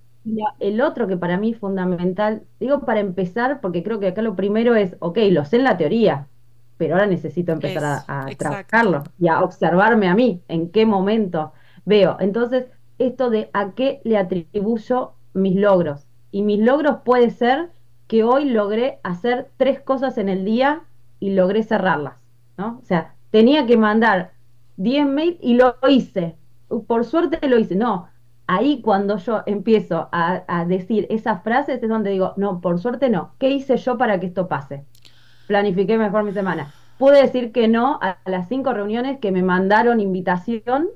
el 0.61 0.81
otro 0.81 1.07
que 1.07 1.17
para 1.17 1.37
mí 1.37 1.51
es 1.51 1.59
fundamental, 1.59 2.43
digo 2.61 2.81
para 2.81 3.01
empezar, 3.01 3.61
porque 3.61 3.83
creo 3.83 4.01
que 4.01 4.09
acá 4.09 4.23
lo 4.23 4.37
primero 4.37 4.75
es, 4.75 4.97
ok, 5.01 5.19
lo 5.31 5.45
sé 5.45 5.57
en 5.57 5.65
la 5.65 5.77
teoría, 5.77 6.29
pero 6.77 6.95
ahora 6.95 7.07
necesito 7.07 7.53
empezar 7.53 8.05
a, 8.07 8.27
trabajarlo 8.37 9.05
y 9.19 9.29
a 9.29 9.41
observarme 9.41 10.09
a 10.09 10.15
mí, 10.15 10.43
en 10.49 10.71
qué 10.71 10.87
momento 10.87 11.53
veo. 11.85 12.17
Entonces, 12.21 12.67
esto 12.99 13.31
de 13.31 13.51
a 13.53 13.73
qué 13.73 14.01
le 14.05 14.17
atribuyo 14.17 15.13
mis 15.35 15.57
logros. 15.57 16.07
Y 16.31 16.43
mis 16.43 16.61
logros 16.61 16.99
puede 17.05 17.31
ser 17.31 17.71
que 18.07 18.25
hoy 18.25 18.47
logré 18.47 18.99
hacer 19.03 19.51
tres 19.57 19.81
cosas 19.81 20.19
en 20.19 20.29
el 20.29 20.45
día 20.45 20.83
y 21.21 21.31
logré 21.31 21.63
cerrarlas, 21.63 22.15
¿no? 22.57 22.81
O 22.83 22.85
sea, 22.85 23.15
tenía 23.31 23.67
que 23.67 23.77
mandar 23.77 24.33
10 24.77 25.07
mails 25.07 25.39
y 25.41 25.55
lo 25.55 25.77
hice. 25.89 26.37
Por 26.87 27.05
suerte 27.05 27.47
lo 27.49 27.59
hice. 27.59 27.77
No, 27.77 28.09
ahí 28.47 28.81
cuando 28.83 29.19
yo 29.19 29.43
empiezo 29.47 30.09
a, 30.13 30.65
decir 30.67 31.07
esas 31.11 31.43
frases 31.43 31.83
es 31.83 31.89
donde 31.89 32.11
digo, 32.11 32.35
no, 32.37 32.61
por 32.61 32.79
suerte 32.79 33.09
no. 33.09 33.33
¿Qué 33.39 33.51
hice 33.51 33.77
yo 33.77 33.99
para 33.99 34.21
que 34.21 34.27
esto 34.27 34.49
pase? 34.49 34.85
Planifiqué 35.47 35.99
mejor 35.99 36.25
mi 36.25 36.33
semana. 36.33 36.73
Pude 36.99 37.23
decir 37.23 37.53
que 37.53 37.69
no 37.69 37.99
a 38.03 38.19
las 38.27 38.49
cinco 38.49 38.73
reuniones 38.73 39.19
que 39.19 39.33
me 39.33 39.43
mandaron 39.43 40.01
invitación 40.01 40.89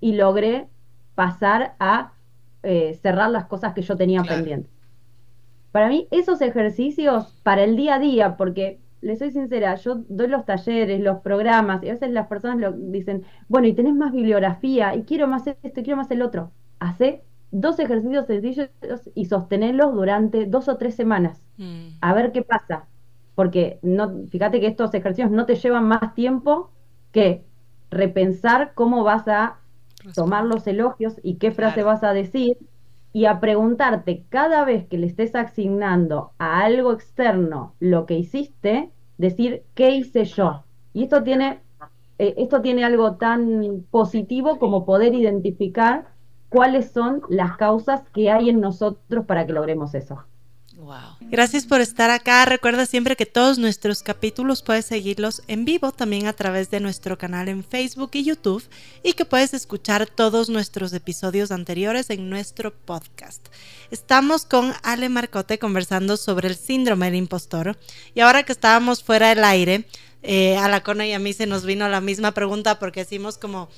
y 0.00 0.14
logré 0.14 0.68
pasar 1.14 1.74
a 1.78 2.12
eh, 2.62 2.98
cerrar 3.02 3.30
las 3.30 3.46
cosas 3.46 3.74
que 3.74 3.82
yo 3.82 3.96
tenía 3.96 4.22
pendientes. 4.22 4.70
Para 5.72 5.88
mí, 5.88 6.06
esos 6.10 6.40
ejercicios 6.40 7.38
para 7.42 7.64
el 7.64 7.76
día 7.76 7.96
a 7.96 7.98
día, 7.98 8.36
porque 8.36 8.78
les 9.00 9.18
soy 9.18 9.30
sincera, 9.30 9.74
yo 9.76 10.04
doy 10.08 10.28
los 10.28 10.44
talleres, 10.44 11.00
los 11.00 11.18
programas, 11.20 11.82
y 11.82 11.88
a 11.88 11.94
veces 11.94 12.10
las 12.10 12.28
personas 12.28 12.58
lo 12.58 12.72
dicen, 12.72 13.24
bueno, 13.48 13.66
y 13.66 13.72
tenés 13.72 13.94
más 13.94 14.12
bibliografía, 14.12 14.94
y 14.94 15.02
quiero 15.04 15.26
más 15.26 15.46
esto, 15.46 15.80
y 15.80 15.82
quiero 15.82 15.96
más 15.96 16.10
el 16.10 16.22
otro 16.22 16.52
hace 16.82 17.22
dos 17.50 17.78
ejercicios 17.78 18.26
sencillos 18.26 18.70
y 19.14 19.26
sostenerlos 19.26 19.94
durante 19.94 20.46
dos 20.46 20.68
o 20.68 20.76
tres 20.76 20.94
semanas. 20.94 21.42
Mm. 21.58 21.88
A 22.00 22.14
ver 22.14 22.32
qué 22.32 22.42
pasa. 22.42 22.86
Porque 23.34 23.78
no, 23.82 24.26
fíjate 24.30 24.60
que 24.60 24.66
estos 24.66 24.92
ejercicios 24.94 25.30
no 25.30 25.46
te 25.46 25.54
llevan 25.54 25.84
más 25.84 26.14
tiempo 26.14 26.70
que 27.12 27.44
repensar 27.90 28.72
cómo 28.74 29.04
vas 29.04 29.28
a 29.28 29.58
tomar 30.14 30.44
los 30.44 30.66
elogios 30.66 31.14
y 31.22 31.36
qué 31.36 31.52
frase 31.52 31.82
vas 31.82 32.02
a 32.02 32.12
decir 32.12 32.56
y 33.12 33.26
a 33.26 33.40
preguntarte 33.40 34.24
cada 34.28 34.64
vez 34.64 34.86
que 34.88 34.98
le 34.98 35.06
estés 35.06 35.34
asignando 35.34 36.32
a 36.38 36.62
algo 36.62 36.92
externo 36.92 37.74
lo 37.78 38.06
que 38.06 38.18
hiciste, 38.18 38.90
decir 39.18 39.62
qué 39.74 39.90
hice 39.94 40.24
yo. 40.24 40.64
Y 40.94 41.04
esto 41.04 41.22
tiene, 41.22 41.60
eh, 42.18 42.34
esto 42.38 42.62
tiene 42.62 42.84
algo 42.84 43.16
tan 43.16 43.84
positivo 43.90 44.58
como 44.58 44.84
poder 44.84 45.14
identificar 45.14 46.11
cuáles 46.52 46.92
son 46.92 47.22
las 47.30 47.56
causas 47.56 48.02
que 48.14 48.30
hay 48.30 48.50
en 48.50 48.60
nosotros 48.60 49.24
para 49.26 49.46
que 49.46 49.54
logremos 49.54 49.94
eso. 49.94 50.22
Gracias 51.20 51.64
por 51.64 51.80
estar 51.80 52.10
acá. 52.10 52.44
Recuerda 52.44 52.86
siempre 52.86 53.16
que 53.16 53.24
todos 53.24 53.58
nuestros 53.58 54.02
capítulos 54.02 54.62
puedes 54.62 54.84
seguirlos 54.84 55.42
en 55.46 55.64
vivo 55.64 55.92
también 55.92 56.26
a 56.26 56.32
través 56.32 56.70
de 56.70 56.80
nuestro 56.80 57.16
canal 57.16 57.48
en 57.48 57.64
Facebook 57.64 58.10
y 58.14 58.24
YouTube 58.24 58.64
y 59.02 59.12
que 59.14 59.24
puedes 59.24 59.54
escuchar 59.54 60.06
todos 60.06 60.50
nuestros 60.50 60.92
episodios 60.92 61.52
anteriores 61.52 62.10
en 62.10 62.28
nuestro 62.28 62.74
podcast. 62.74 63.46
Estamos 63.90 64.44
con 64.44 64.72
Ale 64.82 65.08
Marcote 65.08 65.58
conversando 65.58 66.16
sobre 66.16 66.48
el 66.48 66.56
síndrome 66.56 67.06
del 67.06 67.14
impostor 67.14 67.78
y 68.14 68.20
ahora 68.20 68.42
que 68.42 68.52
estábamos 68.52 69.02
fuera 69.02 69.28
del 69.28 69.44
aire, 69.44 69.86
eh, 70.22 70.56
a 70.56 70.68
la 70.68 70.82
Cona 70.82 71.06
y 71.06 71.12
a 71.12 71.18
mí 71.18 71.32
se 71.32 71.46
nos 71.46 71.64
vino 71.64 71.88
la 71.88 72.00
misma 72.00 72.32
pregunta 72.32 72.78
porque 72.78 73.00
decimos 73.00 73.38
como 73.38 73.68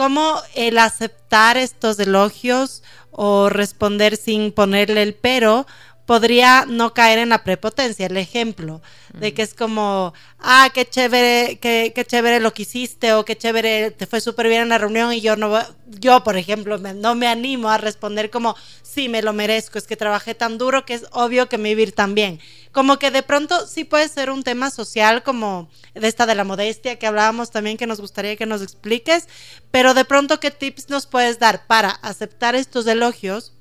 cómo 0.00 0.40
el 0.54 0.78
aceptar 0.78 1.58
estos 1.58 1.98
elogios 1.98 2.82
o 3.10 3.50
responder 3.50 4.16
sin 4.16 4.50
ponerle 4.50 5.02
el 5.02 5.12
pero 5.12 5.66
podría 6.10 6.66
no 6.66 6.92
caer 6.92 7.20
en 7.20 7.28
la 7.28 7.44
prepotencia. 7.44 8.06
El 8.06 8.16
ejemplo 8.16 8.82
de 9.14 9.32
que 9.32 9.42
es 9.42 9.54
como, 9.54 10.12
ah, 10.40 10.68
qué 10.74 10.84
chévere, 10.84 11.60
qué, 11.60 11.92
qué 11.94 12.04
chévere 12.04 12.40
lo 12.40 12.52
que 12.52 12.62
hiciste 12.62 13.12
o 13.12 13.24
qué 13.24 13.38
chévere, 13.38 13.92
te 13.92 14.08
fue 14.08 14.20
súper 14.20 14.48
bien 14.48 14.62
en 14.62 14.70
la 14.70 14.78
reunión 14.78 15.12
y 15.12 15.20
yo 15.20 15.36
no, 15.36 15.56
yo 15.86 16.24
por 16.24 16.36
ejemplo, 16.36 16.78
no 16.78 17.14
me 17.14 17.28
animo 17.28 17.70
a 17.70 17.78
responder 17.78 18.28
como, 18.28 18.56
sí, 18.82 19.08
me 19.08 19.22
lo 19.22 19.32
merezco, 19.32 19.78
es 19.78 19.86
que 19.86 19.96
trabajé 19.96 20.34
tan 20.34 20.58
duro 20.58 20.84
que 20.84 20.94
es 20.94 21.06
obvio 21.12 21.48
que 21.48 21.58
me 21.58 21.68
vivir 21.68 21.92
tan 21.92 22.16
bien. 22.16 22.40
Como 22.72 22.98
que 22.98 23.12
de 23.12 23.22
pronto 23.22 23.68
sí 23.68 23.84
puede 23.84 24.08
ser 24.08 24.30
un 24.30 24.42
tema 24.42 24.72
social 24.72 25.22
como 25.22 25.70
de 25.94 26.08
esta 26.08 26.26
de 26.26 26.34
la 26.34 26.42
modestia 26.42 26.98
que 26.98 27.06
hablábamos 27.06 27.52
también 27.52 27.76
que 27.76 27.86
nos 27.86 28.00
gustaría 28.00 28.34
que 28.34 28.46
nos 28.46 28.62
expliques, 28.62 29.28
pero 29.70 29.94
de 29.94 30.04
pronto 30.04 30.40
qué 30.40 30.50
tips 30.50 30.90
nos 30.90 31.06
puedes 31.06 31.38
dar 31.38 31.68
para 31.68 31.90
aceptar 31.90 32.56
estos 32.56 32.88
elogios 32.88 33.52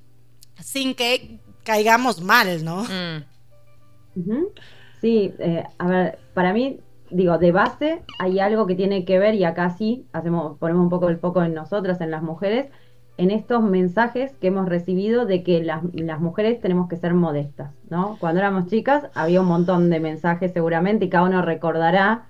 sin 0.63 0.95
que 0.95 1.39
caigamos 1.69 2.19
mal, 2.23 2.65
¿no? 2.65 2.83
Mm. 2.83 4.45
Sí, 5.01 5.35
eh, 5.37 5.63
a 5.77 5.87
ver, 5.87 6.17
para 6.33 6.51
mí, 6.51 6.79
digo, 7.11 7.37
de 7.37 7.51
base 7.51 8.01
hay 8.17 8.39
algo 8.39 8.65
que 8.65 8.73
tiene 8.73 9.05
que 9.05 9.19
ver, 9.19 9.35
y 9.35 9.43
acá 9.43 9.69
sí 9.69 10.07
hacemos, 10.11 10.57
ponemos 10.57 10.81
un 10.81 10.89
poco 10.89 11.09
el 11.09 11.19
foco 11.19 11.43
en 11.43 11.53
nosotras, 11.53 12.01
en 12.01 12.09
las 12.09 12.23
mujeres, 12.23 12.71
en 13.17 13.29
estos 13.29 13.61
mensajes 13.61 14.35
que 14.37 14.47
hemos 14.47 14.67
recibido 14.67 15.27
de 15.27 15.43
que 15.43 15.63
las, 15.63 15.83
mujeres 16.19 16.59
tenemos 16.59 16.89
que 16.89 16.97
ser 16.97 17.13
modestas, 17.13 17.71
¿no? 17.87 18.17
Cuando 18.19 18.39
éramos 18.39 18.65
chicas 18.65 19.03
había 19.13 19.41
un 19.41 19.47
montón 19.47 19.91
de 19.91 19.99
mensajes 19.99 20.51
seguramente 20.51 21.05
y 21.05 21.09
cada 21.09 21.25
uno 21.25 21.43
recordará 21.43 22.29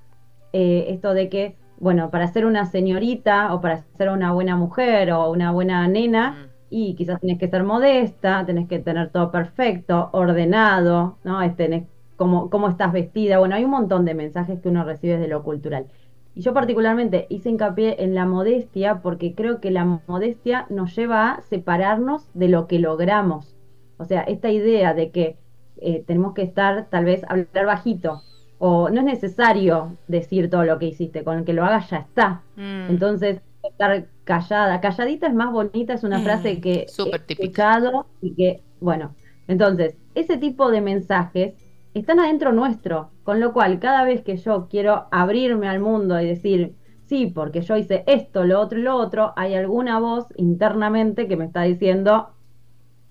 eh, 0.51 0.87
esto 0.89 1.13
de 1.13 1.29
que, 1.29 1.55
bueno, 1.77 2.09
para 2.09 2.27
ser 2.27 2.45
una 2.45 2.65
señorita 2.65 3.53
o 3.53 3.61
para 3.61 3.83
ser 3.97 4.09
una 4.09 4.33
buena 4.33 4.57
mujer 4.57 5.13
o 5.13 5.31
una 5.31 5.51
buena 5.51 5.87
nena, 5.87 6.31
mm 6.31 6.48
y 6.69 6.95
quizás 6.95 7.19
tenés 7.19 7.39
que 7.39 7.49
ser 7.49 7.63
modesta, 7.63 8.45
tenés 8.45 8.67
que 8.67 8.79
tener 8.79 9.09
todo 9.09 9.31
perfecto, 9.31 10.09
ordenado, 10.13 11.17
¿no? 11.23 11.39
Tenés 11.55 11.85
cómo, 12.15 12.49
cómo 12.49 12.69
estás 12.69 12.91
vestida. 12.93 13.39
Bueno, 13.39 13.55
hay 13.55 13.63
un 13.63 13.71
montón 13.71 14.05
de 14.05 14.13
mensajes 14.13 14.59
que 14.59 14.69
uno 14.69 14.83
recibe 14.83 15.17
de 15.17 15.27
lo 15.27 15.43
cultural. 15.43 15.87
Y 16.35 16.41
yo 16.41 16.53
particularmente 16.53 17.25
hice 17.29 17.49
hincapié 17.49 18.03
en 18.03 18.13
la 18.13 18.25
modestia 18.25 19.01
porque 19.01 19.33
creo 19.33 19.59
que 19.59 19.71
la 19.71 20.01
modestia 20.07 20.67
nos 20.69 20.95
lleva 20.95 21.31
a 21.31 21.41
separarnos 21.41 22.29
de 22.33 22.49
lo 22.49 22.67
que 22.67 22.79
logramos. 22.79 23.55
O 23.97 24.05
sea, 24.05 24.21
esta 24.21 24.49
idea 24.49 24.93
de 24.93 25.11
que 25.11 25.37
eh, 25.77 26.03
tenemos 26.05 26.33
que 26.33 26.43
estar, 26.43 26.87
tal 26.89 27.05
vez, 27.05 27.23
hablar 27.27 27.65
bajito, 27.65 28.21
o 28.59 28.89
no 28.89 28.99
es 28.99 29.05
necesario 29.05 29.97
decir 30.07 30.49
todo 30.49 30.65
lo 30.65 30.77
que 30.77 30.87
hiciste, 30.87 31.23
con 31.23 31.39
el 31.39 31.45
que 31.45 31.53
lo 31.53 31.65
hagas 31.65 31.89
ya 31.89 31.97
está. 31.97 32.41
Mm. 32.55 32.89
Entonces, 32.89 33.41
estar 33.63 34.05
callada. 34.29 34.81
Calladita 34.81 35.27
es 35.27 35.33
más 35.35 35.51
bonita, 35.51 35.93
es 35.95 36.03
una 36.05 36.21
Mm, 36.21 36.21
frase 36.23 36.61
que 36.61 36.95
súper 36.95 37.25
he 37.25 37.25
típica. 37.25 37.61
escuchado 37.61 38.11
y 38.21 38.35
que, 38.35 38.65
bueno, 38.79 39.17
entonces, 39.47 39.97
ese 40.15 40.37
tipo 40.37 40.71
de 40.71 40.81
mensajes 40.81 41.55
están 41.93 42.19
adentro 42.19 42.51
nuestro, 42.53 43.15
con 43.23 43.39
lo 43.39 43.53
cual 43.53 43.79
cada 43.79 44.03
vez 44.05 44.23
que 44.23 44.37
yo 44.37 44.67
quiero 44.69 45.07
abrirme 45.11 45.67
al 45.69 45.79
mundo 45.79 46.19
y 46.21 46.27
decir, 46.27 46.77
sí, 47.05 47.27
porque 47.27 47.61
yo 47.61 47.77
hice 47.77 48.03
esto, 48.07 48.45
lo 48.45 48.59
otro 48.61 48.79
y 48.79 48.83
lo 48.83 48.95
otro, 48.95 49.33
hay 49.37 49.55
alguna 49.55 49.99
voz 49.99 50.27
internamente 50.37 51.27
que 51.27 51.37
me 51.37 51.45
está 51.45 51.63
diciendo, 51.63 52.35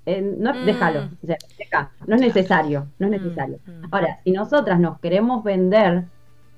eh, 0.07 0.23
no, 0.23 0.59
Mm. 0.59 0.59
déjalo, 0.61 1.17
o 1.23 1.27
sea, 1.27 1.37
deja, 1.59 1.95
no 2.07 2.15
es 2.17 2.21
necesario, 2.21 2.93
no 2.99 3.07
es 3.07 3.13
Mm, 3.15 3.21
necesario. 3.23 3.61
mm. 3.67 3.93
Ahora, 3.93 4.19
si 4.25 4.33
nosotras 4.33 4.81
nos 4.81 5.01
queremos 5.01 5.45
vender 5.45 6.11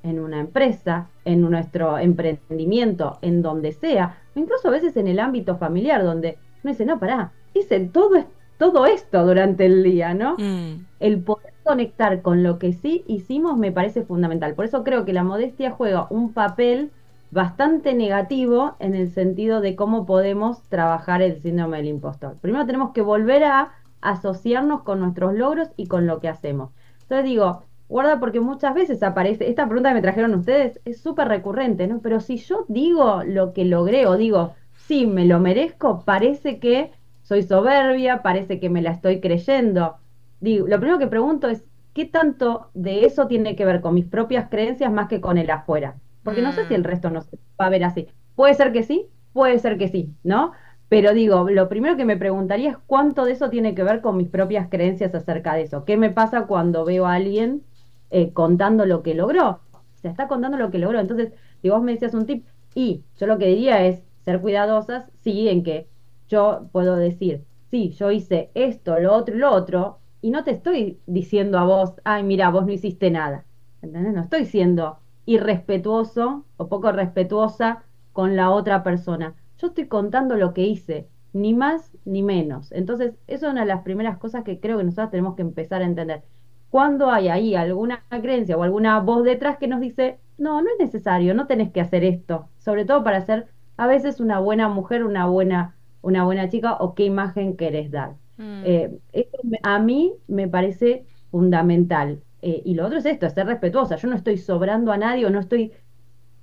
en 0.03 0.21
una 0.21 0.41
empresa, 0.41 1.09
en 1.25 1.43
nuestro 1.43 1.99
emprendimiento, 1.99 3.19
en 3.23 3.43
donde 3.43 3.73
sea, 3.73 4.17
o 4.35 4.39
incluso 4.39 4.69
a 4.69 4.73
veces 4.73 4.97
en 4.97 5.09
el 5.09 5.19
ámbito 5.19 5.57
familiar, 5.57 6.05
donde 6.05 6.39
uno 6.63 6.73
dice, 6.73 6.85
no, 6.87 6.99
pará, 6.99 7.33
hice 7.55 7.81
todo, 7.81 8.25
todo 8.59 8.87
esto 8.87 9.25
durante 9.25 9.67
el 9.67 9.83
día, 9.83 10.15
¿no? 10.15 10.37
Mm. 10.39 10.87
El 11.01 11.23
poder 11.23 11.55
conectar 11.65 12.23
con 12.23 12.43
lo 12.43 12.59
que 12.59 12.73
sí 12.73 13.05
hicimos 13.07 13.57
me 13.57 13.73
parece 13.73 14.03
fundamental. 14.03 14.55
Por 14.55 14.65
eso 14.65 14.85
creo 14.85 15.05
que 15.05 15.13
la 15.13 15.25
modestia 15.25 15.71
juega 15.71 16.07
un 16.11 16.33
papel 16.33 16.91
bastante 17.31 17.95
negativo 17.95 18.75
en 18.81 18.95
el 18.95 19.11
sentido 19.11 19.61
de 19.61 19.77
cómo 19.77 20.05
podemos 20.05 20.63
trabajar 20.69 21.23
el 21.23 21.41
síndrome 21.41 21.79
del 21.79 21.87
impostor. 21.87 22.37
Primero 22.41 22.67
tenemos 22.67 22.93
que 22.93 23.03
volver 23.03 23.45
a 23.45 23.73
asociarnos 24.01 24.83
con 24.83 25.01
nuestros 25.01 25.35
logros 25.35 25.69
y 25.77 25.87
con 25.87 26.07
lo 26.07 26.21
que 26.21 26.29
hacemos. 26.29 26.71
Entonces 27.03 27.25
digo, 27.25 27.63
guarda 27.91 28.21
porque 28.21 28.41
muchas 28.41 28.73
veces 28.73 29.03
aparece, 29.03 29.49
esta 29.51 29.67
pregunta 29.67 29.91
que 29.91 29.97
me 29.97 30.03
trajeron 30.03 30.35
ustedes 30.35 30.81
es 30.85 31.01
súper 31.01 31.29
recurrente, 31.29 31.89
¿no? 31.89 32.01
Pero 32.01 32.21
si 32.21 32.37
yo 32.37 32.65
digo 32.69 33.23
lo 33.27 33.53
que 33.53 33.65
logré 33.65 34.07
o 34.07 34.17
digo, 34.17 34.55
sí, 34.87 35.07
me 35.07 35.27
lo 35.27 35.41
merezco, 35.41 36.05
parece 36.05 36.61
que 36.61 36.93
soy 37.23 37.43
soberbia, 37.43 38.23
parece 38.23 38.61
que 38.61 38.71
me 38.71 38.81
la 38.81 38.93
estoy 38.93 39.21
creyendo. 39.21 39.97
Digo, 40.41 40.69
lo 40.69 40.79
primero 40.79 41.01
que 41.01 41.09
pregunto 41.09 41.49
es, 41.49 41.65
¿qué 41.93 42.05
tanto 42.05 42.71
de 42.75 43.05
eso 43.07 43.27
tiene 43.27 43.57
que 43.57 43.65
ver 43.65 43.81
con 43.81 43.95
mis 43.95 44.07
propias 44.07 44.49
creencias 44.49 44.93
más 44.93 45.09
que 45.09 45.21
con 45.21 45.37
el 45.37 45.51
afuera? 45.51 45.97
Porque 46.23 46.43
no 46.43 46.53
sé 46.53 46.67
si 46.67 46.75
el 46.75 46.85
resto 46.85 47.11
no 47.11 47.23
se 47.23 47.39
va 47.61 47.67
a 47.67 47.71
ver 47.71 47.83
así. 47.83 48.07
Puede 48.37 48.55
ser 48.55 48.73
que 48.73 48.85
sí, 48.85 49.09
puede 49.33 49.59
ser 49.59 49.79
que 49.79 49.89
sí, 49.89 50.15
¿no? 50.23 50.53
Pero 50.89 51.13
digo, 51.13 51.49
lo 51.51 51.69
primero 51.69 51.97
que 51.97 52.05
me 52.05 52.17
preguntaría 52.17 52.71
es 52.71 52.77
cuánto 52.87 53.25
de 53.25 53.33
eso 53.33 53.51
tiene 53.51 53.75
que 53.75 53.83
ver 53.83 54.01
con 54.01 54.17
mis 54.17 54.29
propias 54.29 54.69
creencias 54.69 55.15
acerca 55.15 55.55
de 55.55 55.63
eso. 55.63 55.85
¿Qué 55.85 55.97
me 55.97 56.11
pasa 56.11 56.47
cuando 56.47 56.85
veo 56.85 57.07
a 57.07 57.15
alguien 57.15 57.63
eh, 58.11 58.33
contando 58.33 58.87
lo 58.87 59.03
que 59.03 59.15
logró? 59.15 59.61
O 59.73 59.99
sea, 60.01 60.11
está 60.11 60.29
contando 60.29 60.57
lo 60.57 60.71
que 60.71 60.79
logró. 60.79 61.01
Entonces, 61.01 61.33
si 61.63 61.69
vos 61.71 61.83
me 61.83 61.93
decías 61.93 62.15
un 62.15 62.27
tip, 62.27 62.47
y 62.75 63.05
yo 63.19 63.27
lo 63.27 63.39
que 63.39 63.47
diría 63.47 63.85
es 63.87 64.03
ser 64.25 64.41
cuidadosas, 64.41 65.11
sí, 65.23 65.49
en 65.49 65.63
que 65.63 65.89
yo 66.29 66.69
puedo 66.73 66.97
decir, 66.97 67.45
sí, 67.71 67.91
yo 67.91 68.11
hice 68.11 68.51
esto, 68.55 68.99
lo 68.99 69.15
otro 69.15 69.35
y 69.35 69.39
lo 69.39 69.51
otro, 69.51 69.99
y 70.23 70.31
no 70.31 70.45
te 70.45 70.53
estoy 70.53 71.01
diciendo 71.07 71.59
a 71.59 71.65
vos, 71.65 71.95
ay, 72.05 72.23
mira, 72.23 72.51
vos 72.51 72.67
no 72.67 72.73
hiciste 72.73 73.11
nada. 73.11 73.45
¿Entendés? 73.83 74.13
No 74.13 74.23
estoy 74.23 74.45
siendo 74.45 74.99
irrespetuoso 75.27 76.45
o 76.57 76.69
poco 76.69 76.93
respetuosa 76.93 77.85
con 78.13 78.37
la 78.37 78.51
otra 78.51 78.83
persona. 78.83 79.35
Yo 79.59 79.69
estoy 79.69 79.87
contando 79.87 80.37
lo 80.37 80.53
que 80.53 80.63
hice, 80.67 81.09
ni 81.33 81.55
más 81.55 81.93
ni 82.05 82.23
menos. 82.23 82.73
Entonces, 82.73 83.15
eso 83.27 83.47
es 83.47 83.53
una 83.53 83.63
de 83.63 83.69
las 83.69 83.83
primeras 83.83 84.19
cosas 84.19 84.45
que 84.45 84.61
creo 84.61 84.79
que 84.79 84.85
nosotros 84.85 85.11
tenemos 85.11 85.37
que 85.37 85.43
empezar 85.43 85.83
a 85.83 85.87
entender. 85.87 86.23
Cuando 86.71 87.11
hay 87.11 87.29
ahí 87.29 87.55
alguna 87.55 88.05
creencia 88.09 88.57
o 88.57 88.63
alguna 88.63 89.01
voz 89.01 89.25
detrás 89.25 89.59
que 89.59 89.69
nos 89.69 89.81
dice, 89.81 90.21
no, 90.39 90.63
no 90.63 90.69
es 90.71 90.77
necesario, 90.79 91.35
no 91.35 91.47
tenés 91.47 91.71
que 91.73 91.81
hacer 91.81 92.05
esto, 92.05 92.51
sobre 92.59 92.85
todo 92.85 93.05
para 93.05 93.21
ser 93.23 93.49
a 93.77 93.87
veces 93.87 94.21
una 94.21 94.39
buena 94.41 94.69
mujer, 94.69 95.05
una 95.05 95.27
buena, 95.27 95.77
una 96.03 96.25
buena 96.25 96.49
chica 96.49 96.75
o 96.77 96.95
qué 96.95 97.05
imagen 97.05 97.57
querés 97.57 97.91
dar. 97.91 98.17
Mm. 98.37 98.63
Eh, 98.65 99.01
me- 99.45 99.59
a 99.63 99.79
mí 99.79 100.15
me 100.29 100.49
parece 100.49 101.07
fundamental. 101.31 102.23
Eh, 102.43 102.63
y 102.65 102.75
lo 102.75 102.87
otro 102.87 102.99
es 102.99 103.07
esto, 103.07 103.27
es 103.27 103.35
ser 103.35 103.47
respetuosa. 103.47 103.97
Yo 103.97 104.09
no 104.09 104.17
estoy 104.17 104.39
sobrando 104.39 104.93
a 104.93 104.97
nadie 104.99 105.27
o 105.27 105.31
no 105.31 105.41
estoy 105.41 105.73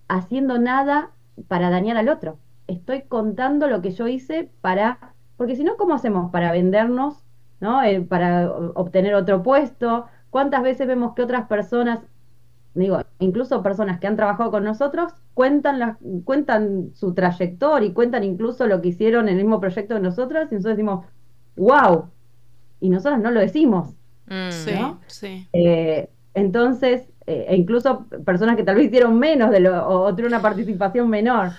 haciendo 0.08 0.58
nada 0.60 1.12
para 1.48 1.70
dañar 1.70 1.98
al 1.98 2.10
otro. 2.10 2.40
Estoy 2.68 3.04
contando 3.04 3.68
lo 3.68 3.82
que 3.82 3.92
yo 3.92 4.08
hice 4.08 4.52
para, 4.62 5.16
porque 5.38 5.56
si 5.56 5.64
no, 5.64 5.78
¿cómo 5.78 5.96
hacemos 5.96 6.32
para 6.32 6.52
vendernos, 6.52 7.26
¿no? 7.60 7.84
Eh, 7.84 8.02
para 8.02 8.50
obtener 8.76 9.16
otro 9.16 9.44
puesto? 9.44 10.08
¿Cuántas 10.30 10.64
veces 10.64 10.88
vemos 10.88 11.14
que 11.14 11.22
otras 11.22 11.48
personas, 11.48 12.00
digo, 12.74 13.00
incluso 13.20 13.64
personas 13.64 14.00
que 14.00 14.08
han 14.08 14.16
trabajado 14.16 14.52
con 14.52 14.64
nosotros, 14.64 15.14
cuentan, 15.34 15.80
las, 15.80 15.98
cuentan 16.26 16.92
su 16.94 17.14
trayectoria 17.14 17.90
y 17.90 17.94
cuentan 17.94 18.24
incluso 18.24 18.68
lo 18.68 18.82
que 18.82 18.90
hicieron 18.90 19.30
en 19.30 19.38
el 19.38 19.44
mismo 19.44 19.60
proyecto 19.60 19.94
de 19.94 20.02
nosotros 20.02 20.48
y 20.52 20.56
nosotros 20.56 20.78
decimos, 20.78 21.06
wow, 21.56 22.10
y 22.80 22.90
nosotros 22.90 23.20
no 23.22 23.32
lo 23.32 23.40
decimos. 23.40 23.96
Mm. 24.28 24.52
Sí, 24.52 24.72
¿no? 24.74 25.00
sí. 25.08 25.48
Eh, 25.54 26.10
entonces, 26.34 27.08
eh, 27.26 27.46
e 27.50 27.56
incluso 27.56 28.08
personas 28.26 28.56
que 28.58 28.64
tal 28.64 28.76
vez 28.76 28.88
hicieron 28.88 29.18
menos 29.18 29.52
de 29.52 29.60
lo, 29.62 29.88
o, 29.88 30.02
o 30.06 30.12
tuvieron 30.12 30.34
una 30.34 30.42
participación 30.42 31.10
menor. 31.10 31.52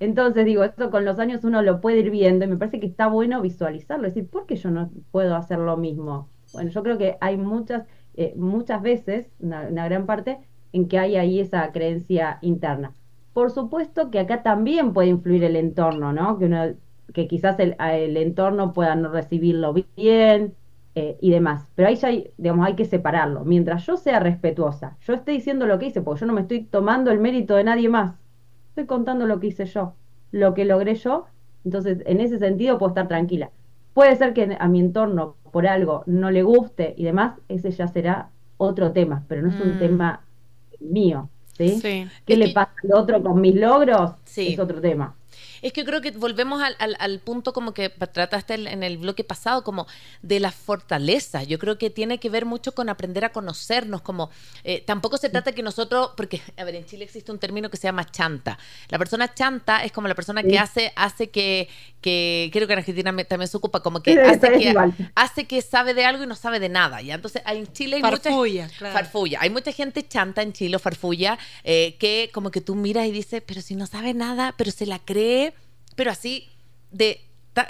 Entonces, 0.00 0.44
digo, 0.44 0.64
esto 0.64 0.90
con 0.90 1.04
los 1.04 1.18
años 1.20 1.44
uno 1.44 1.62
lo 1.62 1.80
puede 1.80 2.00
ir 2.00 2.10
viendo 2.10 2.44
y 2.44 2.48
me 2.48 2.56
parece 2.56 2.80
que 2.80 2.86
está 2.86 3.06
bueno 3.06 3.40
visualizarlo, 3.40 4.08
decir, 4.08 4.28
¿por 4.28 4.46
qué 4.46 4.56
yo 4.56 4.70
no 4.70 4.90
puedo 5.12 5.36
hacer 5.36 5.58
lo 5.58 5.76
mismo? 5.76 6.31
Bueno, 6.52 6.70
yo 6.70 6.82
creo 6.82 6.98
que 6.98 7.16
hay 7.20 7.36
muchas, 7.36 7.84
eh, 8.14 8.34
muchas 8.36 8.82
veces, 8.82 9.26
una, 9.40 9.68
gran 9.70 10.06
parte, 10.06 10.38
en 10.72 10.88
que 10.88 10.98
hay 10.98 11.16
ahí 11.16 11.40
esa 11.40 11.70
creencia 11.72 12.38
interna. 12.42 12.94
Por 13.32 13.50
supuesto 13.50 14.10
que 14.10 14.20
acá 14.20 14.42
también 14.42 14.92
puede 14.92 15.08
influir 15.08 15.44
el 15.44 15.56
entorno, 15.56 16.12
¿no? 16.12 16.38
Que, 16.38 16.46
uno, 16.46 16.74
que 17.14 17.26
quizás 17.28 17.58
el, 17.58 17.76
el 17.78 18.16
entorno 18.16 18.72
pueda 18.72 18.94
no 18.94 19.10
recibirlo 19.10 19.74
bien 19.96 20.54
eh, 20.94 21.16
y 21.20 21.30
demás. 21.30 21.70
Pero 21.74 21.88
ahí 21.88 21.96
ya 21.96 22.08
hay, 22.08 22.30
digamos, 22.36 22.66
hay 22.66 22.74
que 22.74 22.84
separarlo. 22.84 23.44
Mientras 23.44 23.86
yo 23.86 23.96
sea 23.96 24.20
respetuosa, 24.20 24.98
yo 25.00 25.14
esté 25.14 25.32
diciendo 25.32 25.66
lo 25.66 25.78
que 25.78 25.86
hice, 25.86 26.02
porque 26.02 26.20
yo 26.20 26.26
no 26.26 26.34
me 26.34 26.42
estoy 26.42 26.64
tomando 26.64 27.10
el 27.10 27.18
mérito 27.18 27.56
de 27.56 27.64
nadie 27.64 27.88
más. 27.88 28.16
Estoy 28.68 28.86
contando 28.86 29.26
lo 29.26 29.40
que 29.40 29.48
hice 29.48 29.64
yo, 29.66 29.94
lo 30.32 30.54
que 30.54 30.64
logré 30.66 30.94
yo. 30.96 31.26
Entonces, 31.64 32.02
en 32.06 32.20
ese 32.20 32.38
sentido 32.38 32.78
puedo 32.78 32.90
estar 32.90 33.08
tranquila. 33.08 33.50
Puede 33.94 34.16
ser 34.16 34.32
que 34.34 34.56
a 34.58 34.68
mi 34.68 34.80
entorno 34.80 35.36
por 35.52 35.66
algo 35.66 36.02
no 36.06 36.30
le 36.30 36.42
guste 36.42 36.94
y 36.96 37.04
demás, 37.04 37.38
ese 37.48 37.70
ya 37.70 37.88
será 37.88 38.30
otro 38.56 38.92
tema, 38.92 39.24
pero 39.28 39.42
no 39.42 39.48
es 39.50 39.60
un 39.60 39.76
Mm. 39.76 39.78
tema 39.78 40.20
mío, 40.80 41.28
¿sí? 41.58 41.80
Sí. 41.80 42.08
¿Qué 42.24 42.36
le 42.36 42.48
pasa 42.50 42.72
al 42.84 42.92
otro 42.94 43.22
con 43.22 43.40
mis 43.40 43.54
logros? 43.54 44.12
Sí. 44.24 44.54
Es 44.54 44.58
otro 44.58 44.80
tema. 44.80 45.14
Es 45.62 45.72
que 45.72 45.84
creo 45.84 46.00
que 46.00 46.10
volvemos 46.10 46.60
al, 46.62 46.76
al- 46.78 46.96
al 46.98 47.20
punto 47.20 47.52
como 47.52 47.72
que 47.72 47.88
trataste 47.88 48.54
en- 48.54 48.82
el 48.82 48.98
bloque 48.98 49.24
pasado, 49.24 49.62
como 49.64 49.86
de 50.20 50.40
la 50.40 50.50
fortaleza. 50.50 51.42
Yo 51.44 51.58
creo 51.58 51.78
que 51.78 51.88
tiene 51.88 52.18
que 52.18 52.28
ver 52.28 52.44
mucho 52.46 52.74
con 52.74 52.88
aprender 52.88 53.24
a 53.24 53.30
conocernos, 53.30 54.02
como 54.02 54.30
eh, 54.64 54.82
tampoco 54.84 55.16
se 55.16 55.28
trata 55.30 55.52
que 55.52 55.62
nosotros, 55.62 56.10
porque, 56.16 56.40
a 56.56 56.64
ver, 56.64 56.74
en 56.74 56.84
Chile 56.84 57.04
existe 57.04 57.30
un 57.32 57.38
término 57.38 57.70
que 57.70 57.76
se 57.76 57.84
llama 57.88 58.04
chanta. 58.10 58.58
La 58.88 58.98
persona 58.98 59.32
chanta 59.32 59.84
es 59.84 59.92
como 59.92 60.08
la 60.08 60.14
persona 60.14 60.42
que 60.42 60.58
hace, 60.58 60.92
hace 60.96 61.30
que, 61.30 61.68
que, 62.00 62.50
creo 62.52 62.66
que 62.66 62.72
en 62.72 62.78
Argentina 62.80 63.12
me- 63.12 63.24
también 63.24 63.48
se 63.48 63.56
ocupa, 63.56 63.80
como 63.80 64.02
que 64.02 64.12
Sí, 64.14 64.18
hace 64.18 64.52
que, 64.58 64.70
igual. 64.70 64.94
hace 65.14 65.44
que 65.46 65.62
sabe 65.62 65.94
de 65.94 66.04
algo 66.04 66.24
y 66.24 66.26
no 66.26 66.34
sabe 66.34 66.58
de 66.58 66.68
nada. 66.68 67.00
¿ya? 67.02 67.14
Entonces, 67.14 67.40
hay- 67.44 67.58
en 67.58 67.72
Chile 67.72 67.96
hay 67.96 68.02
mucha 68.02 68.16
Farfulla, 68.18 68.68
claro. 68.78 68.94
farfulla. 68.94 69.38
Hay 69.40 69.50
mucha 69.50 69.70
gente 69.72 70.06
chanta 70.06 70.42
en 70.42 70.52
Chile, 70.52 70.76
o 70.76 70.78
farfulla, 70.80 71.38
eh, 71.62 71.96
que 71.98 72.30
como 72.34 72.50
que 72.50 72.60
tú 72.60 72.74
miras 72.74 73.06
y 73.06 73.12
dices, 73.12 73.42
pero 73.46 73.60
si 73.62 73.76
no 73.76 73.86
sabe 73.86 74.14
nada, 74.14 74.54
pero 74.56 74.70
se 74.72 74.86
la 74.86 74.98
cree, 74.98 75.51
pero 75.96 76.10
así 76.10 76.48
de, 76.90 77.20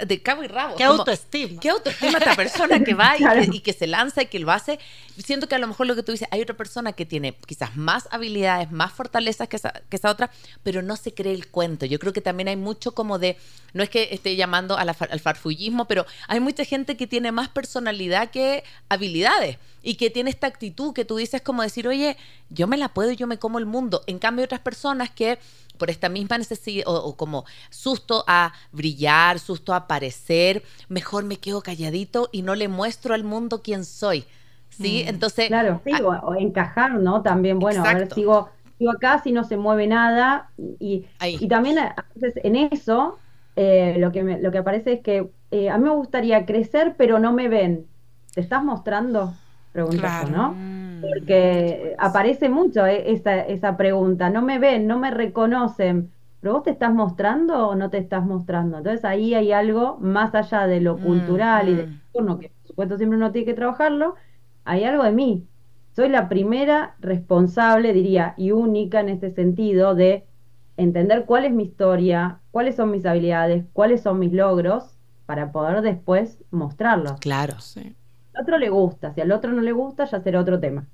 de 0.07 0.21
cabo 0.21 0.43
y 0.43 0.47
rabo. 0.47 0.75
Qué 0.77 0.85
Como, 0.85 0.99
autoestima. 0.99 1.59
¿Qué 1.59 1.69
autoestima 1.69 2.17
esta 2.17 2.35
persona 2.35 2.81
que 2.83 2.93
va 2.93 3.15
y, 3.15 3.19
Claro. 3.23 3.41
que, 3.41 3.57
y 3.57 3.59
que 3.59 3.73
se 3.73 3.85
lanza 3.87 4.21
y 4.21 4.27
que 4.27 4.39
lo 4.39 4.49
hace? 4.51 4.79
Siento 5.23 5.47
que 5.49 5.55
a 5.55 5.59
lo 5.59 5.67
mejor 5.67 5.87
lo 5.87 5.95
que 5.95 6.03
tú 6.03 6.11
dices, 6.13 6.27
hay 6.31 6.41
otra 6.41 6.55
persona 6.55 6.93
que 6.93 7.05
tiene 7.05 7.35
quizás 7.45 7.75
más 7.75 8.07
habilidades, 8.11 8.71
más 8.71 8.93
fortalezas 8.93 9.47
que 9.49 9.57
esa, 9.57 9.71
que 9.89 9.97
esa 9.97 10.09
otra, 10.09 10.31
pero 10.63 10.81
no 10.81 10.95
se 10.95 11.13
cree 11.13 11.33
el 11.33 11.47
cuento. 11.49 11.85
Yo 11.85 11.99
creo 11.99 12.13
que 12.13 12.21
también 12.21 12.47
hay 12.47 12.55
mucho 12.55 12.93
como 12.93 13.19
de, 13.19 13.37
no 13.73 13.83
es 13.83 13.89
que 13.89 14.07
esté 14.11 14.35
llamando 14.37 14.77
a 14.77 14.85
la 14.85 14.93
far- 14.93 15.11
al 15.11 15.19
farfullismo, 15.19 15.85
pero 15.85 16.05
hay 16.29 16.39
mucha 16.39 16.63
gente 16.63 16.95
que 16.95 17.05
tiene 17.05 17.31
más 17.33 17.49
personalidad 17.49 18.31
que 18.31 18.63
habilidades 18.89 19.57
y 19.81 19.95
que 19.95 20.09
tiene 20.09 20.29
esta 20.29 20.47
actitud 20.47 20.93
que 20.93 21.03
tú 21.03 21.17
dices 21.17 21.41
como 21.41 21.61
decir, 21.61 21.89
oye, 21.89 22.15
yo 22.49 22.67
me 22.67 22.77
la 22.77 22.87
puedo 22.93 23.11
y 23.11 23.17
yo 23.17 23.27
me 23.27 23.37
como 23.37 23.59
el 23.59 23.65
mundo. 23.65 24.01
En 24.07 24.17
cambio, 24.17 24.45
otras 24.45 24.61
personas 24.61 25.11
que 25.11 25.39
por 25.83 25.89
esta 25.89 26.07
misma 26.09 26.37
necesidad 26.37 26.85
o, 26.87 26.95
o 26.95 27.17
como 27.17 27.45
susto 27.69 28.23
a 28.27 28.53
brillar, 28.71 29.39
susto 29.39 29.73
a 29.73 29.77
aparecer, 29.77 30.63
mejor 30.87 31.25
me 31.25 31.37
quedo 31.37 31.61
calladito 31.61 32.29
y 32.31 32.41
no 32.41 32.55
le 32.55 32.69
muestro 32.69 33.13
al 33.13 33.23
mundo 33.25 33.61
quién 33.61 33.83
soy. 33.85 34.25
¿Sí? 34.69 35.03
Mm, 35.03 35.07
Entonces, 35.07 35.47
Claro, 35.47 35.81
sí, 35.83 36.01
o, 36.01 36.09
o 36.09 36.35
encajar, 36.35 36.93
¿no? 36.95 37.21
También, 37.21 37.59
bueno, 37.61 37.85
a 37.85 37.93
ver, 37.93 38.13
sigo, 38.13 38.49
sigo 38.77 38.91
acá 38.91 39.19
si 39.19 39.31
no 39.31 39.43
se 39.43 39.57
mueve 39.57 39.87
nada. 39.87 40.53
Y, 40.79 41.07
y 41.37 41.47
también 41.47 41.77
a 41.79 41.95
veces 42.15 42.33
en 42.43 42.55
eso 42.55 43.21
eh, 43.55 43.95
lo, 43.99 44.11
que 44.11 44.23
me- 44.23 44.41
lo 44.41 44.51
que 44.51 44.59
aparece 44.59 44.93
es 44.93 45.01
que 45.03 45.31
eh, 45.51 45.69
a 45.69 45.77
mí 45.77 45.83
me 45.85 45.91
gustaría 45.95 46.45
crecer, 46.45 46.95
pero 46.97 47.19
no 47.19 47.33
me 47.33 47.49
ven. 47.49 47.91
¿Te 48.33 48.41
estás 48.41 48.63
mostrando? 48.63 49.39
Pregunta 49.73 50.09
yo, 50.09 50.27
Claro. 50.27 50.29
¿no? 50.29 50.65
Mm. 51.01 51.01
Porque 51.01 51.95
aparece 51.99 52.49
mucho 52.49 52.85
eh, 52.87 53.11
esa, 53.13 53.41
esa 53.41 53.77
pregunta. 53.77 54.31
No 54.31 54.43
me 54.43 54.59
ven, 54.59 54.87
no 54.87 54.99
me 54.99 55.11
reconocen. 55.11 56.13
pero 56.41 56.55
vos 56.55 56.63
te 56.63 56.71
estás 56.71 56.93
mostrando 56.93 57.69
o 57.69 57.75
no 57.75 57.89
te 57.91 57.99
estás 57.99 58.25
mostrando. 58.25 58.79
Entonces 58.79 59.05
ahí 59.05 59.33
hay 59.35 59.51
algo 59.53 59.97
más 60.01 60.35
allá 60.35 60.67
de 60.67 60.81
lo 60.81 60.99
Mm, 60.99 61.01
cultural 61.01 61.69
y 61.69 61.75
del 61.75 61.87
mm. 61.87 62.01
turno, 62.13 62.39
que 62.39 62.49
por 62.51 62.67
supuesto 62.67 62.97
siempre 62.97 63.17
uno 63.17 63.31
tiene 63.33 63.45
que 63.47 63.55
trabajarlo, 63.55 64.15
hay 64.65 64.85
algo 64.85 65.03
de 65.05 65.13
mí. 65.13 65.49
Soy 65.95 66.09
la 66.09 66.29
primera 66.29 66.95
responsable, 66.99 67.93
diría, 67.93 68.33
y 68.37 68.51
única 68.51 68.99
en 69.01 69.09
este 69.09 69.31
sentido 69.31 69.95
de 69.95 70.27
entender 70.77 71.25
cuál 71.25 71.45
es 71.45 71.53
mi 71.53 71.63
historia, 71.63 72.41
cuáles 72.51 72.75
son 72.75 72.91
mis 72.91 73.05
habilidades, 73.05 73.65
cuáles 73.73 74.01
son 74.03 74.19
mis 74.19 74.33
logros, 74.33 74.97
para 75.25 75.51
poder 75.51 75.81
después 75.81 76.43
mostrarlos. 76.51 77.19
Claro. 77.19 77.59
Sí, 77.59 77.95
Al 78.33 78.41
otro 78.43 78.57
le 78.57 78.69
gusta, 78.69 79.13
si 79.13 79.21
al 79.21 79.31
otro 79.31 79.51
no 79.51 79.61
le 79.61 79.71
gusta, 79.71 80.05
ya 80.05 80.21
será 80.21 80.39
otro 80.41 80.59
tema. 80.59 80.85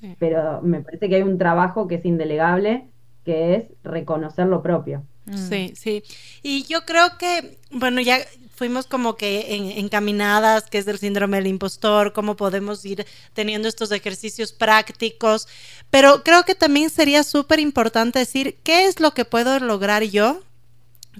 sí. 0.00 0.16
Pero 0.18 0.60
me 0.62 0.80
parece 0.80 1.08
que 1.08 1.16
hay 1.16 1.22
un 1.22 1.38
trabajo 1.38 1.86
que 1.88 1.96
es 1.96 2.04
indelegable, 2.04 2.86
que 3.24 3.54
es 3.56 3.64
reconocer 3.84 4.46
lo 4.46 4.62
propio. 4.62 5.02
Mm. 5.26 5.36
Sí, 5.36 5.72
sí. 5.76 6.02
Y 6.42 6.64
yo 6.64 6.86
creo 6.86 7.18
que, 7.18 7.58
bueno, 7.70 8.00
ya 8.00 8.18
fuimos 8.54 8.86
como 8.86 9.16
que 9.16 9.54
en- 9.54 9.70
encaminadas, 9.84 10.64
que 10.70 10.78
es 10.78 10.86
del 10.86 10.98
síndrome 10.98 11.36
del 11.38 11.46
impostor, 11.46 12.12
cómo 12.12 12.36
podemos 12.36 12.84
ir 12.84 13.06
teniendo 13.34 13.68
estos 13.68 13.90
ejercicios 13.92 14.52
prácticos, 14.52 15.48
pero 15.90 16.22
creo 16.24 16.42
que 16.44 16.54
también 16.54 16.90
sería 16.90 17.22
súper 17.22 17.58
importante 17.60 18.18
decir 18.18 18.56
qué 18.62 18.86
es 18.86 19.00
lo 19.00 19.12
que 19.12 19.24
puedo 19.24 19.58
lograr 19.60 20.02
yo 20.04 20.40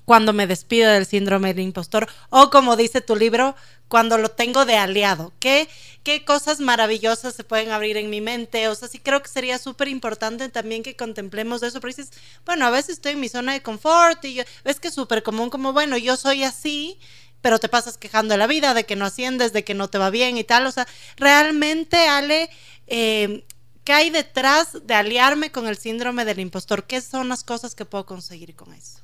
cuando 0.04 0.32
me 0.32 0.46
despido 0.46 0.90
del 0.90 1.06
síndrome 1.06 1.52
del 1.54 1.64
impostor 1.64 2.06
o 2.30 2.50
como 2.50 2.76
dice 2.76 3.00
tu 3.00 3.16
libro, 3.16 3.54
cuando 3.90 4.18
lo 4.18 4.30
tengo 4.30 4.64
de 4.64 4.76
aliado. 4.76 5.32
¿Qué, 5.40 5.68
qué 6.04 6.24
cosas 6.24 6.60
maravillosas 6.60 7.34
se 7.34 7.42
pueden 7.42 7.72
abrir 7.72 7.96
en 7.96 8.08
mi 8.08 8.20
mente? 8.20 8.68
O 8.68 8.74
sea, 8.76 8.86
sí 8.86 9.00
creo 9.00 9.20
que 9.20 9.28
sería 9.28 9.58
súper 9.58 9.88
importante 9.88 10.48
también 10.48 10.84
que 10.84 10.94
contemplemos 10.94 11.64
eso, 11.64 11.80
porque 11.80 11.96
dices, 11.96 12.16
bueno, 12.46 12.64
a 12.66 12.70
veces 12.70 12.90
estoy 12.90 13.12
en 13.12 13.20
mi 13.20 13.28
zona 13.28 13.52
de 13.52 13.62
confort 13.62 14.24
y 14.24 14.34
yo, 14.34 14.44
ves 14.64 14.78
que 14.78 14.88
es 14.88 14.94
súper 14.94 15.24
común 15.24 15.50
como, 15.50 15.72
bueno, 15.72 15.98
yo 15.98 16.16
soy 16.16 16.44
así, 16.44 17.00
pero 17.42 17.58
te 17.58 17.68
pasas 17.68 17.98
quejando 17.98 18.34
de 18.34 18.38
la 18.38 18.46
vida, 18.46 18.74
de 18.74 18.86
que 18.86 18.94
no 18.94 19.06
asciendes, 19.06 19.52
de 19.52 19.64
que 19.64 19.74
no 19.74 19.88
te 19.88 19.98
va 19.98 20.10
bien 20.10 20.36
y 20.36 20.44
tal. 20.44 20.66
O 20.66 20.72
sea, 20.72 20.86
realmente, 21.16 21.96
Ale, 22.06 22.48
eh, 22.86 23.44
¿qué 23.82 23.92
hay 23.92 24.10
detrás 24.10 24.86
de 24.86 24.94
aliarme 24.94 25.50
con 25.50 25.66
el 25.66 25.76
síndrome 25.76 26.24
del 26.24 26.38
impostor? 26.38 26.84
¿Qué 26.84 27.00
son 27.00 27.28
las 27.28 27.42
cosas 27.42 27.74
que 27.74 27.84
puedo 27.86 28.06
conseguir 28.06 28.54
con 28.54 28.72
eso? 28.72 28.99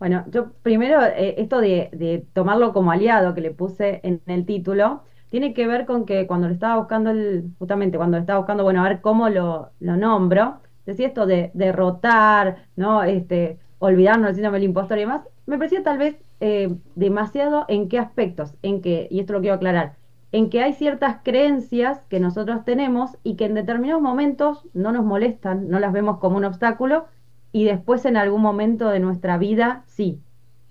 Bueno, 0.00 0.24
yo 0.30 0.52
primero, 0.62 1.02
eh, 1.04 1.34
esto 1.38 1.60
de, 1.60 2.26
tomarlo 2.32 2.72
como 2.72 2.90
aliado 2.90 3.34
que 3.34 3.42
le 3.42 3.50
puse 3.50 4.00
en 4.02 4.22
el 4.26 4.46
título, 4.46 5.02
tiene 5.28 5.52
que 5.52 5.66
ver 5.66 5.84
con 5.84 6.06
que 6.06 6.26
cuando 6.26 6.48
le 6.48 6.54
estaba 6.54 6.78
buscando, 6.78 7.10
el, 7.10 7.50
justamente 7.58 7.98
cuando 7.98 8.16
le 8.16 8.22
estaba 8.22 8.38
buscando, 8.38 8.64
bueno, 8.64 8.80
a 8.82 8.88
ver 8.88 9.02
cómo 9.02 9.28
lo, 9.28 9.72
lo 9.78 9.96
nombro, 9.98 10.60
decía 10.86 11.06
esto 11.06 11.26
de 11.26 11.50
derrotar, 11.52 12.64
¿no? 12.76 13.02
Este, 13.02 13.58
olvidarnos 13.78 14.28
del 14.28 14.36
síndrome 14.36 14.58
del 14.58 14.68
impostor 14.68 14.96
y 14.96 15.02
demás, 15.02 15.22
me 15.44 15.58
parecía 15.58 15.82
tal 15.82 15.98
vez 15.98 16.16
eh, 16.40 16.74
demasiado 16.94 17.66
en 17.68 17.90
qué 17.90 17.98
aspectos, 17.98 18.54
en 18.62 18.80
que, 18.80 19.06
y 19.10 19.20
esto 19.20 19.34
lo 19.34 19.40
quiero 19.40 19.56
aclarar, 19.56 19.96
en 20.32 20.48
que 20.48 20.62
hay 20.62 20.72
ciertas 20.72 21.18
creencias 21.22 22.00
que 22.08 22.20
nosotros 22.20 22.64
tenemos 22.64 23.18
y 23.22 23.36
que 23.36 23.44
en 23.44 23.54
determinados 23.54 24.00
momentos 24.00 24.66
no 24.72 24.92
nos 24.92 25.04
molestan, 25.04 25.68
no 25.68 25.78
las 25.78 25.92
vemos 25.92 26.18
como 26.20 26.38
un 26.38 26.44
obstáculo, 26.46 27.04
y 27.52 27.64
después 27.64 28.04
en 28.06 28.16
algún 28.16 28.42
momento 28.42 28.88
de 28.90 29.00
nuestra 29.00 29.38
vida 29.38 29.84
sí. 29.86 30.24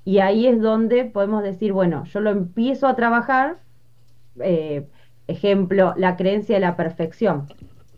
Y 0.05 0.19
ahí 0.19 0.47
es 0.47 0.61
donde 0.61 1.05
podemos 1.05 1.43
decir, 1.43 1.73
bueno, 1.73 2.05
yo 2.05 2.19
lo 2.21 2.31
empiezo 2.31 2.87
a 2.87 2.95
trabajar, 2.95 3.63
eh, 4.41 4.89
ejemplo, 5.27 5.93
la 5.97 6.17
creencia 6.17 6.55
de 6.57 6.61
la 6.61 6.77
perfección. 6.77 7.53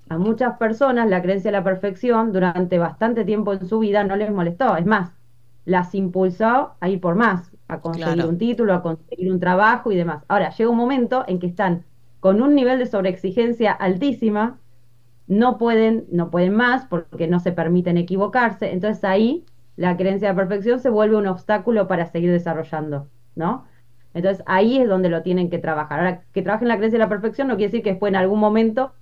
A 0.09 0.19
muchas 0.19 0.57
personas 0.59 1.09
la 1.09 1.23
creencia 1.23 1.51
de 1.51 1.57
la 1.57 1.65
perfección 1.65 2.33
durante 2.33 2.79
bastante 2.79 3.25
tiempo 3.25 3.53
en 3.53 3.67
su 3.67 3.79
vida 3.79 4.05
no 4.05 4.15
les 4.17 4.31
molestó, 4.31 4.77
es 4.77 4.85
más, 4.87 5.13
las 5.65 5.95
impulsó 5.95 6.77
a 6.81 6.89
ir 6.89 7.01
por 7.01 7.15
más, 7.15 7.51
a 7.69 7.81
conseguir 7.81 8.25
Claro. 8.25 8.29
un 8.29 8.37
título, 8.39 8.73
a 8.75 8.83
conseguir 8.83 9.31
un 9.33 9.39
trabajo 9.41 9.91
y 9.91 9.97
demás. 9.97 10.25
Ahora, 10.29 10.51
llega 10.51 10.69
un 10.71 10.77
momento 10.77 11.25
en 11.27 11.39
que 11.39 11.47
están 11.47 11.85
con 12.21 12.41
un 12.43 12.55
nivel 12.55 12.79
de 12.79 12.87
sobreexigencia 12.87 13.71
altísima, 13.73 14.60
no 15.31 15.57
pueden, 15.57 16.05
no 16.11 16.29
pueden 16.31 16.53
más 16.55 16.85
porque 16.87 17.27
no 17.27 17.39
se 17.39 17.53
permiten 17.53 17.97
equivocarse. 17.97 18.71
Entonces 18.73 19.03
ahí 19.05 19.45
la 19.77 19.97
creencia 19.97 20.29
de 20.29 20.35
perfección 20.35 20.79
se 20.79 20.89
vuelve 20.89 21.15
un 21.17 21.27
obstáculo 21.27 21.87
para 21.87 22.05
seguir 22.07 22.31
desarrollando, 22.31 23.09
¿no? 23.35 23.65
Entonces 24.13 24.43
ahí 24.45 24.77
es 24.79 24.89
donde 24.89 25.09
lo 25.09 25.23
tienen 25.23 25.49
que 25.49 25.59
trabajar. 25.59 25.99
Ahora, 25.99 26.25
que 26.33 26.41
trabajen 26.41 26.67
la 26.67 26.77
creencia 26.77 26.99
de 26.99 27.05
la 27.05 27.09
perfección 27.09 27.47
no 27.47 27.55
quiere 27.55 27.69
decir 27.71 27.83
que 27.83 27.91
después 27.91 28.11
en 28.11 28.17
algún 28.17 28.39
momento 28.39 28.93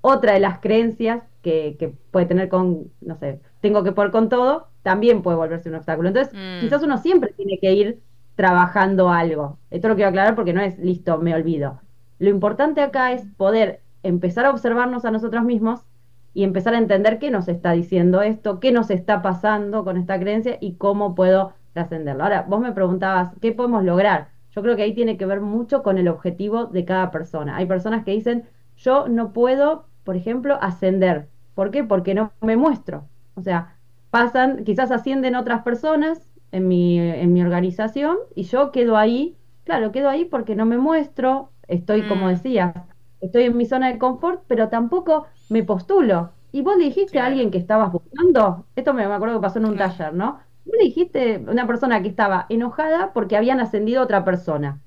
otra 0.00 0.32
de 0.34 0.40
las 0.40 0.60
creencias 0.60 1.22
que, 1.42 1.76
que 1.78 1.88
puede 2.10 2.26
tener 2.26 2.48
con, 2.48 2.92
no 3.00 3.16
sé, 3.16 3.40
tengo 3.60 3.84
que 3.84 3.92
poder 3.92 4.10
con 4.10 4.28
todo, 4.30 4.68
también 4.82 5.22
puede 5.22 5.36
volverse 5.38 5.68
un 5.68 5.76
obstáculo. 5.76 6.08
Entonces, 6.08 6.34
Mm. 6.34 6.60
quizás 6.60 6.82
uno 6.82 6.98
siempre 6.98 7.32
tiene 7.36 7.58
que 7.60 7.72
ir 7.74 8.02
trabajando 8.34 9.10
algo. 9.10 9.60
Esto 9.70 9.88
lo 9.88 9.94
quiero 9.96 10.10
aclarar 10.10 10.34
porque 10.34 10.52
no 10.54 10.60
es 10.62 10.78
listo, 10.78 11.18
me 11.18 11.34
olvido. 11.34 11.80
Lo 12.18 12.30
importante 12.30 12.80
acá 12.82 13.12
es 13.12 13.26
poder 13.36 13.83
empezar 14.04 14.46
a 14.46 14.50
observarnos 14.50 15.04
a 15.04 15.10
nosotros 15.10 15.44
mismos 15.44 15.84
y 16.32 16.44
empezar 16.44 16.74
a 16.74 16.78
entender 16.78 17.18
qué 17.18 17.30
nos 17.30 17.48
está 17.48 17.72
diciendo 17.72 18.22
esto, 18.22 18.60
qué 18.60 18.72
nos 18.72 18.90
está 18.90 19.22
pasando 19.22 19.84
con 19.84 19.96
esta 19.96 20.18
creencia 20.20 20.58
y 20.60 20.76
cómo 20.76 21.14
puedo 21.14 21.54
trascenderlo. 21.72 22.24
Ahora, 22.24 22.42
vos 22.48 22.60
me 22.60 22.72
preguntabas, 22.72 23.32
¿qué 23.40 23.52
podemos 23.52 23.84
lograr? 23.84 24.30
Yo 24.50 24.62
creo 24.62 24.76
que 24.76 24.82
ahí 24.82 24.94
tiene 24.94 25.16
que 25.16 25.26
ver 25.26 25.40
mucho 25.40 25.82
con 25.82 25.98
el 25.98 26.08
objetivo 26.08 26.66
de 26.66 26.84
cada 26.84 27.10
persona. 27.10 27.56
Hay 27.56 27.66
personas 27.66 28.04
que 28.04 28.12
dicen, 28.12 28.48
yo 28.76 29.08
no 29.08 29.32
puedo, 29.32 29.88
por 30.04 30.16
ejemplo, 30.16 30.58
ascender. 30.60 31.30
¿Por 31.54 31.70
qué? 31.70 31.84
Porque 31.84 32.14
no 32.14 32.32
me 32.40 32.56
muestro. 32.56 33.08
O 33.34 33.42
sea, 33.42 33.78
pasan, 34.10 34.64
quizás 34.64 34.90
ascienden 34.90 35.34
otras 35.36 35.62
personas 35.62 36.30
en 36.52 36.68
mi, 36.68 36.98
en 36.98 37.32
mi 37.32 37.42
organización 37.42 38.16
y 38.34 38.44
yo 38.44 38.70
quedo 38.72 38.96
ahí, 38.96 39.38
claro, 39.64 39.92
quedo 39.92 40.08
ahí 40.08 40.24
porque 40.24 40.54
no 40.56 40.66
me 40.66 40.78
muestro, 40.78 41.52
estoy, 41.68 42.06
como 42.06 42.26
Mm. 42.26 42.28
decías, 42.28 42.74
estoy 43.20 43.44
en 43.44 43.56
mi 43.56 43.66
zona 43.66 43.88
de 43.92 43.98
confort, 43.98 44.44
pero 44.48 44.68
tampoco 44.68 45.26
me 45.48 45.62
postulo. 45.64 46.34
Y 46.52 46.62
vos 46.62 46.76
le 46.76 46.84
dijiste 46.84 47.18
a 47.18 47.26
alguien 47.26 47.50
que 47.50 47.58
estabas 47.58 47.90
buscando, 47.92 48.68
esto 48.76 48.94
me 48.94 49.04
acuerdo 49.04 49.36
que 49.40 49.42
pasó 49.42 49.58
en 49.58 49.66
un 49.66 49.76
Claro. 49.76 49.78
taller, 49.78 50.14
¿no? 50.14 50.40
Vos 50.64 50.74
le 50.78 50.84
dijiste 50.84 51.36
a 51.46 51.50
una 51.50 51.66
persona 51.66 52.02
que 52.02 52.08
estaba 52.08 52.46
enojada 52.48 53.12
porque 53.12 53.36
habían 53.36 53.60
ascendido 53.60 54.00
a 54.00 54.04
otra 54.04 54.24
persona. 54.24 54.80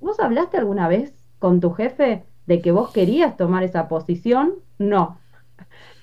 ¿Vos 0.00 0.20
hablaste 0.20 0.58
alguna 0.58 0.88
vez 0.88 1.14
con 1.38 1.60
tu 1.60 1.72
jefe 1.72 2.26
de 2.46 2.60
que 2.62 2.72
vos 2.72 2.90
querías 2.92 3.36
tomar 3.36 3.62
esa 3.64 3.88
posición? 3.88 4.54
No. 4.78 5.18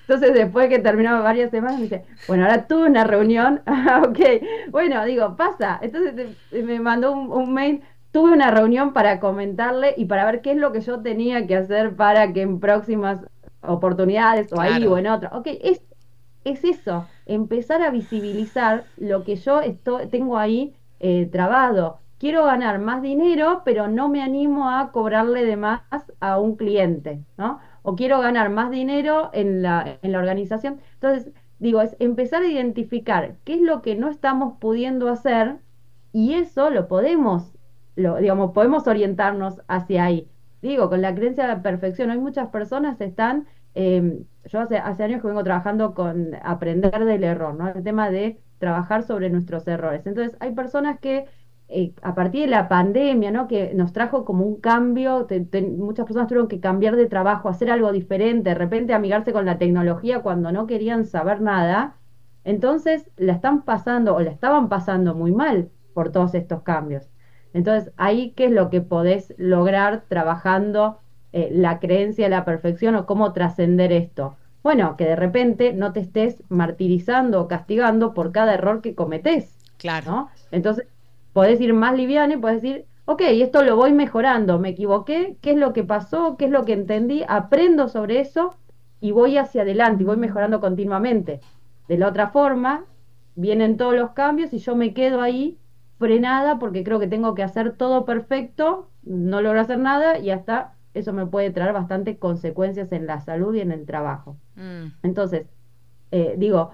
Entonces, 0.06 0.34
después 0.34 0.68
que 0.68 0.78
terminaba 0.80 1.20
varias 1.20 1.50
semanas, 1.50 1.78
me 1.78 1.84
dice, 1.84 2.04
bueno, 2.26 2.44
ahora 2.44 2.66
tuve 2.66 2.86
una 2.86 3.04
reunión. 3.04 3.62
Ah, 3.66 4.02
ok, 4.06 4.18
bueno, 4.70 5.04
digo, 5.04 5.36
pasa. 5.36 5.78
Entonces 5.82 6.36
me 6.50 6.80
mandó 6.80 7.12
un, 7.12 7.32
un 7.32 7.52
mail, 7.54 7.82
tuve 8.12 8.32
una 8.32 8.50
reunión 8.50 8.92
para 8.92 9.20
comentarle 9.20 9.94
y 9.96 10.06
para 10.06 10.24
ver 10.24 10.42
qué 10.42 10.52
es 10.52 10.56
lo 10.58 10.72
que 10.72 10.80
yo 10.80 11.00
tenía 11.02 11.46
que 11.46 11.56
hacer 11.56 11.96
para 11.96 12.32
que 12.32 12.42
en 12.42 12.60
próximas 12.60 13.20
oportunidades 13.62 14.52
o 14.52 14.60
ahí 14.60 14.86
o 14.86 14.98
en 14.98 15.06
otra. 15.06 15.30
Ok, 15.32 15.48
es, 15.62 15.82
es 16.44 16.64
eso, 16.64 17.06
empezar 17.26 17.82
a 17.82 17.90
visibilizar 17.90 18.90
lo 18.96 19.24
que 19.24 19.36
yo 19.36 19.60
estoy, 19.60 20.08
tengo 20.08 20.38
ahí 20.38 20.74
eh, 21.00 21.26
trabado. 21.26 22.00
Quiero 22.18 22.44
ganar 22.44 22.78
más 22.80 23.02
dinero, 23.02 23.62
pero 23.64 23.88
no 23.88 24.08
me 24.10 24.22
animo 24.22 24.68
a 24.70 24.92
cobrarle 24.92 25.44
de 25.44 25.56
más 25.56 25.82
a 26.20 26.38
un 26.38 26.56
cliente, 26.56 27.24
¿no? 27.38 27.60
O 27.82 27.96
quiero 27.96 28.20
ganar 28.20 28.50
más 28.50 28.70
dinero 28.70 29.30
en 29.32 29.62
la, 29.62 29.98
en 30.02 30.12
la 30.12 30.18
organización. 30.18 30.80
Entonces, 30.94 31.32
digo, 31.58 31.80
es 31.80 31.96
empezar 31.98 32.42
a 32.42 32.46
identificar 32.48 33.36
qué 33.44 33.54
es 33.54 33.60
lo 33.62 33.80
que 33.82 33.94
no 33.96 34.08
estamos 34.10 34.58
pudiendo 34.58 35.08
hacer 35.08 35.60
y 36.12 36.34
eso 36.34 36.70
lo 36.70 36.88
podemos, 36.88 37.52
lo, 37.96 38.16
digamos, 38.16 38.52
podemos 38.52 38.86
orientarnos 38.86 39.60
hacia 39.68 40.04
ahí. 40.04 40.30
Digo, 40.62 40.88
con 40.90 41.00
la 41.02 41.14
creencia 41.14 41.44
de 41.44 41.54
la 41.54 41.62
perfección, 41.62 42.10
hay 42.10 42.18
muchas 42.18 42.48
personas 42.50 43.00
están, 43.00 43.46
eh, 43.74 44.24
yo 44.44 44.60
hace, 44.60 44.78
hace 44.78 45.04
años 45.04 45.20
que 45.22 45.28
vengo 45.28 45.44
trabajando 45.44 45.94
con 45.94 46.34
aprender 46.42 47.04
del 47.04 47.24
error, 47.24 47.54
¿no? 47.54 47.68
El 47.68 47.82
tema 47.82 48.10
de 48.10 48.40
trabajar 48.58 49.02
sobre 49.04 49.30
nuestros 49.30 49.66
errores. 49.68 50.06
Entonces, 50.06 50.36
hay 50.40 50.52
personas 50.54 50.98
que 51.00 51.26
eh, 51.68 51.94
a 52.02 52.14
partir 52.14 52.42
de 52.42 52.46
la 52.48 52.68
pandemia, 52.68 53.30
¿no? 53.30 53.46
Que 53.48 53.74
nos 53.74 53.92
trajo 53.92 54.24
como 54.24 54.44
un 54.44 54.60
cambio, 54.60 55.26
te- 55.26 55.40
muchas 55.62 56.04
personas 56.06 56.28
tuvieron 56.28 56.48
que 56.48 56.60
cambiar 56.60 56.96
de 56.96 57.06
trabajo, 57.06 57.48
hacer 57.48 57.70
algo 57.70 57.92
diferente, 57.92 58.50
de 58.50 58.54
repente 58.56 58.92
amigarse 58.92 59.32
con 59.32 59.46
la 59.46 59.58
tecnología 59.58 60.20
cuando 60.22 60.52
no 60.52 60.66
querían 60.66 61.04
saber 61.06 61.40
nada. 61.40 61.96
Entonces 62.44 63.10
la 63.16 63.34
están 63.34 63.62
pasando 63.64 64.14
o 64.16 64.20
la 64.20 64.30
estaban 64.30 64.68
pasando 64.68 65.14
muy 65.14 65.32
mal 65.32 65.70
por 65.94 66.10
todos 66.12 66.34
estos 66.34 66.62
cambios. 66.62 67.08
Entonces, 67.52 67.92
ahí, 67.96 68.32
¿qué 68.36 68.46
es 68.46 68.50
lo 68.52 68.70
que 68.70 68.80
podés 68.80 69.34
lograr 69.36 70.04
trabajando 70.08 70.98
eh, 71.32 71.48
la 71.52 71.78
creencia 71.78 72.26
de 72.26 72.30
la 72.30 72.44
perfección 72.44 72.94
o 72.96 73.06
cómo 73.06 73.32
trascender 73.32 73.92
esto? 73.92 74.36
Bueno, 74.62 74.96
que 74.96 75.04
de 75.04 75.16
repente 75.16 75.72
no 75.72 75.92
te 75.92 76.00
estés 76.00 76.42
martirizando 76.48 77.40
o 77.40 77.48
castigando 77.48 78.14
por 78.14 78.30
cada 78.30 78.54
error 78.54 78.82
que 78.82 78.94
cometés. 78.94 79.56
Claro. 79.78 80.10
¿no? 80.10 80.30
Entonces, 80.52 80.86
podés 81.32 81.60
ir 81.60 81.72
más 81.72 81.94
liviano 81.96 82.34
y 82.34 82.36
podés 82.36 82.62
decir, 82.62 82.84
ok, 83.06 83.22
esto 83.22 83.62
lo 83.64 83.76
voy 83.76 83.92
mejorando, 83.92 84.58
me 84.58 84.70
equivoqué, 84.70 85.36
¿qué 85.40 85.52
es 85.52 85.56
lo 85.56 85.72
que 85.72 85.82
pasó? 85.82 86.36
¿Qué 86.36 86.44
es 86.44 86.50
lo 86.50 86.64
que 86.64 86.74
entendí? 86.74 87.24
Aprendo 87.26 87.88
sobre 87.88 88.20
eso 88.20 88.54
y 89.00 89.12
voy 89.12 89.38
hacia 89.38 89.62
adelante 89.62 90.02
y 90.02 90.06
voy 90.06 90.16
mejorando 90.16 90.60
continuamente. 90.60 91.40
De 91.88 91.98
la 91.98 92.08
otra 92.08 92.28
forma, 92.28 92.84
vienen 93.34 93.76
todos 93.76 93.94
los 93.94 94.10
cambios 94.10 94.52
y 94.52 94.58
yo 94.58 94.76
me 94.76 94.92
quedo 94.94 95.22
ahí 95.22 95.58
frenada 96.00 96.58
porque 96.58 96.82
creo 96.82 96.98
que 96.98 97.06
tengo 97.06 97.34
que 97.34 97.42
hacer 97.44 97.76
todo 97.76 98.04
perfecto, 98.06 98.88
no 99.04 99.42
logro 99.42 99.60
hacer 99.60 99.78
nada 99.78 100.18
y 100.18 100.30
hasta 100.30 100.72
eso 100.94 101.12
me 101.12 101.26
puede 101.26 101.50
traer 101.50 101.74
bastantes 101.74 102.18
consecuencias 102.18 102.90
en 102.90 103.06
la 103.06 103.20
salud 103.20 103.54
y 103.54 103.60
en 103.60 103.70
el 103.70 103.84
trabajo. 103.84 104.36
Mm. 104.56 104.86
Entonces, 105.02 105.46
eh, 106.10 106.34
digo, 106.38 106.72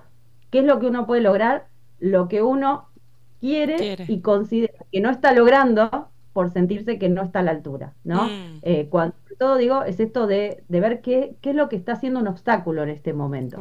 ¿qué 0.50 0.60
es 0.60 0.64
lo 0.64 0.78
que 0.78 0.86
uno 0.86 1.06
puede 1.06 1.20
lograr? 1.20 1.66
Lo 1.98 2.28
que 2.28 2.42
uno 2.42 2.88
quiere, 3.40 4.04
y 4.08 4.20
considera 4.20 4.86
que 4.90 5.00
no 5.00 5.10
está 5.10 5.32
logrando 5.32 6.08
por 6.32 6.52
sentirse 6.52 6.98
que 6.98 7.08
no 7.08 7.22
está 7.22 7.40
a 7.40 7.42
la 7.42 7.50
altura, 7.50 7.94
¿no? 8.04 8.24
Mm. 8.24 8.60
Eh, 8.62 8.86
cuando 8.88 9.16
todo 9.38 9.56
digo 9.56 9.82
es 9.82 9.98
esto 9.98 10.26
de, 10.28 10.62
ver 10.68 11.00
qué, 11.00 11.34
qué 11.40 11.50
es 11.50 11.56
lo 11.56 11.68
que 11.68 11.76
está 11.76 11.92
haciendo 11.92 12.20
un 12.20 12.28
obstáculo 12.28 12.84
en 12.84 12.90
este 12.90 13.12
momento. 13.12 13.58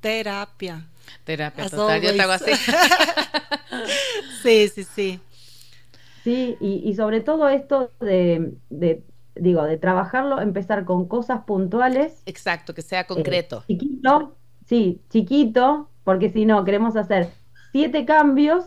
Terapia. 0.00 0.86
Terapia 1.24 1.68
total, 1.68 2.00
yo 2.00 2.14
te 2.14 2.22
hago 2.22 2.32
así. 2.32 2.52
sí, 4.42 4.68
sí, 4.68 4.84
sí. 4.84 5.20
Sí, 6.24 6.56
y, 6.60 6.92
sobre 6.94 7.20
todo 7.20 7.48
esto 7.48 7.92
de, 8.00 8.52
digo, 9.36 9.62
de 9.62 9.76
trabajarlo, 9.76 10.40
empezar 10.40 10.84
con 10.84 11.06
cosas 11.06 11.44
puntuales. 11.44 12.20
Exacto, 12.26 12.74
que 12.74 12.82
sea 12.82 13.06
concreto. 13.06 13.58
Eh, 13.68 13.74
chiquito, 13.74 14.36
sí, 14.66 15.00
chiquito, 15.08 15.88
porque 16.02 16.30
si 16.30 16.44
no, 16.44 16.64
queremos 16.64 16.96
hacer 16.96 17.28
siete 17.70 18.04
cambios 18.04 18.64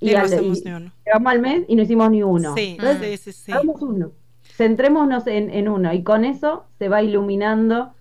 y, 0.00 0.14
al, 0.14 0.28
llegamos 0.28 1.32
al 1.32 1.40
mes 1.40 1.64
y 1.68 1.76
no 1.76 1.82
hicimos 1.82 2.10
ni 2.10 2.24
uno. 2.24 2.54
Sí, 2.54 2.76
sí, 3.18 3.32
sí, 3.32 3.52
Hagamos 3.52 3.80
uno. 3.82 4.10
Centrémonos 4.56 5.26
en, 5.26 5.68
uno 5.68 5.92
y 5.92 6.02
con 6.02 6.24
eso 6.24 6.64
se 6.78 6.88
va 6.88 7.02
iluminando 7.02 7.92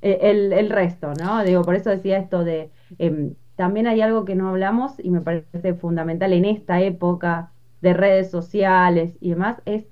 eh, 0.00 0.18
el, 0.22 0.70
resto, 0.70 1.12
¿no? 1.14 1.44
Digo, 1.44 1.62
por 1.62 1.74
eso 1.74 1.90
decía 1.90 2.18
esto 2.18 2.44
de... 2.44 2.70
Em, 2.98 3.34
también 3.56 3.86
hay 3.86 4.00
algo 4.00 4.24
que 4.24 4.34
no 4.34 4.48
hablamos 4.48 4.94
y 4.98 5.10
me 5.10 5.20
parece 5.20 5.74
fundamental 5.74 6.32
en 6.32 6.44
esta 6.44 6.80
época 6.80 7.50
de 7.80 7.92
redes 7.92 8.30
sociales 8.30 9.16
y 9.20 9.30
demás, 9.30 9.60
es 9.66 9.86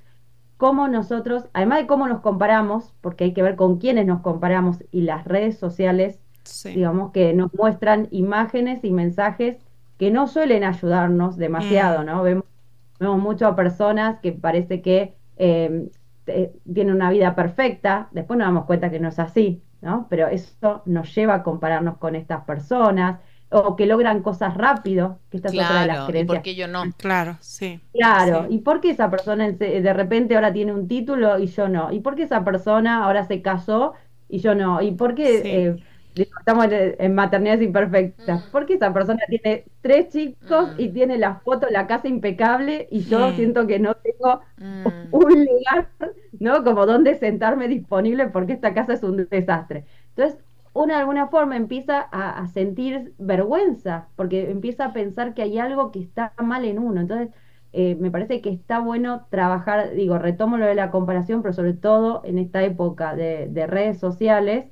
cómo 0.57 0.89
nosotros, 0.89 1.49
además 1.53 1.81
de 1.81 1.87
cómo 1.87 2.09
nos 2.09 2.21
comparamos, 2.21 2.95
porque 3.01 3.25
hay 3.25 3.33
que 3.35 3.43
ver 3.43 3.57
con 3.57 3.79
quiénes 3.79 4.07
nos 4.07 4.21
comparamos 4.21 4.85
y 4.91 5.03
las 5.03 5.27
redes 5.27 5.59
sociales, 5.59 6.21
digamos 6.65 7.13
que 7.13 7.35
nos 7.35 7.53
muestran 7.55 8.09
imágenes 8.11 8.83
y 8.85 8.93
mensajes 8.93 9.59
que 9.99 10.11
no 10.11 10.27
suelen 10.27 10.65
ayudarnos 10.65 11.37
demasiado, 11.37 12.03
mm. 12.03 12.07
¿no? 12.07 12.23
Vemos, 12.23 12.45
vemos 12.99 13.21
mucho 13.21 13.47
a 13.47 13.55
personas 13.55 14.21
que 14.21 14.33
parece 14.33 14.83
que 14.83 15.15
eh, 15.37 15.89
tienen 16.73 16.95
una 16.95 17.11
vida 17.11 17.35
perfecta, 17.35 18.09
después 18.13 18.39
nos 18.39 18.47
damos 18.47 18.65
cuenta 18.65 18.91
que 18.91 19.01
no 19.01 19.09
es 19.09 19.19
así, 19.19 19.63
¿no? 19.83 20.07
Pero 20.09 20.29
eso 20.29 20.83
nos 20.87 21.15
lleva 21.15 21.35
a 21.35 21.43
compararnos 21.43 21.99
con 21.99 22.15
estas 22.15 22.45
personas, 22.45 23.21
o 23.51 23.77
que 23.77 23.85
logran 23.87 24.23
cosas 24.23 24.57
rápido, 24.57 25.21
que 25.29 25.37
esta 25.37 25.49
es 25.49 25.55
otra 25.55 25.83
de 25.83 25.87
las 25.87 26.07
creencias. 26.07 26.25
¿y 26.25 26.37
por 26.37 26.43
qué 26.43 26.55
yo 26.55 26.69
no? 26.69 26.85
Claro, 26.97 27.37
sí. 27.41 27.81
Claro, 27.93 28.47
¿y 28.49 28.59
por 28.59 28.81
qué 28.81 28.91
esa 28.91 29.11
persona 29.11 29.51
de 29.53 29.93
repente 29.93 30.35
ahora 30.35 30.53
tiene 30.53 30.73
un 30.73 30.89
título 30.89 31.39
y 31.39 31.47
yo 31.49 31.69
no? 31.69 31.93
¿Y 31.93 32.01
por 32.01 32.17
qué 32.17 32.23
esa 32.23 32.45
persona 32.45 33.05
ahora 33.05 33.25
se 33.25 33.43
casó 33.43 33.93
y 34.29 34.39
yo 34.39 34.55
no? 34.55 34.81
¿Y 34.81 34.93
por 34.93 35.15
qué 35.15 35.43
eh, 35.45 35.77
estamos 36.15 36.67
en, 36.71 37.15
maternidades 37.15 37.63
imperfectas? 37.63 38.47
Mm. 38.47 38.51
¿Por 38.51 38.67
qué 38.67 38.75
esa 38.75 38.93
persona 38.93 39.21
tiene 39.29 39.65
tres 39.81 40.09
chicos 40.09 40.71
y 40.79 40.89
mm. 40.89 40.93
tiene 40.93 41.19
la 41.19 41.37
foto, 41.37 41.67
la 41.71 41.87
casa 41.87 42.09
impecable 42.09 42.89
y 42.91 43.05
yo 43.05 43.29
mm. 43.29 43.37
siento 43.37 43.67
que 43.67 43.79
no 43.79 43.95
tengo 43.95 44.41
un 45.11 45.47
lugar, 45.47 45.89
¿no? 46.39 46.65
Como 46.65 46.87
donde 46.87 47.15
sentarme 47.15 47.69
disponible 47.69 48.29
porque 48.29 48.53
esta 48.55 48.75
casa 48.75 48.93
es 48.95 49.03
un 49.03 49.27
desastre. 49.31 49.85
Entonces, 50.15 50.39
uno 50.75 50.95
de 50.95 51.01
alguna 51.01 51.29
forma 51.29 51.57
empieza 51.57 52.01
a, 52.01 52.47
sentir 52.49 53.15
vergüenza, 53.19 54.09
porque 54.17 54.51
empieza 54.51 54.87
a 54.87 54.93
pensar 54.93 55.35
que 55.35 55.43
hay 55.43 55.59
algo 55.59 55.93
que 55.93 56.01
está 56.01 56.33
mal 56.43 56.65
en 56.65 56.79
uno. 56.79 57.01
Entonces, 57.01 57.29
eh, 57.73 57.97
me 57.97 58.11
parece 58.11 58.41
que 58.41 58.51
está 58.51 58.79
bueno 58.81 59.27
trabajar, 59.31 59.93
digo, 59.95 60.19
retomo 60.19 60.57
lo 60.59 60.67
de 60.67 60.75
la 60.75 60.91
comparación, 60.91 61.43
pero 61.43 61.55
sobre 61.55 61.75
todo 61.75 62.23
en 62.25 62.39
esta 62.39 62.63
época 62.63 63.15
de, 63.17 63.67
redes 63.67 63.99
sociales, 63.99 64.67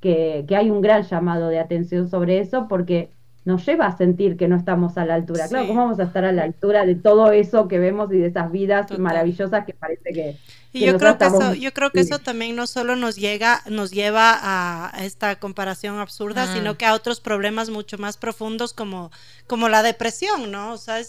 que, 0.00 0.44
que, 0.46 0.56
hay 0.56 0.70
un 0.70 0.80
gran 0.80 1.02
llamado 1.02 1.48
de 1.48 1.58
atención 1.58 2.08
sobre 2.08 2.38
eso, 2.38 2.66
porque 2.68 3.10
nos 3.46 3.64
lleva 3.64 3.86
a 3.86 3.96
sentir 3.96 4.36
que 4.36 4.48
no 4.48 4.56
estamos 4.56 4.98
a 4.98 5.06
la 5.06 5.14
altura. 5.14 5.46
Claro, 5.46 5.68
¿cómo 5.68 5.82
vamos 5.82 6.00
a 6.00 6.02
estar 6.02 6.24
a 6.24 6.32
la 6.32 6.42
altura 6.42 6.84
de 6.84 6.96
todo 6.96 7.30
eso 7.30 7.68
que 7.68 7.78
vemos 7.78 8.12
y 8.12 8.18
de 8.18 8.26
esas 8.26 8.50
vidas 8.50 8.86
maravillosas 8.98 9.64
que 9.64 9.72
parece 9.72 10.12
que... 10.12 10.36
Y 10.72 10.84
yo 10.84 10.98
creo 10.98 11.16
que 11.16 11.26
eso, 11.26 11.54
yo 11.54 11.72
creo 11.72 11.92
que 11.92 12.00
eso 12.00 12.18
también 12.18 12.56
no 12.56 12.66
solo 12.66 12.96
nos 12.96 13.14
llega, 13.14 13.62
nos 13.70 13.92
lleva 13.92 14.36
a 14.42 15.04
esta 15.04 15.36
comparación 15.36 16.00
absurda, 16.00 16.52
sino 16.52 16.76
que 16.76 16.86
a 16.86 16.92
otros 16.92 17.20
problemas 17.20 17.70
mucho 17.70 17.98
más 17.98 18.16
profundos 18.16 18.74
como, 18.74 19.12
como 19.46 19.68
la 19.68 19.84
depresión, 19.84 20.50
¿no? 20.50 20.72
O 20.72 20.76
sea, 20.76 21.00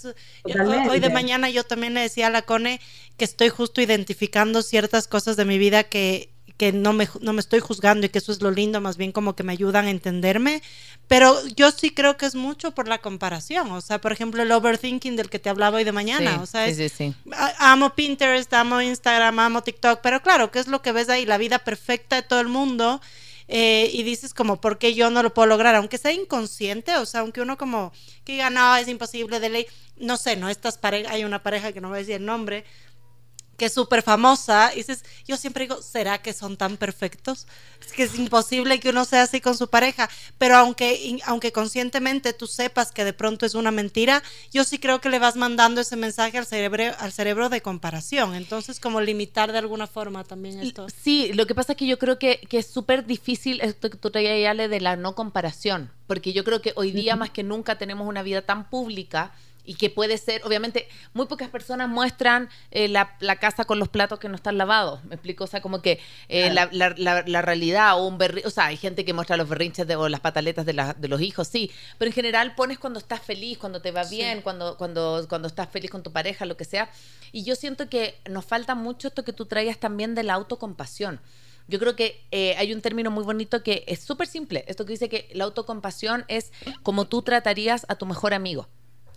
hoy 0.89 0.99
de 0.99 1.09
mañana 1.09 1.49
yo 1.49 1.63
también 1.63 1.95
le 1.95 2.01
decía 2.01 2.27
a 2.27 2.29
la 2.29 2.43
Cone 2.43 2.79
que 3.17 3.25
estoy 3.25 3.49
justo 3.49 3.81
identificando 3.81 4.61
ciertas 4.61 5.07
cosas 5.07 5.37
de 5.37 5.43
mi 5.43 5.57
vida 5.57 5.83
que 5.83 6.36
que 6.57 6.71
no 6.71 6.91
me, 6.91 7.07
no 7.21 7.33
me 7.33 7.39
estoy 7.39 7.59
juzgando 7.59 8.05
y 8.05 8.09
que 8.09 8.17
eso 8.17 8.31
es 8.31 8.41
lo 8.41 8.51
lindo, 8.51 8.81
más 8.81 8.97
bien 8.97 9.11
como 9.11 9.35
que 9.35 9.43
me 9.43 9.53
ayudan 9.53 9.85
a 9.85 9.91
entenderme, 9.91 10.61
pero 11.07 11.35
yo 11.55 11.71
sí 11.71 11.91
creo 11.91 12.17
que 12.17 12.25
es 12.25 12.35
mucho 12.35 12.71
por 12.71 12.87
la 12.87 12.97
comparación, 12.97 13.71
o 13.71 13.81
sea, 13.81 14.01
por 14.01 14.11
ejemplo, 14.11 14.41
el 14.41 14.51
overthinking 14.51 15.15
del 15.15 15.29
que 15.29 15.39
te 15.39 15.49
hablaba 15.49 15.77
hoy 15.77 15.83
de 15.83 15.91
mañana, 15.91 16.41
o 16.41 16.45
sea, 16.45 16.73
sí, 16.73 16.89
sí, 16.89 17.13
amo 17.59 17.93
Pinterest, 17.93 18.51
amo 18.53 18.81
Instagram, 18.81 19.39
amo 19.39 19.63
TikTok, 19.63 20.01
pero 20.01 20.21
claro, 20.21 20.51
¿qué 20.51 20.59
es 20.59 20.67
lo 20.67 20.81
que 20.81 20.91
ves 20.91 21.09
ahí? 21.09 21.25
La 21.25 21.37
vida 21.37 21.59
perfecta 21.59 22.15
de 22.15 22.23
todo 22.23 22.41
el 22.41 22.47
mundo. 22.47 22.99
Eh, 23.49 23.89
y 23.93 24.03
dices 24.03 24.33
como, 24.33 24.59
¿por 24.59 24.77
qué 24.77 24.93
yo 24.93 25.09
no 25.09 25.23
lo 25.23 25.33
puedo 25.33 25.47
lograr? 25.47 25.75
Aunque 25.75 25.97
sea 25.97 26.11
inconsciente, 26.11 26.97
o 26.97 27.05
sea, 27.05 27.21
aunque 27.21 27.39
uno 27.39 27.57
como 27.57 27.93
que 28.25 28.33
diga, 28.33 28.49
no, 28.49 28.75
es 28.75 28.89
imposible 28.89 29.39
de 29.39 29.47
ley, 29.47 29.67
no 29.95 30.17
sé, 30.17 30.35
¿no? 30.35 30.49
Estas 30.49 30.77
parejas, 30.77 31.13
hay 31.13 31.23
una 31.23 31.41
pareja 31.41 31.71
que 31.71 31.79
no 31.79 31.87
voy 31.87 31.95
a 31.95 31.99
decir 31.99 32.15
el 32.15 32.25
nombre, 32.25 32.65
que 33.57 33.65
es 33.65 33.73
súper 33.73 34.03
famosa, 34.03 34.71
y 34.73 34.77
dices, 34.77 35.03
yo 35.25 35.35
siempre 35.35 35.65
digo, 35.65 35.81
¿será 35.81 36.19
que 36.19 36.33
son 36.33 36.57
tan 36.57 36.77
perfectos? 36.77 37.47
Es 37.81 37.91
que 37.91 38.03
es 38.03 38.17
imposible 38.17 38.79
que 38.79 38.89
uno 38.89 39.03
sea 39.03 39.23
así 39.23 39.41
con 39.41 39.57
su 39.57 39.67
pareja, 39.67 40.09
pero 40.37 40.55
aunque, 40.55 41.19
aunque 41.25 41.51
conscientemente 41.51 42.33
tú 42.33 42.47
sepas 42.47 42.91
que 42.91 43.03
de 43.03 43.13
pronto 43.13 43.45
es 43.45 43.55
una 43.55 43.71
mentira, 43.71 44.23
yo 44.51 44.63
sí 44.63 44.77
creo 44.77 45.01
que 45.01 45.09
le 45.09 45.19
vas 45.19 45.35
mandando 45.35 45.81
ese 45.81 45.95
mensaje 45.95 46.37
al 46.37 46.45
cerebro, 46.45 46.83
al 46.99 47.11
cerebro 47.11 47.49
de 47.49 47.61
comparación, 47.61 48.35
entonces 48.35 48.79
como 48.79 49.01
limitar 49.01 49.51
de 49.51 49.57
alguna 49.57 49.87
forma 49.87 50.23
también 50.23 50.59
esto. 50.59 50.87
Sí, 50.89 51.31
lo 51.33 51.47
que 51.47 51.55
pasa 51.55 51.73
es 51.73 51.77
que 51.77 51.87
yo 51.87 51.97
creo 51.97 52.19
que, 52.19 52.39
que 52.49 52.59
es 52.59 52.67
súper 52.67 53.05
difícil 53.05 53.59
esto 53.61 53.89
que 53.89 53.97
tú 53.97 54.11
traías, 54.11 54.37
de 54.37 54.79
la 54.79 54.95
no 54.95 55.15
comparación, 55.15 55.91
porque 56.05 56.31
yo 56.31 56.43
creo 56.43 56.61
que 56.61 56.73
hoy 56.75 56.91
día 56.91 57.15
más 57.15 57.31
que 57.31 57.43
nunca 57.43 57.77
tenemos 57.77 58.07
una 58.07 58.23
vida 58.23 58.43
tan 58.43 58.69
pública 58.69 59.33
y 59.67 59.75
que 59.75 59.89
puede 59.89 60.17
ser, 60.17 60.41
obviamente, 60.45 60.87
muy 61.13 61.27
pocas 61.27 61.49
personas 61.49 61.89
muestran 61.89 62.49
eh, 62.71 62.87
la, 62.87 63.17
casa 63.35 63.65
con 63.65 63.79
los 63.79 63.89
platos 63.89 64.17
que 64.17 64.29
no 64.29 64.35
están 64.35 64.57
lavados. 64.57 65.03
Me 65.03 65.15
explico, 65.15 65.43
o 65.43 65.47
sea, 65.47 65.61
como 65.61 65.81
que 65.81 65.99
eh, 66.29 66.51
la, 66.51 66.69
la, 66.71 67.41
realidad 67.41 67.99
o 67.99 68.07
un 68.07 68.17
berrinche, 68.17 68.47
o 68.47 68.49
sea, 68.49 68.67
hay 68.67 68.77
gente 68.77 69.03
que 69.03 69.13
muestra 69.13 69.35
los 69.35 69.49
berrinches 69.49 69.85
de, 69.85 69.97
o 69.97 70.07
las 70.07 70.21
pataletas 70.21 70.65
de, 70.65 70.93
de 70.97 71.07
los 71.09 71.21
hijos, 71.21 71.49
sí, 71.49 71.69
pero 71.97 72.07
en 72.07 72.13
general 72.13 72.55
pones 72.55 72.79
cuando 72.79 72.97
estás 72.97 73.21
feliz, 73.21 73.57
cuando 73.57 73.81
te 73.81 73.91
va 73.91 74.05
bien, 74.05 74.41
cuando, 74.41 74.77
cuando, 74.77 75.25
cuando 75.27 75.49
estás 75.49 75.69
feliz 75.69 75.91
con 75.91 76.01
tu 76.01 76.13
pareja, 76.13 76.45
lo 76.45 76.55
que 76.55 76.63
sea. 76.63 76.89
Y 77.33 77.43
yo 77.43 77.55
siento 77.55 77.89
que 77.89 78.15
nos 78.29 78.45
falta 78.45 78.73
mucho 78.73 79.09
esto 79.09 79.25
que 79.25 79.33
tú 79.33 79.47
traías 79.47 79.77
también 79.77 80.15
de 80.15 80.23
la 80.23 80.33
autocompasión. 80.35 81.19
Yo 81.67 81.77
creo 81.79 81.97
que 81.97 82.23
eh, 82.31 82.55
hay 82.57 82.71
un 82.71 82.81
término 82.81 83.11
muy 83.11 83.25
bonito 83.25 83.61
que 83.61 83.83
es 83.87 83.99
súper 83.99 84.27
simple. 84.27 84.63
Esto 84.67 84.85
que 84.85 84.93
dice 84.93 85.09
que 85.09 85.29
la 85.33 85.43
autocompasión 85.43 86.23
es 86.29 86.53
como 86.83 87.09
tú 87.09 87.21
tratarías 87.21 87.85
a 87.89 87.95
tu 87.95 88.05
mejor 88.05 88.33
amigo 88.33 88.69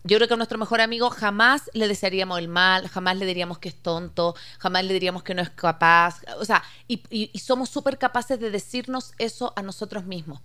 yo 0.02 0.16
creo 0.16 0.28
que 0.28 0.34
a 0.34 0.36
nuestro 0.36 0.58
mejor 0.58 0.80
amigo 0.80 1.10
jamás 1.10 1.70
le 1.74 1.86
desearíamos 1.86 2.38
el 2.38 2.48
mal, 2.48 2.88
jamás 2.88 3.18
le 3.18 3.26
diríamos 3.26 3.58
que 3.58 3.68
es 3.68 3.74
tonto, 3.74 4.34
jamás 4.58 4.84
le 4.84 4.94
diríamos 4.94 5.22
que 5.22 5.34
no 5.34 5.42
es 5.42 5.50
capaz. 5.50 6.22
O 6.38 6.44
sea, 6.44 6.62
y, 6.88 7.28
somos 7.38 7.68
súper 7.68 7.98
capaces 7.98 8.40
de 8.40 8.50
decirnos 8.50 9.12
eso 9.18 9.52
a 9.56 9.62
nosotros 9.62 10.06
mismos. 10.06 10.40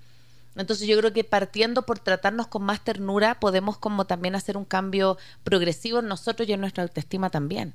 Entonces 0.58 0.88
yo 0.88 0.98
creo 0.98 1.14
que 1.14 1.24
partiendo 1.24 1.84
por 1.84 2.00
tratarnos 2.00 2.48
con 2.48 2.64
más 2.64 2.84
ternura, 2.84 3.40
podemos 3.40 3.78
como 3.78 4.06
también 4.06 4.36
hacer 4.36 4.58
un 4.58 4.66
cambio 4.66 5.18
progresivo 5.44 6.00
en 6.00 6.08
nosotros 6.08 6.48
y 6.48 6.54
en 6.54 6.62
nuestra 6.62 6.84
autoestima 6.84 7.30
también. 7.30 7.74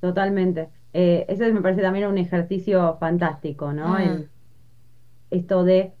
Totalmente. 0.00 0.68
Eh, 0.92 1.26
ese 1.28 1.52
me 1.52 1.60
parece 1.60 1.82
también 1.82 2.06
un 2.06 2.18
ejercicio 2.18 2.96
fantástico, 2.98 3.72
¿no? 3.72 3.98
Mm. 3.98 4.24
esto 5.30 5.62
de 5.62 5.92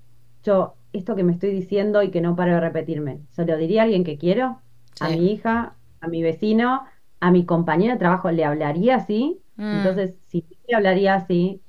yo 0.42 0.74
esto 0.92 1.16
que 1.16 1.24
me 1.24 1.32
estoy 1.32 1.52
diciendo 1.52 2.02
y 2.02 2.10
que 2.10 2.20
no 2.20 2.36
paro 2.36 2.54
de 2.54 2.60
repetirme. 2.60 3.20
¿Se 3.30 3.44
lo 3.44 3.56
diría 3.56 3.82
a 3.82 3.84
alguien 3.84 4.04
que 4.04 4.18
quiero? 4.18 4.60
A 5.00 5.08
mi 5.08 5.32
hija, 5.32 5.74
a 6.00 6.08
mi 6.08 6.22
vecino, 6.22 6.84
a 7.20 7.30
mi 7.30 7.44
compañero 7.44 7.92
de 7.92 7.98
trabajo, 7.98 8.30
¿le 8.30 8.44
hablaría 8.44 8.96
así? 8.96 9.40
Mm. 9.56 9.78
Entonces, 9.78 10.14
si 10.26 10.44
le 10.68 10.76
hablaría 10.76 11.14
así, 11.14 11.62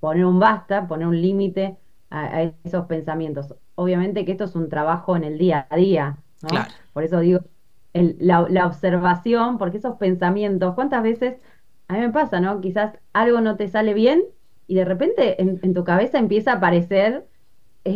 poner 0.00 0.24
un 0.24 0.40
basta, 0.40 0.86
poner 0.88 1.06
un 1.06 1.20
límite 1.20 1.76
a, 2.10 2.52
esos 2.64 2.86
pensamientos. 2.86 3.54
Obviamente 3.74 4.24
que 4.24 4.32
esto 4.32 4.44
es 4.44 4.54
un 4.54 4.68
trabajo 4.68 5.16
en 5.16 5.24
el 5.24 5.38
día 5.38 5.66
a 5.70 5.76
día, 5.76 6.18
¿no? 6.42 6.60
Por 6.92 7.04
eso 7.04 7.20
digo, 7.20 7.40
la, 7.92 8.66
observación, 8.66 9.58
porque 9.58 9.78
esos 9.78 9.96
pensamientos, 9.96 10.74
¿cuántas 10.74 11.02
veces 11.02 11.36
a 11.86 11.94
mí 11.94 12.00
me 12.00 12.10
pasa, 12.10 12.40
¿no? 12.40 12.60
Quizás 12.60 12.98
algo 13.12 13.40
no 13.40 13.56
te 13.56 13.68
sale 13.68 13.94
bien 13.94 14.22
y 14.66 14.74
de 14.74 14.84
repente 14.84 15.40
en, 15.40 15.60
en 15.62 15.74
tu 15.74 15.84
cabeza 15.84 16.18
empieza 16.18 16.52
a 16.52 16.56
aparecer 16.56 17.27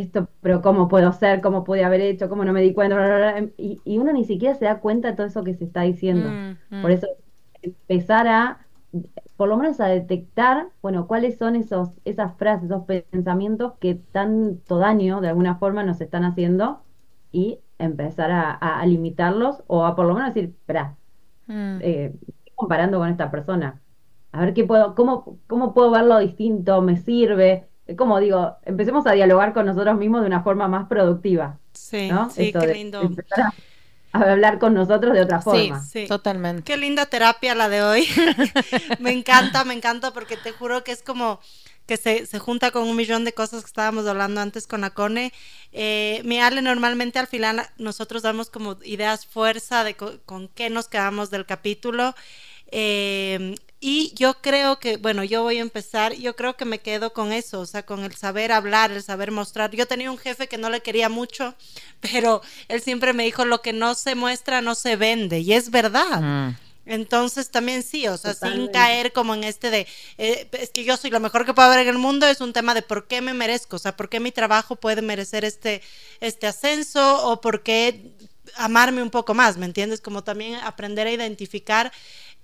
esto, 0.01 0.29
pero 0.41 0.63
¿cómo 0.63 0.89
puedo 0.89 1.13
ser? 1.13 1.41
¿Cómo 1.41 1.65
pude 1.65 1.85
haber 1.85 2.01
hecho? 2.01 2.29
¿Cómo 2.29 2.45
no 2.45 2.53
me 2.53 2.63
di 2.63 2.75
cuenta? 2.75 3.39
Y, 3.57 3.81
y, 3.85 3.99
uno 3.99 4.13
ni 4.13 4.25
siquiera 4.25 4.55
se 4.55 4.65
da 4.65 4.81
cuenta 4.81 5.09
de 5.09 5.17
todo 5.17 5.27
eso 5.27 5.45
que 5.45 5.55
se 5.55 5.65
está 5.65 5.83
diciendo. 5.83 6.29
Mm, 6.31 6.79
mm. 6.79 6.83
Por 6.83 6.91
eso 6.91 7.07
empezar 7.63 8.27
a, 8.27 8.67
por 9.37 9.49
lo 9.49 9.57
menos 9.57 9.81
a 9.81 9.87
detectar, 9.87 10.69
bueno, 10.83 11.07
cuáles 11.07 11.39
son 11.39 11.57
esos, 11.57 11.91
esas 12.05 12.37
frases, 12.37 12.67
esos 12.67 12.85
pensamientos 12.85 13.75
que 13.81 13.95
tanto 13.95 14.79
daño 14.79 15.21
de 15.21 15.29
alguna 15.29 15.57
forma 15.57 15.85
nos 15.85 16.01
están 16.01 16.25
haciendo 16.25 16.83
y 17.31 17.61
empezar 17.79 18.31
a, 18.31 18.85
limitarlos 18.87 19.65
o 19.67 19.85
a 19.85 19.97
por 19.97 20.07
lo 20.07 20.15
menos 20.15 20.35
decir, 20.35 20.51
espera, 20.51 20.97
mm. 21.47 21.79
eh, 21.81 22.15
comparando 22.55 22.99
con 22.99 23.09
esta 23.09 23.31
persona, 23.31 23.81
a 24.33 24.41
ver 24.41 24.55
qué 24.55 24.65
puedo, 24.65 24.95
cómo, 24.95 25.39
cómo 25.47 25.75
puedo 25.75 25.91
verlo 25.91 26.19
distinto, 26.19 26.81
me 26.83 26.97
sirve, 26.97 27.69
como 27.97 28.21
digo, 28.21 28.57
empecemos 28.65 29.07
a 29.07 29.13
dialogar 29.13 29.53
con 29.53 29.67
nosotros 29.67 29.97
mismos 29.97 30.23
de 30.23 30.27
una 30.29 30.43
forma 30.43 30.69
más 30.69 30.89
productiva. 30.89 31.59
Sí, 31.73 32.11
sí, 32.31 32.53
qué 32.53 32.67
lindo. 32.75 33.11
A, 34.13 34.19
hablar 34.19 34.59
con 34.59 34.75
nosotros 34.75 35.15
de 35.15 35.23
otra 35.23 35.41
forma. 35.41 35.81
Sí, 35.83 36.07
totalmente. 36.07 36.63
Qué 36.65 36.77
linda 36.77 37.07
terapia 37.07 37.55
la 37.55 37.69
de 37.69 37.83
hoy. 37.83 38.07
me 38.99 39.11
encanta, 39.11 39.65
me 39.65 39.75
encanta 39.75 40.13
porque 40.13 40.37
te 40.37 40.53
juro 40.53 40.85
que 40.85 40.93
es 40.93 41.03
como 41.03 41.41
que 41.87 41.97
se, 41.97 42.27
se, 42.27 42.39
junta 42.39 42.71
con 42.71 42.89
un 42.89 42.97
millón 42.97 43.25
de 43.25 43.33
cosas 43.33 43.63
que 43.63 43.67
estábamos 43.67 44.07
hablando 44.07 44.41
antes 44.41 44.67
con 44.67 44.85
Acone. 44.85 45.33
Eh, 45.73 46.21
mi 46.25 46.41
Ale, 46.41 46.63
normalmente 46.63 47.19
al 47.19 47.27
final 47.27 47.67
nosotros 47.77 48.23
damos 48.23 48.51
como 48.51 48.77
ideas 48.85 49.27
fuerza 49.27 49.85
de 49.85 49.95
con, 49.95 50.49
qué 50.49 50.71
nos 50.71 50.89
quedamos 50.89 51.31
del 51.31 51.47
capítulo. 51.47 52.15
Eh, 52.73 53.55
y 53.85 54.15
yo 54.15 54.35
creo 54.35 54.79
que, 54.79 54.97
bueno, 54.97 55.25
yo 55.25 55.43
voy 55.43 55.59
a 55.59 55.61
empezar, 55.61 56.15
yo 56.15 56.37
creo 56.37 56.57
que 56.57 56.65
me 56.65 56.79
quedo 56.79 57.13
con 57.13 57.33
eso, 57.33 57.59
o 57.59 57.67
sea, 57.67 57.85
con 57.85 58.05
el 58.05 58.15
saber 58.15 58.53
hablar, 58.53 58.93
el 58.93 59.03
saber 59.03 59.33
mostrar. 59.33 59.73
Yo 59.73 59.89
tenía 59.89 60.09
un 60.09 60.19
jefe 60.19 60.47
que 60.47 60.57
no 60.57 60.71
le 60.71 60.83
quería 60.83 61.09
mucho, 61.09 61.57
pero 62.01 62.43
él 62.69 62.81
siempre 62.81 63.13
me 63.13 63.25
dijo, 63.25 63.45
lo 63.45 63.61
que 63.61 63.73
no 63.73 63.97
se 63.97 64.15
muestra 64.15 64.63
no 64.63 64.77
se 64.77 64.95
vende, 64.95 65.41
y 65.41 65.53
es 65.53 65.71
verdad. 65.71 66.21
Mm. 66.21 66.57
Entonces 66.87 67.51
también 67.51 67.83
sí, 67.83 68.07
o 68.07 68.17
sea, 68.17 68.35
sin 68.35 68.69
caer 68.69 69.13
como 69.13 69.35
en 69.35 69.45
este 69.45 69.71
de, 69.71 69.87
eh, 70.19 70.49
es 70.53 70.71
que 70.71 70.85
yo 70.85 70.97
soy 70.97 71.11
lo 71.11 71.21
mejor 71.21 71.45
que 71.45 71.55
puedo 71.55 71.69
haber 71.69 71.81
en 71.81 71.89
el 71.89 71.99
mundo, 71.99 72.27
es 72.27 72.41
un 72.41 72.53
tema 72.53 72.75
de 72.75 72.83
por 72.83 73.07
qué 73.07 73.21
me 73.21 73.35
merezco, 73.35 73.77
o 73.77 73.79
sea, 73.79 73.97
por 73.97 74.09
qué 74.09 74.21
mi 74.21 74.33
trabajo 74.33 74.77
puede 74.77 75.03
merecer 75.03 75.45
este, 75.45 75.81
este 76.21 76.47
ascenso 76.47 77.29
o 77.29 77.41
por 77.41 77.63
qué 77.63 78.13
amarme 78.57 79.03
un 79.03 79.11
poco 79.11 79.35
más, 79.35 79.57
¿me 79.57 79.67
entiendes? 79.67 80.01
Como 80.01 80.25
también 80.25 80.55
aprender 80.57 81.07
a 81.07 81.13
identificar 81.13 81.93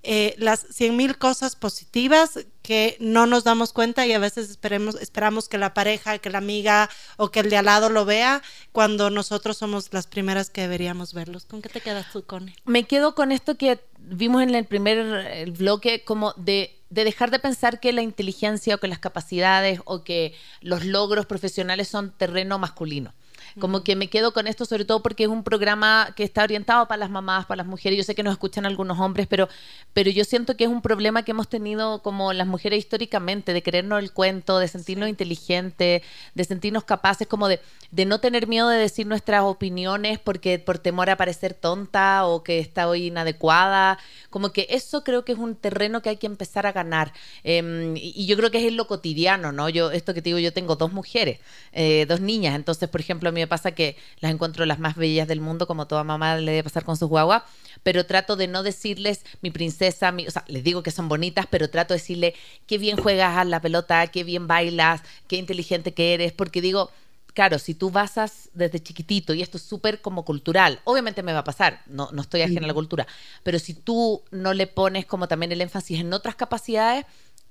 eh, 0.03 0.35
las 0.37 0.65
cien 0.71 0.95
mil 0.95 1.17
cosas 1.17 1.55
positivas 1.55 2.45
que 2.61 2.97
no 2.99 3.25
nos 3.25 3.43
damos 3.43 3.73
cuenta 3.73 4.05
y 4.05 4.13
a 4.13 4.19
veces 4.19 4.49
esperemos, 4.49 4.95
esperamos 4.95 5.49
que 5.49 5.57
la 5.57 5.73
pareja, 5.73 6.19
que 6.19 6.29
la 6.29 6.37
amiga 6.37 6.89
o 7.17 7.31
que 7.31 7.41
el 7.41 7.49
de 7.49 7.57
al 7.57 7.65
lado 7.65 7.89
lo 7.89 8.05
vea 8.05 8.41
cuando 8.71 9.09
nosotros 9.09 9.57
somos 9.57 9.91
las 9.91 10.07
primeras 10.07 10.49
que 10.49 10.61
deberíamos 10.61 11.13
verlos. 11.13 11.45
¿Con 11.45 11.61
qué 11.61 11.69
te 11.69 11.81
quedas 11.81 12.11
tú, 12.11 12.23
Cone? 12.23 12.55
Me 12.65 12.85
quedo 12.85 13.15
con 13.15 13.31
esto 13.31 13.55
que 13.55 13.79
vimos 13.97 14.43
en 14.43 14.55
el 14.55 14.65
primer 14.65 15.51
bloque 15.51 16.03
como 16.03 16.33
de 16.37 16.79
de 16.89 17.03
dejar 17.03 17.31
de 17.31 17.39
pensar 17.39 17.79
que 17.79 17.93
la 17.93 18.01
inteligencia 18.01 18.75
o 18.75 18.77
que 18.79 18.87
las 18.87 18.99
capacidades 18.99 19.79
o 19.85 20.03
que 20.03 20.33
los 20.61 20.85
logros 20.85 21.25
profesionales 21.25 21.87
son 21.87 22.11
terreno 22.11 22.57
masculino. 22.57 23.13
Como 23.59 23.83
que 23.83 23.95
me 23.95 24.07
quedo 24.07 24.33
con 24.33 24.47
esto, 24.47 24.65
sobre 24.65 24.85
todo 24.85 25.01
porque 25.01 25.23
es 25.23 25.29
un 25.29 25.43
programa 25.43 26.13
que 26.15 26.23
está 26.23 26.43
orientado 26.43 26.87
para 26.87 26.99
las 26.99 27.09
mamás, 27.09 27.45
para 27.45 27.57
las 27.57 27.67
mujeres. 27.67 27.97
Yo 27.97 28.03
sé 28.03 28.15
que 28.15 28.23
nos 28.23 28.33
escuchan 28.33 28.65
algunos 28.65 28.99
hombres, 28.99 29.27
pero, 29.27 29.47
pero 29.93 30.11
yo 30.11 30.23
siento 30.23 30.55
que 30.55 30.65
es 30.65 30.69
un 30.69 30.81
problema 30.81 31.23
que 31.23 31.31
hemos 31.31 31.47
tenido 31.47 32.01
como 32.01 32.33
las 32.33 32.47
mujeres 32.47 32.79
históricamente, 32.79 33.53
de 33.53 33.63
creernos 33.63 33.99
el 33.99 34.11
cuento, 34.11 34.59
de 34.59 34.67
sentirnos 34.67 35.09
inteligentes, 35.09 36.01
de 36.33 36.43
sentirnos 36.43 36.83
capaces 36.83 37.27
como 37.27 37.47
de, 37.47 37.59
de 37.91 38.05
no 38.05 38.19
tener 38.19 38.47
miedo 38.47 38.69
de 38.69 38.77
decir 38.77 39.07
nuestras 39.07 39.43
opiniones 39.43 40.19
porque 40.19 40.59
por 40.59 40.79
temor 40.79 41.09
a 41.09 41.17
parecer 41.17 41.53
tonta 41.53 42.25
o 42.25 42.43
que 42.43 42.59
está 42.59 42.87
hoy 42.87 43.07
inadecuada. 43.07 43.97
Como 44.29 44.51
que 44.51 44.67
eso 44.69 45.03
creo 45.03 45.25
que 45.25 45.31
es 45.31 45.39
un 45.39 45.55
terreno 45.55 46.01
que 46.01 46.09
hay 46.09 46.17
que 46.17 46.27
empezar 46.27 46.65
a 46.65 46.71
ganar. 46.71 47.13
Em, 47.43 47.95
y, 47.97 48.25
yo 48.25 48.37
creo 48.37 48.51
que 48.51 48.59
es 48.59 48.65
en 48.65 48.77
lo 48.77 48.87
cotidiano, 48.87 49.51
¿no? 49.51 49.69
Yo, 49.69 49.91
esto 49.91 50.13
que 50.13 50.21
te 50.21 50.29
digo, 50.29 50.39
yo 50.39 50.53
tengo 50.53 50.75
dos 50.75 50.93
mujeres, 50.93 51.39
eh, 51.71 52.05
dos 52.07 52.21
niñas. 52.21 52.55
Entonces, 52.55 52.89
por 52.89 53.01
ejemplo, 53.01 53.29
a 53.29 53.31
mí 53.39 53.43
me 53.43 53.47
pasa 53.47 53.71
que 53.71 53.97
las 54.19 54.31
encuentro 54.31 54.65
las 54.65 54.79
más 54.79 54.95
bellas 54.95 55.27
del 55.27 55.41
mundo, 55.41 55.67
como 55.67 55.87
toda 55.87 56.03
mamá 56.03 56.37
le 56.37 56.51
debe 56.51 56.63
pasar 56.63 56.83
con 56.83 56.97
sus 56.97 57.09
guagua, 57.09 57.45
pero 57.83 58.05
trato 58.05 58.35
de 58.35 58.47
no 58.47 58.63
decirles 58.63 59.25
mi 59.41 59.51
princesa, 59.51 60.11
mi, 60.11 60.27
o 60.27 60.31
sea, 60.31 60.43
les 60.47 60.63
digo 60.63 60.83
que 60.83 60.91
son 60.91 61.09
bonitas, 61.09 61.47
pero 61.49 61.69
trato 61.69 61.93
de 61.93 61.99
decirle 61.99 62.35
qué 62.67 62.77
bien 62.77 62.97
juegas 62.97 63.37
a 63.37 63.45
la 63.45 63.61
pelota, 63.61 64.05
qué 64.07 64.23
bien 64.23 64.47
bailas, 64.47 65.01
qué 65.27 65.37
inteligente 65.37 65.93
que 65.93 66.13
eres, 66.13 66.31
porque 66.33 66.61
digo, 66.61 66.91
claro, 67.33 67.59
si 67.59 67.73
tú 67.73 67.89
basas 67.89 68.49
desde 68.53 68.81
chiquitito, 68.81 69.33
y 69.33 69.41
esto 69.41 69.57
es 69.57 69.63
súper 69.63 70.01
como 70.01 70.25
cultural, 70.25 70.81
obviamente 70.83 71.23
me 71.23 71.33
va 71.33 71.39
a 71.39 71.43
pasar, 71.43 71.81
no, 71.87 72.09
no 72.11 72.21
estoy 72.21 72.41
ajena 72.41 72.65
a 72.65 72.67
la 72.67 72.73
cultura, 72.73 73.07
pero 73.43 73.59
si 73.59 73.73
tú 73.73 74.23
no 74.31 74.53
le 74.53 74.67
pones 74.67 75.05
como 75.05 75.27
también 75.27 75.51
el 75.51 75.61
énfasis 75.61 75.99
en 75.99 76.11
otras 76.13 76.35
capacidades, 76.35 77.05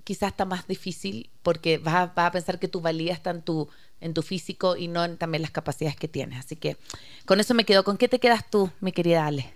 quizás 0.08 0.30
está 0.30 0.46
más 0.46 0.66
difícil 0.66 1.28
porque 1.42 1.76
vas 1.76 2.10
a, 2.16 2.26
a 2.26 2.30
pensar 2.30 2.58
que 2.58 2.66
tu 2.66 2.80
valía 2.80 3.12
está 3.12 3.28
en 3.28 3.42
tu, 3.42 3.68
en 4.00 4.14
tu 4.14 4.22
físico 4.22 4.74
y 4.74 4.88
no 4.88 5.04
en 5.04 5.18
también 5.18 5.42
las 5.42 5.50
capacidades 5.50 5.96
que 5.98 6.08
tienes. 6.08 6.38
Así 6.38 6.56
que 6.56 6.78
con 7.26 7.40
eso 7.40 7.52
me 7.52 7.64
quedo. 7.64 7.84
¿Con 7.84 7.98
qué 7.98 8.08
te 8.08 8.18
quedas 8.18 8.48
tú, 8.48 8.70
mi 8.80 8.90
querida 8.90 9.26
Ale? 9.26 9.52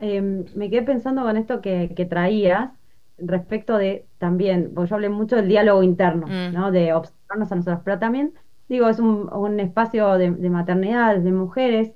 Em, 0.00 0.44
me 0.54 0.68
quedé 0.68 0.82
pensando 0.82 1.22
con 1.22 1.38
esto 1.38 1.62
que, 1.62 2.06
traías 2.10 2.72
respecto 3.16 3.78
de 3.78 4.04
también, 4.18 4.72
porque 4.74 4.90
yo 4.90 4.96
hablé 4.96 5.08
mucho 5.08 5.36
del 5.36 5.48
diálogo 5.48 5.82
interno, 5.82 6.26
mm. 6.26 6.52
¿no? 6.52 6.70
De 6.70 6.92
observarnos 6.92 7.50
a 7.50 7.54
nosotros, 7.54 7.80
pero 7.86 7.98
también, 7.98 8.34
digo, 8.68 8.86
es 8.90 8.98
un, 8.98 9.58
espacio 9.60 10.18
de, 10.18 10.30
de 10.30 10.50
maternidad, 10.50 11.16
de 11.16 11.32
mujeres, 11.32 11.92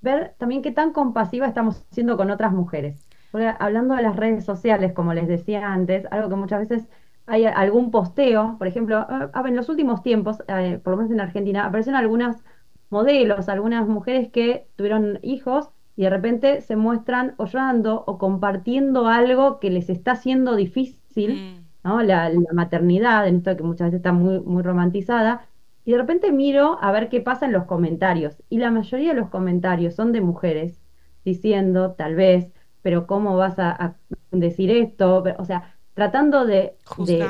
ver 0.00 0.34
también 0.38 0.60
qué 0.60 0.72
tan 0.72 0.92
compasiva 0.92 1.46
estamos 1.46 1.84
siendo 1.92 2.16
con 2.16 2.32
otras 2.32 2.50
mujeres 2.50 3.06
hablando 3.58 3.94
de 3.94 4.02
las 4.02 4.16
redes 4.16 4.44
sociales, 4.44 4.92
como 4.92 5.14
les 5.14 5.28
decía 5.28 5.72
antes, 5.72 6.06
algo 6.10 6.28
que 6.28 6.36
muchas 6.36 6.68
veces 6.68 6.88
hay 7.26 7.46
algún 7.46 7.90
posteo, 7.90 8.56
por 8.58 8.66
ejemplo, 8.66 9.06
en 9.46 9.56
los 9.56 9.68
últimos 9.68 10.02
tiempos, 10.02 10.38
eh, 10.48 10.80
por 10.82 10.92
lo 10.92 10.98
menos 10.98 11.12
en 11.12 11.20
Argentina, 11.20 11.64
aparecen 11.64 11.94
algunas 11.94 12.44
modelos, 12.90 13.48
algunas 13.48 13.88
mujeres 13.88 14.30
que 14.30 14.68
tuvieron 14.76 15.18
hijos 15.22 15.70
y 15.96 16.02
de 16.02 16.10
repente 16.10 16.60
se 16.60 16.76
muestran 16.76 17.34
o 17.38 17.46
llorando 17.46 18.04
o 18.06 18.18
compartiendo 18.18 19.08
algo 19.08 19.58
que 19.58 19.70
les 19.70 19.88
está 19.90 20.12
haciendo 20.12 20.54
difícil, 20.54 21.34
mm. 21.34 21.88
¿no? 21.88 22.02
La, 22.02 22.30
maternidad, 22.52 23.26
en 23.26 23.36
esto 23.36 23.56
que 23.56 23.62
muchas 23.62 23.86
veces 23.86 23.98
está 23.98 24.12
muy, 24.12 24.40
muy 24.40 24.62
romantizada, 24.62 25.46
y 25.84 25.92
de 25.92 25.98
repente 25.98 26.32
miro 26.32 26.78
a 26.80 26.92
ver 26.92 27.08
qué 27.08 27.20
pasa 27.20 27.46
en 27.46 27.52
los 27.52 27.64
comentarios, 27.64 28.36
y 28.48 28.58
la 28.58 28.70
mayoría 28.70 29.10
de 29.14 29.20
los 29.20 29.30
comentarios 29.30 29.94
son 29.94 30.12
de 30.12 30.20
mujeres 30.20 30.80
diciendo, 31.24 31.92
tal 31.92 32.14
vez, 32.14 32.52
pero 32.84 33.06
¿cómo 33.06 33.34
vas 33.34 33.58
a, 33.58 33.94
decir 34.30 34.70
esto? 34.70 35.24
o 35.38 35.44
sea, 35.46 35.74
tratando 35.94 36.44
de, 36.44 36.76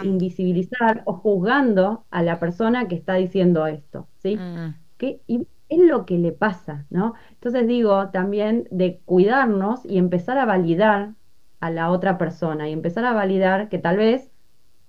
invisibilizar 0.03 1.03
o 1.05 1.13
juzgando 1.13 2.05
a 2.11 2.25
la 2.25 2.41
persona 2.41 2.89
que 2.89 2.97
está 2.97 3.15
diciendo 3.15 3.65
esto, 3.69 4.09
¿sí? 4.19 4.37
Mm. 4.37 4.75
¿Qué, 4.99 5.21
y 5.29 5.47
es 5.69 5.79
lo 5.79 6.07
que 6.07 6.19
le 6.19 6.33
pasa, 6.33 6.87
¿no? 6.91 7.15
Entonces 7.35 7.69
digo 7.69 8.09
también 8.09 8.67
de 8.73 9.01
cuidarnos 9.05 9.85
y 9.85 9.99
empezar 9.99 10.39
a 10.39 10.45
validar 10.45 11.13
a 11.61 11.71
la 11.71 11.93
otra 11.93 12.19
persona 12.19 12.69
y 12.69 12.73
empezar 12.73 13.05
a 13.05 13.13
validar 13.13 13.69
que 13.69 13.79
tal 13.79 13.99
vez 13.99 14.33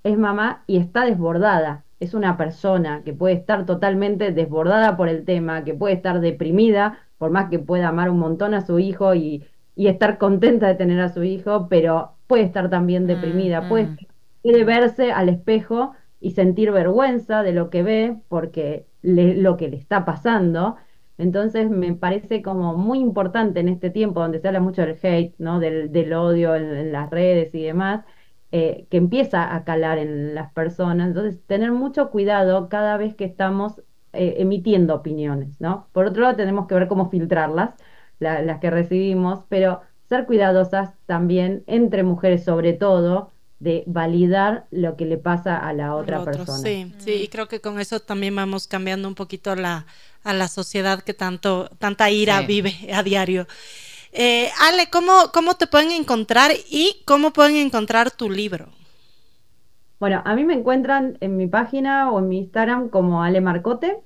es 0.04 0.18
mamá 0.18 0.64
y 0.66 0.78
está 0.78 1.06
desbordada, 1.06 1.86
es 2.00 2.16
una 2.16 2.38
persona 2.38 3.04
que 3.04 3.14
puede 3.14 3.36
estar 3.36 3.68
totalmente 3.68 4.32
desbordada 4.32 4.98
por 4.98 5.10
el 5.10 5.26
tema, 5.26 5.64
que 5.64 5.76
puede 5.76 5.94
estar 5.94 6.22
deprimida, 6.22 6.98
por 7.20 7.30
más 7.30 7.52
que 7.52 7.60
pueda 7.60 7.90
amar 7.90 8.10
un 8.10 8.18
montón 8.18 8.56
a 8.56 8.66
su 8.66 8.80
hijo 8.80 9.14
y, 9.14 9.46
y 9.76 9.88
estar 9.88 10.18
contenta 10.18 10.68
de 10.68 10.76
tener 10.76 11.00
a 11.02 11.10
su 11.10 11.24
hijo, 11.24 11.68
pero 11.70 12.14
puede 12.28 12.44
estar 12.44 12.70
también 12.70 13.04
mm, 13.04 13.08
deprimida, 13.08 13.62
mm. 13.62 13.70
Puede, 13.70 14.64
verse 14.64 15.12
al 15.12 15.30
espejo 15.30 15.94
y 16.20 16.32
sentir 16.32 16.72
vergüenza 16.72 17.44
de 17.44 17.52
lo 17.52 17.70
que 17.70 17.84
ve 17.84 18.18
porque 18.30 18.86
lo 19.02 19.58
que 19.58 19.70
le 19.70 19.78
está 19.78 20.06
pasando. 20.06 20.78
Entonces 21.18 21.70
me 21.70 21.94
parece 21.94 22.42
como 22.42 22.76
muy 22.76 23.00
importante 23.00 23.60
en 23.60 23.70
este 23.70 23.90
tiempo 23.90 24.20
donde 24.20 24.40
se 24.40 24.48
habla 24.48 24.60
mucho 24.60 24.82
del 24.82 24.98
hate, 25.02 25.34
¿no? 25.40 25.60
del, 25.60 26.14
odio 26.14 26.56
en, 26.56 26.92
las 26.92 27.10
redes 27.10 27.54
y 27.56 27.64
demás, 27.64 28.06
eh, 28.52 28.86
que 28.90 28.98
empieza 28.98 29.56
a 29.56 29.64
calar 29.64 29.98
en 29.98 30.36
las 30.36 30.52
personas. 30.54 31.08
Entonces 31.08 31.42
tener 31.48 31.72
mucho 31.72 32.10
cuidado 32.12 32.70
cada 32.70 32.98
vez 32.98 33.16
que 33.16 33.26
estamos 33.26 33.82
eh, 34.14 34.36
emitiendo 34.40 34.96
opiniones, 34.96 35.60
¿no? 35.60 35.88
Por 35.92 36.06
otro 36.06 36.22
lado 36.22 36.36
tenemos 36.36 36.68
que 36.68 36.76
ver 36.76 36.88
cómo 36.88 37.10
filtrarlas 37.10 37.74
las 38.20 38.60
que 38.60 38.70
recibimos, 38.70 39.44
pero 39.50 39.82
ser 40.08 40.26
cuidadosas 40.26 40.92
también 41.06 41.64
entre 41.68 42.04
mujeres 42.04 42.44
sobre 42.44 42.74
todo 42.74 43.32
de 43.60 43.84
validar 43.88 44.66
lo 44.70 44.96
que 44.96 45.06
le 45.06 45.18
pasa 45.18 45.58
a 45.58 45.74
la 45.74 45.96
otra 45.96 46.24
persona. 46.24 46.58
Sí, 46.58 46.94
sí, 47.00 47.14
y 47.14 47.28
creo 47.30 47.48
que 47.48 47.62
con 47.62 47.80
eso 47.80 48.00
también 48.00 48.36
vamos 48.36 48.68
cambiando 48.68 49.08
un 49.08 49.16
poquito 49.16 49.56
la, 49.56 49.86
a 50.24 50.34
la 50.34 50.48
sociedad 50.48 51.02
que 51.02 51.14
tanto, 51.14 51.70
tanta 51.80 52.10
ira 52.10 52.42
vive 52.42 52.76
a 52.94 53.02
diario. 53.02 53.48
Eh, 54.12 54.50
Ale, 54.62 54.90
¿cómo, 54.90 55.32
¿cómo 55.34 55.56
te 55.56 55.68
pueden 55.68 55.92
encontrar 55.92 56.52
y 56.70 57.02
cómo 57.06 57.34
pueden 57.34 57.56
encontrar 57.58 58.12
tu 58.12 58.30
libro? 58.30 58.70
Bueno, 60.00 60.22
a 60.26 60.36
mí 60.36 60.44
me 60.44 60.54
encuentran 60.54 61.18
en 61.22 61.38
mi 61.38 61.48
página 61.48 62.12
o 62.12 62.20
en 62.20 62.28
mi 62.28 62.40
Instagram 62.40 62.90
como 62.90 63.24
Ale 63.24 63.42
Marcote 63.42 63.98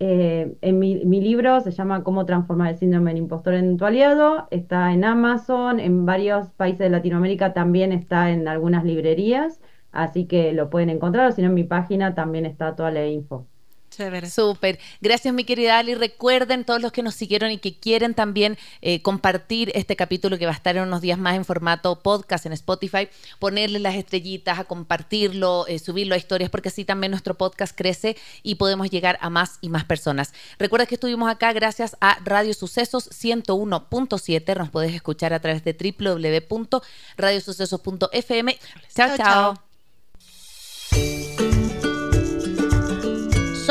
Eh, 0.00 0.56
en 0.60 0.78
mi, 0.78 1.04
mi, 1.04 1.20
libro 1.20 1.60
se 1.60 1.70
llama 1.70 2.02
Cómo 2.02 2.26
transformar 2.26 2.70
el 2.70 2.76
síndrome 2.78 3.12
del 3.12 3.18
impostor 3.22 3.54
en 3.54 3.76
tu 3.76 3.84
aliado. 3.84 4.48
Está 4.50 4.92
en 4.92 5.04
Amazon, 5.04 5.80
en 5.80 6.04
varios 6.04 6.50
países 6.52 6.80
de 6.80 6.90
Latinoamérica 6.90 7.52
también 7.52 7.92
está 7.92 8.30
en 8.30 8.48
algunas 8.48 8.84
librerías, 8.84 9.60
así 9.92 10.26
que 10.26 10.52
lo 10.52 10.70
pueden 10.70 10.90
encontrar, 10.90 11.28
o 11.28 11.32
si 11.32 11.42
no 11.42 11.48
en 11.48 11.54
mi 11.54 11.64
página 11.64 12.14
también 12.14 12.46
está 12.46 12.74
toda 12.76 12.90
la 12.90 13.06
info. 13.06 13.46
Súper. 14.30 14.78
Gracias, 15.00 15.34
mi 15.34 15.44
querida 15.44 15.78
Ali. 15.78 15.94
Recuerden 15.94 16.64
todos 16.64 16.80
los 16.80 16.92
que 16.92 17.02
nos 17.02 17.14
siguieron 17.14 17.50
y 17.50 17.58
que 17.58 17.78
quieren 17.78 18.14
también 18.14 18.56
eh, 18.82 19.02
compartir 19.02 19.72
este 19.74 19.96
capítulo 19.96 20.38
que 20.38 20.46
va 20.46 20.52
a 20.52 20.54
estar 20.54 20.76
en 20.76 20.84
unos 20.84 21.00
días 21.00 21.18
más 21.18 21.34
en 21.36 21.44
formato 21.44 22.00
podcast 22.00 22.46
en 22.46 22.52
Spotify, 22.52 23.08
ponerle 23.38 23.78
las 23.78 23.94
estrellitas, 23.94 24.58
a 24.58 24.64
compartirlo, 24.64 25.66
eh, 25.68 25.78
subirlo 25.78 26.14
a 26.14 26.18
historias, 26.18 26.50
porque 26.50 26.68
así 26.68 26.84
también 26.84 27.10
nuestro 27.10 27.34
podcast 27.34 27.76
crece 27.76 28.16
y 28.42 28.56
podemos 28.56 28.90
llegar 28.90 29.18
a 29.20 29.30
más 29.30 29.58
y 29.60 29.68
más 29.68 29.84
personas. 29.84 30.32
Recuerda 30.58 30.86
que 30.86 30.96
estuvimos 30.96 31.30
acá 31.30 31.52
gracias 31.52 31.96
a 32.00 32.18
Radio 32.24 32.54
Sucesos 32.54 33.08
101.7. 33.10 34.56
Nos 34.56 34.70
puedes 34.70 34.94
escuchar 34.94 35.32
a 35.32 35.40
través 35.40 35.64
de 35.64 35.72
www.radiosucesos.fm. 35.72 38.58
chao. 38.94 39.16
chao. 39.16 39.73